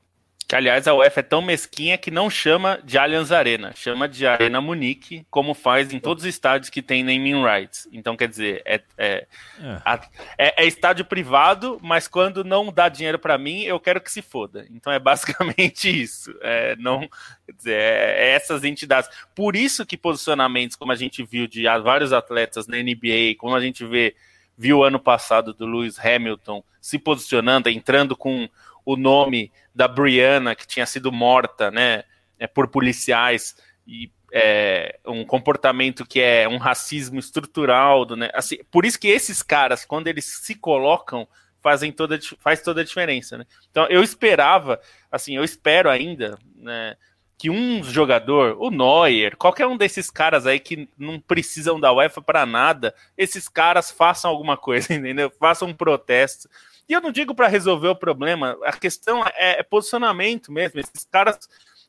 Que, 0.50 0.56
aliás, 0.56 0.88
a 0.88 0.94
UEFA 0.94 1.20
é 1.20 1.22
tão 1.22 1.40
mesquinha 1.40 1.96
que 1.96 2.10
não 2.10 2.28
chama 2.28 2.80
de 2.82 2.98
Allianz 2.98 3.30
Arena, 3.30 3.72
chama 3.76 4.08
de 4.08 4.26
Arena 4.26 4.60
Munique, 4.60 5.24
como 5.30 5.54
faz 5.54 5.92
em 5.92 6.00
todos 6.00 6.24
os 6.24 6.28
estádios 6.28 6.68
que 6.68 6.82
tem 6.82 7.04
naming 7.04 7.40
rights. 7.44 7.86
Então, 7.92 8.16
quer 8.16 8.26
dizer, 8.26 8.60
é, 8.64 8.80
é, 8.98 9.28
é. 9.60 9.80
A, 9.84 10.08
é, 10.36 10.64
é 10.64 10.66
estádio 10.66 11.04
privado, 11.04 11.78
mas 11.80 12.08
quando 12.08 12.42
não 12.42 12.72
dá 12.72 12.88
dinheiro 12.88 13.16
para 13.16 13.38
mim, 13.38 13.62
eu 13.62 13.78
quero 13.78 14.00
que 14.00 14.10
se 14.10 14.22
foda. 14.22 14.66
Então, 14.72 14.92
é 14.92 14.98
basicamente 14.98 15.86
isso. 16.02 16.34
É, 16.40 16.74
não, 16.74 17.08
quer 17.46 17.52
dizer, 17.56 17.80
é, 17.80 18.30
é 18.30 18.30
essas 18.30 18.64
entidades. 18.64 19.08
Por 19.36 19.54
isso 19.54 19.86
que 19.86 19.96
posicionamentos, 19.96 20.74
como 20.74 20.90
a 20.90 20.96
gente 20.96 21.22
viu 21.22 21.46
de 21.46 21.62
vários 21.84 22.12
atletas 22.12 22.66
na 22.66 22.76
NBA, 22.76 23.36
como 23.38 23.54
a 23.54 23.60
gente 23.60 23.86
vê, 23.86 24.16
viu 24.58 24.82
ano 24.82 24.98
passado 24.98 25.54
do 25.54 25.64
Lewis 25.64 25.96
Hamilton 25.96 26.64
se 26.80 26.98
posicionando, 26.98 27.68
entrando 27.68 28.16
com 28.16 28.48
o 28.92 28.96
nome 28.96 29.52
da 29.74 29.86
Brianna, 29.86 30.54
que 30.54 30.66
tinha 30.66 30.86
sido 30.86 31.12
morta 31.12 31.70
né, 31.70 32.04
é, 32.38 32.46
por 32.46 32.68
policiais, 32.68 33.56
e 33.86 34.10
é, 34.32 34.98
um 35.06 35.24
comportamento 35.24 36.06
que 36.06 36.20
é 36.20 36.48
um 36.48 36.58
racismo 36.58 37.18
estrutural. 37.18 38.04
Do, 38.04 38.16
né, 38.16 38.30
assim, 38.34 38.58
por 38.70 38.84
isso 38.84 38.98
que 38.98 39.08
esses 39.08 39.42
caras, 39.42 39.84
quando 39.84 40.06
eles 40.06 40.24
se 40.24 40.54
colocam, 40.54 41.26
fazem 41.62 41.92
toda, 41.92 42.18
faz 42.38 42.62
toda 42.62 42.80
a 42.80 42.84
diferença. 42.84 43.38
Né? 43.38 43.46
Então 43.70 43.86
eu 43.88 44.02
esperava, 44.02 44.80
assim, 45.10 45.36
eu 45.36 45.44
espero 45.44 45.90
ainda, 45.90 46.38
né, 46.56 46.96
que 47.40 47.48
um 47.48 47.82
jogador, 47.82 48.56
o 48.58 48.70
Neuer, 48.70 49.34
qualquer 49.36 49.66
um 49.66 49.76
desses 49.76 50.10
caras 50.10 50.46
aí 50.46 50.60
que 50.60 50.86
não 50.98 51.18
precisam 51.18 51.80
da 51.80 51.90
UEFA 51.90 52.20
para 52.20 52.44
nada, 52.44 52.94
esses 53.16 53.48
caras 53.48 53.90
façam 53.90 54.30
alguma 54.30 54.58
coisa, 54.58 54.92
entendeu? 54.94 55.32
Façam 55.40 55.68
um 55.68 55.74
protesto, 55.74 56.50
e 56.90 56.92
eu 56.92 57.00
não 57.00 57.12
digo 57.12 57.36
para 57.36 57.46
resolver 57.46 57.86
o 57.86 57.94
problema, 57.94 58.58
a 58.64 58.72
questão 58.72 59.22
é, 59.24 59.60
é, 59.60 59.62
posicionamento 59.62 60.50
mesmo. 60.50 60.80
Esses 60.80 61.06
caras, 61.08 61.38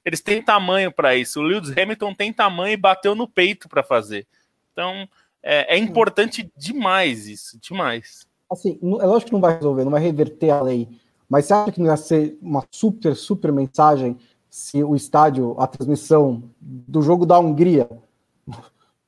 eles 0.05 0.21
têm 0.21 0.43
tamanho 0.43 0.91
para 0.91 1.15
isso. 1.15 1.39
O 1.39 1.43
Lewis 1.43 1.75
Hamilton 1.75 2.13
tem 2.13 2.31
tamanho 2.31 2.73
e 2.73 2.77
bateu 2.77 3.15
no 3.15 3.27
peito 3.27 3.67
para 3.67 3.81
fazer. 3.81 4.27
Então, 4.71 5.09
é, 5.41 5.75
é, 5.75 5.77
importante 5.79 6.51
demais 6.55 7.27
isso, 7.27 7.59
demais. 7.59 8.27
Assim, 8.47 8.77
é 8.79 9.05
lógico 9.07 9.29
que 9.29 9.33
não 9.33 9.41
vai 9.41 9.55
resolver, 9.55 9.83
não 9.83 9.91
vai 9.91 10.01
reverter 10.01 10.51
a 10.51 10.61
lei, 10.61 10.87
mas 11.27 11.45
você 11.45 11.53
acha 11.55 11.71
que 11.71 11.79
não 11.79 11.87
ia 11.87 11.97
ser 11.97 12.37
uma 12.39 12.63
super, 12.69 13.15
super 13.15 13.51
mensagem 13.51 14.19
se 14.51 14.83
o 14.83 14.95
estádio, 14.95 15.55
a 15.59 15.65
transmissão 15.65 16.43
do 16.59 17.01
jogo 17.01 17.25
da 17.25 17.39
Hungria 17.39 17.89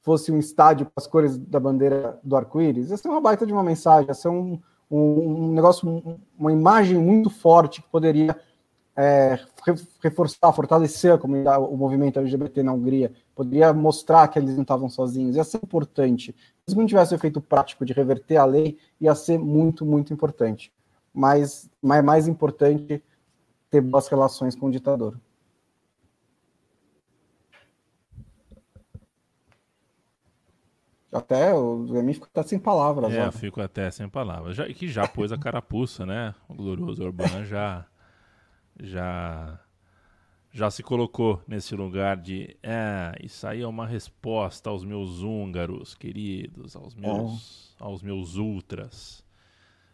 fosse 0.01 0.31
um 0.31 0.39
estádio 0.39 0.87
com 0.87 0.93
as 0.95 1.05
cores 1.05 1.37
da 1.37 1.59
bandeira 1.59 2.19
do 2.23 2.35
arco-íris? 2.35 2.89
Ia 2.89 2.97
ser 2.97 3.09
uma 3.09 3.21
baita 3.21 3.45
de 3.45 3.53
uma 3.53 3.63
mensagem, 3.63 4.07
ia 4.07 4.13
ser 4.15 4.29
um, 4.29 4.59
um, 4.89 5.53
negócio, 5.53 6.19
uma 6.37 6.51
imagem 6.51 6.97
muito 6.97 7.29
forte 7.29 7.81
que 7.81 7.89
poderia 7.89 8.35
é, 8.95 9.39
reforçar, 10.01 10.51
fortalecer 10.53 11.19
o 11.23 11.77
movimento 11.77 12.19
LGBT 12.19 12.61
na 12.61 12.73
Hungria, 12.73 13.11
poderia 13.35 13.73
mostrar 13.73 14.27
que 14.27 14.37
eles 14.37 14.55
não 14.55 14.61
estavam 14.61 14.89
sozinhos, 14.89 15.35
ia 15.35 15.43
ser 15.43 15.57
importante. 15.57 16.35
Se 16.67 16.75
não 16.75 16.85
tivesse 16.85 17.13
o 17.13 17.15
efeito 17.15 17.41
prático 17.41 17.85
de 17.85 17.93
reverter 17.93 18.37
a 18.37 18.45
lei, 18.45 18.77
ia 19.01 19.15
ser 19.15 19.39
muito, 19.39 19.85
muito 19.85 20.13
importante. 20.13 20.71
Mas, 21.13 21.69
mas 21.81 22.03
mais 22.03 22.27
importante 22.27 23.03
ter 23.69 23.81
boas 23.81 24.07
relações 24.07 24.55
com 24.55 24.67
o 24.67 24.71
ditador. 24.71 25.17
Até 31.13 31.53
o 31.53 31.85
Remy 31.85 32.15
fica 32.15 32.25
até 32.25 32.43
sem 32.43 32.59
palavras. 32.59 33.13
É, 33.13 33.27
ó. 33.27 33.31
fico 33.31 33.61
até 33.61 33.91
sem 33.91 34.09
palavras. 34.09 34.55
Já, 34.55 34.65
que 34.67 34.87
já 34.87 35.07
pôs 35.07 35.31
a 35.31 35.37
carapuça, 35.37 36.05
né? 36.05 36.33
O 36.47 36.55
glorioso 36.55 37.03
Orbán 37.03 37.45
já, 37.45 37.85
já, 38.79 39.59
já 40.51 40.71
se 40.71 40.81
colocou 40.81 41.41
nesse 41.47 41.75
lugar 41.75 42.17
de. 42.17 42.57
É, 42.63 43.15
isso 43.21 43.45
aí 43.45 43.61
é 43.61 43.67
uma 43.67 43.85
resposta 43.85 44.69
aos 44.69 44.83
meus 44.83 45.21
húngaros 45.21 45.93
queridos, 45.93 46.75
aos 46.75 46.95
meus, 46.95 47.75
é. 47.79 47.83
aos 47.83 48.01
meus 48.01 48.35
ultras. 48.35 49.23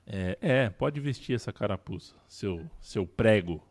É, 0.07 0.37
é, 0.41 0.69
pode 0.69 0.99
vestir 0.99 1.35
essa 1.35 1.53
carapuça, 1.53 2.15
seu, 2.27 2.65
seu 2.79 3.05
prego. 3.05 3.61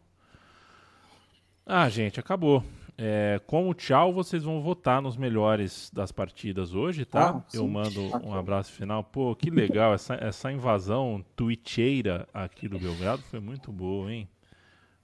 Ah, 1.67 1.89
gente, 1.89 2.21
acabou. 2.21 2.63
É, 3.01 3.41
com 3.47 3.69
o 3.69 3.75
tchau, 3.75 4.13
vocês 4.13 4.43
vão 4.43 4.61
votar 4.61 5.01
nos 5.01 5.17
melhores 5.17 5.89
das 5.95 6.11
partidas 6.11 6.75
hoje, 6.75 7.05
tá? 7.05 7.31
Ah, 7.31 7.45
Eu 7.55 7.69
mando 7.69 8.01
um 8.27 8.35
abraço 8.35 8.73
final. 8.73 9.05
Pô, 9.05 9.37
que 9.37 9.51
legal. 9.51 9.95
essa, 9.95 10.15
essa 10.17 10.51
invasão 10.51 11.25
twitcheira 11.37 12.29
aqui 12.35 12.67
do 12.69 12.77
Belgrado 12.77 13.23
foi 13.23 13.39
muito 13.39 13.71
boa, 13.71 14.13
hein? 14.13 14.29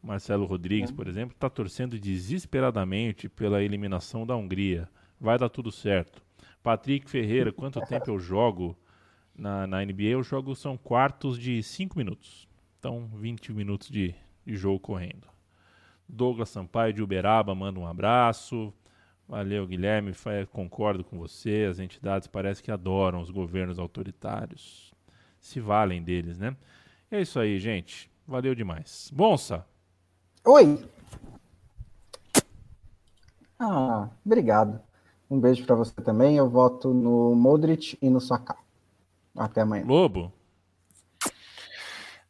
Marcelo 0.03 0.45
Rodrigues, 0.45 0.91
por 0.91 1.07
exemplo, 1.07 1.35
está 1.37 1.49
torcendo 1.49 1.97
desesperadamente 1.97 3.29
pela 3.29 3.63
eliminação 3.63 4.27
da 4.27 4.35
Hungria. 4.37 4.89
Vai 5.21 5.39
dar 5.39 5.49
tudo 5.49 5.71
certo. 5.71 6.21
Patrick 6.65 7.09
Ferreira, 7.09 7.53
quanto 7.53 7.81
tempo 7.83 8.11
eu 8.11 8.19
jogo 8.19 8.77
na, 9.35 9.69
na 9.69 9.85
NBA? 9.85 10.09
Eu 10.09 10.23
jogo 10.25 10.57
são 10.57 10.77
quartos 10.77 11.39
de 11.39 11.63
5 11.63 11.97
minutos. 11.97 12.49
Então, 12.79 13.09
20 13.15 13.53
minutos 13.53 13.89
de, 13.89 14.15
de 14.45 14.57
jogo 14.57 14.81
correndo. 14.81 15.34
Douglas 16.09 16.51
Sampaio 16.51 16.93
de 16.93 17.03
Uberaba 17.03 17.55
manda 17.55 17.81
um 17.81 17.87
abraço. 17.87 18.73
Valeu, 19.29 19.67
Guilherme. 19.67 20.13
Concordo 20.53 21.03
com 21.03 21.19
você. 21.19 21.67
As 21.69 21.79
entidades 21.79 22.29
parece 22.29 22.63
que 22.63 22.71
adoram 22.71 23.21
os 23.21 23.31
governos 23.31 23.79
autoritários. 23.79 24.93
Se 25.41 25.61
valem 25.61 26.03
deles, 26.03 26.39
né? 26.39 26.57
É 27.11 27.21
isso 27.21 27.39
aí, 27.39 27.59
gente. 27.59 28.11
Valeu 28.27 28.55
demais. 28.55 29.11
Bonsa. 29.15 29.67
Oi. 30.45 30.87
Ah, 33.59 34.11
obrigado. 34.25 34.81
Um 35.31 35.41
beijo 35.41 35.65
para 35.65 35.75
você 35.75 35.95
também. 36.03 36.37
Eu 36.37 36.49
voto 36.49 36.93
no 36.93 37.35
Modric 37.35 37.99
e 38.01 38.11
no 38.11 38.21
Saká. 38.21 38.57
Até 39.37 39.63
amanhã. 39.63 39.85
Lobo. 39.87 40.33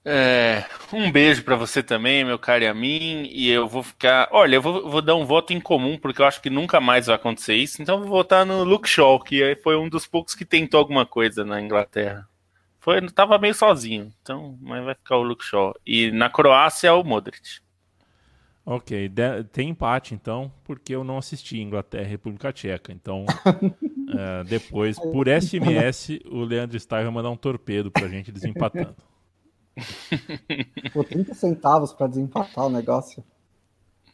É, 0.07 0.67
um 0.93 1.11
beijo 1.11 1.43
para 1.45 1.57
você 1.57 1.83
também, 1.83 2.25
meu 2.25 2.39
caro 2.39 2.63
e 2.63 2.67
a 2.67 2.75
mim. 2.75 3.27
E 3.31 3.51
eu 3.51 3.67
vou 3.67 3.83
ficar. 3.83 4.29
Olha, 4.31 4.57
eu 4.57 4.63
vou, 4.63 4.89
vou, 4.89 5.01
dar 5.01 5.15
um 5.15 5.25
voto 5.25 5.53
em 5.53 5.61
comum, 5.61 5.97
porque 5.97 6.21
eu 6.21 6.27
acho 6.27 6.43
que 6.43 6.51
nunca 6.51 6.81
mais 6.81 7.07
vai 7.07 7.17
acontecer 7.17 7.55
isso. 7.55 7.81
Então 7.81 7.97
eu 7.97 8.01
vou 8.03 8.11
votar 8.11 8.45
no 8.45 8.65
Luke 8.65 8.89
Shaw, 8.89 9.19
que 9.21 9.57
foi 9.63 9.77
um 9.77 9.89
dos 9.89 10.07
poucos 10.07 10.35
que 10.35 10.45
tentou 10.45 10.79
alguma 10.79 11.07
coisa 11.07 11.45
na 11.45 11.61
Inglaterra. 11.61 12.29
Foi, 12.81 13.01
tava 13.11 13.39
meio 13.39 13.55
sozinho, 13.55 14.13
então, 14.21 14.59
mas 14.61 14.85
vai 14.85 14.95
ficar 14.95 15.17
o 15.17 15.23
Luke 15.23 15.43
Shaw. 15.43 15.75
E 15.87 16.11
na 16.11 16.29
Croácia, 16.29 16.93
o 16.93 17.03
Modric. 17.03 17.63
Ok, 18.67 19.09
de, 19.09 19.45
tem 19.45 19.71
empate 19.71 20.15
então, 20.15 20.53
porque 20.65 20.95
eu 20.95 21.03
não 21.03 21.17
assisti 21.17 21.61
Inglaterra 21.61 22.05
e 22.05 22.11
República 22.11 22.53
Tcheca. 22.53 22.93
Então, 22.93 23.25
Uh, 24.05 24.45
depois, 24.49 24.99
por 24.99 25.27
SMS, 25.29 26.21
o 26.27 26.45
Leandro 26.45 26.79
Stein 26.79 27.05
vai 27.05 27.13
mandar 27.13 27.31
um 27.31 27.37
torpedo 27.37 27.91
pra 27.91 28.07
gente 28.07 28.31
desempatando. 28.31 28.95
Pô, 30.93 31.03
30 31.03 31.35
centavos 31.35 31.93
pra 31.93 32.07
desempatar 32.07 32.67
o 32.67 32.71
negócio. 32.71 33.25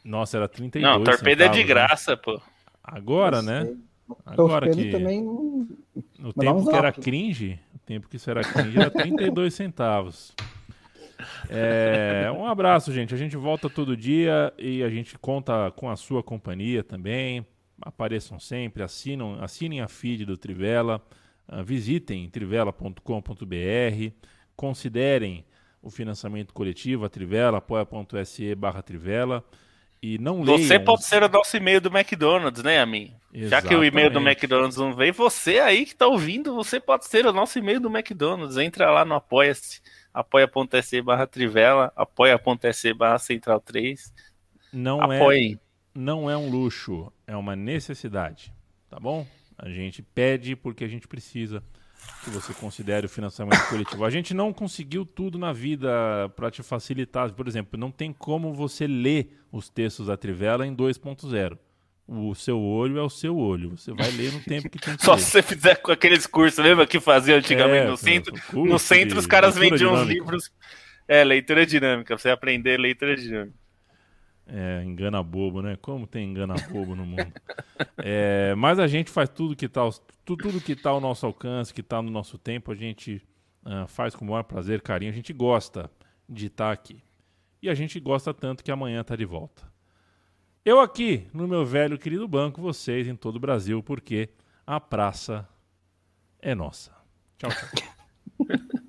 Nossa, 0.04 0.38
era 0.38 0.48
32 0.48 0.82
Não, 0.82 1.04
torpedo 1.04 1.42
centavos, 1.42 1.58
é 1.58 1.62
de 1.62 1.68
né? 1.68 1.74
graça, 1.74 2.16
pô. 2.16 2.40
Agora, 2.82 3.42
né? 3.42 3.74
Agora 4.24 4.70
que... 4.70 4.90
também 4.90 5.22
não... 5.22 5.68
No 6.18 6.32
tempo 6.32 6.68
que 6.68 6.74
era 6.74 6.92
cringe, 6.92 7.60
o 7.74 7.78
tempo 7.80 8.08
que 8.08 8.16
isso 8.16 8.30
era 8.30 8.42
cringe 8.42 8.78
era 8.78 8.90
32 8.90 9.54
centavos. 9.54 10.34
É, 11.48 12.30
um 12.34 12.46
abraço, 12.46 12.92
gente. 12.92 13.14
A 13.14 13.16
gente 13.16 13.36
volta 13.36 13.68
todo 13.68 13.96
dia 13.96 14.52
e 14.58 14.82
a 14.82 14.88
gente 14.88 15.18
conta 15.18 15.70
com 15.76 15.88
a 15.88 15.96
sua 15.96 16.22
companhia 16.22 16.82
também. 16.82 17.46
Apareçam 17.80 18.38
sempre, 18.38 18.82
assinam, 18.82 19.42
assinem 19.42 19.80
a 19.80 19.88
feed 19.88 20.24
do 20.24 20.36
Trivela, 20.36 21.02
uh, 21.48 21.64
visitem 21.64 22.28
trivela.com.br, 22.28 24.14
considerem 24.54 25.44
o 25.82 25.90
financiamento 25.90 26.52
coletivo, 26.52 27.04
a 27.04 27.08
Trivela, 27.08 27.58
apoia.se 27.58 28.54
barra 28.54 28.82
Trivela. 28.82 29.44
E 30.02 30.18
não 30.18 30.42
leiam... 30.42 30.58
Você 30.58 30.78
pode 30.78 31.04
ser 31.04 31.22
o 31.22 31.28
nosso 31.28 31.56
e-mail 31.56 31.80
do 31.80 31.90
McDonald's, 31.90 32.62
né, 32.62 32.80
Amin? 32.80 33.14
Já 33.32 33.60
que 33.60 33.74
o 33.74 33.84
e-mail 33.84 34.10
do 34.10 34.18
McDonald's 34.18 34.78
não 34.78 34.94
veio, 34.94 35.12
você 35.12 35.58
aí 35.58 35.84
que 35.84 35.92
está 35.92 36.06
ouvindo, 36.06 36.54
você 36.54 36.80
pode 36.80 37.06
ser 37.06 37.26
o 37.26 37.32
nosso 37.32 37.58
e-mail 37.58 37.78
do 37.78 37.88
McDonald's. 37.88 38.56
Entra 38.56 38.90
lá 38.90 39.04
no 39.04 39.14
Apoia-se, 39.14 39.80
apoia.se 40.12 41.02
barra 41.02 41.26
Trivela, 41.26 41.92
apoia.se 41.94 42.94
barra 42.94 43.18
Central 43.18 43.60
3. 43.60 44.12
Não 44.72 45.00
Apoiem. 45.02 45.54
é 45.54 45.70
não 45.94 46.30
é 46.30 46.36
um 46.36 46.48
luxo, 46.48 47.12
é 47.26 47.36
uma 47.36 47.54
necessidade, 47.54 48.52
tá 48.88 48.98
bom? 48.98 49.26
A 49.58 49.68
gente 49.68 50.02
pede 50.02 50.56
porque 50.56 50.84
a 50.84 50.88
gente 50.88 51.06
precisa 51.06 51.62
que 52.24 52.30
você 52.30 52.52
considere 52.52 53.06
o 53.06 53.08
financiamento 53.08 53.66
coletivo. 53.68 54.04
A 54.04 54.10
gente 54.10 54.34
não 54.34 54.52
conseguiu 54.52 55.04
tudo 55.06 55.38
na 55.38 55.52
vida 55.52 55.88
para 56.36 56.50
te 56.50 56.62
facilitar. 56.62 57.32
Por 57.32 57.48
exemplo, 57.48 57.78
não 57.78 57.90
tem 57.90 58.12
como 58.12 58.52
você 58.52 58.86
ler 58.86 59.38
os 59.50 59.68
textos 59.68 60.06
da 60.06 60.16
Trivela 60.16 60.66
em 60.66 60.74
2.0. 60.74 61.58
O 62.06 62.34
seu 62.34 62.60
olho 62.60 62.98
é 62.98 63.02
o 63.02 63.08
seu 63.08 63.36
olho. 63.36 63.70
Você 63.70 63.92
vai 63.92 64.10
ler 64.10 64.32
no 64.32 64.40
tempo 64.44 64.68
que 64.68 64.78
tem 64.78 64.96
que 64.96 65.04
Só 65.04 65.14
ler. 65.14 65.20
se 65.20 65.30
você 65.30 65.42
fizer 65.42 65.76
com 65.76 65.92
aqueles 65.92 66.26
cursos, 66.26 66.62
lembra 66.62 66.86
que 66.86 67.00
fazia 67.00 67.36
antigamente 67.36 67.86
é, 67.86 67.90
no 67.90 67.96
centro? 67.96 68.34
No 68.52 68.78
centro 68.78 69.18
os 69.18 69.26
caras 69.26 69.56
vendiam 69.56 69.94
uns 69.94 70.08
livros. 70.08 70.50
É, 71.06 71.24
leitura 71.24 71.64
dinâmica, 71.64 72.16
você 72.16 72.28
aprender 72.28 72.78
leitura 72.78 73.16
dinâmica. 73.16 73.59
É, 74.52 74.82
engana 74.84 75.22
bobo, 75.22 75.62
né? 75.62 75.76
Como 75.80 76.08
tem 76.08 76.28
engana 76.28 76.54
bobo 76.72 76.96
no 76.96 77.06
mundo. 77.06 77.32
É, 77.98 78.52
mas 78.56 78.80
a 78.80 78.88
gente 78.88 79.08
faz 79.08 79.28
tudo 79.28 79.54
que 79.54 79.66
está 79.66 79.88
tudo, 80.24 80.60
que 80.60 80.74
tá 80.74 80.90
ao 80.90 81.00
nosso 81.00 81.24
alcance, 81.24 81.72
que 81.72 81.80
está 81.80 82.02
no 82.02 82.10
nosso 82.10 82.36
tempo, 82.36 82.72
a 82.72 82.74
gente 82.74 83.22
uh, 83.64 83.86
faz 83.86 84.14
com 84.14 84.24
o 84.24 84.28
maior 84.28 84.42
prazer, 84.42 84.80
carinho. 84.80 85.10
A 85.10 85.14
gente 85.14 85.32
gosta 85.32 85.90
de 86.28 86.46
estar 86.46 86.66
tá 86.66 86.72
aqui. 86.72 87.02
E 87.62 87.68
a 87.68 87.74
gente 87.74 88.00
gosta 88.00 88.32
tanto 88.32 88.64
que 88.64 88.70
amanhã 88.70 89.02
está 89.02 89.14
de 89.14 89.24
volta. 89.24 89.70
Eu 90.64 90.80
aqui, 90.80 91.26
no 91.32 91.46
meu 91.46 91.64
velho 91.64 91.98
querido 91.98 92.26
banco, 92.26 92.60
vocês 92.60 93.06
em 93.06 93.16
todo 93.16 93.36
o 93.36 93.40
Brasil, 93.40 93.82
porque 93.82 94.30
a 94.66 94.80
praça 94.80 95.48
é 96.38 96.54
nossa. 96.54 96.92
Tchau, 97.38 97.50
tchau. 97.50 98.70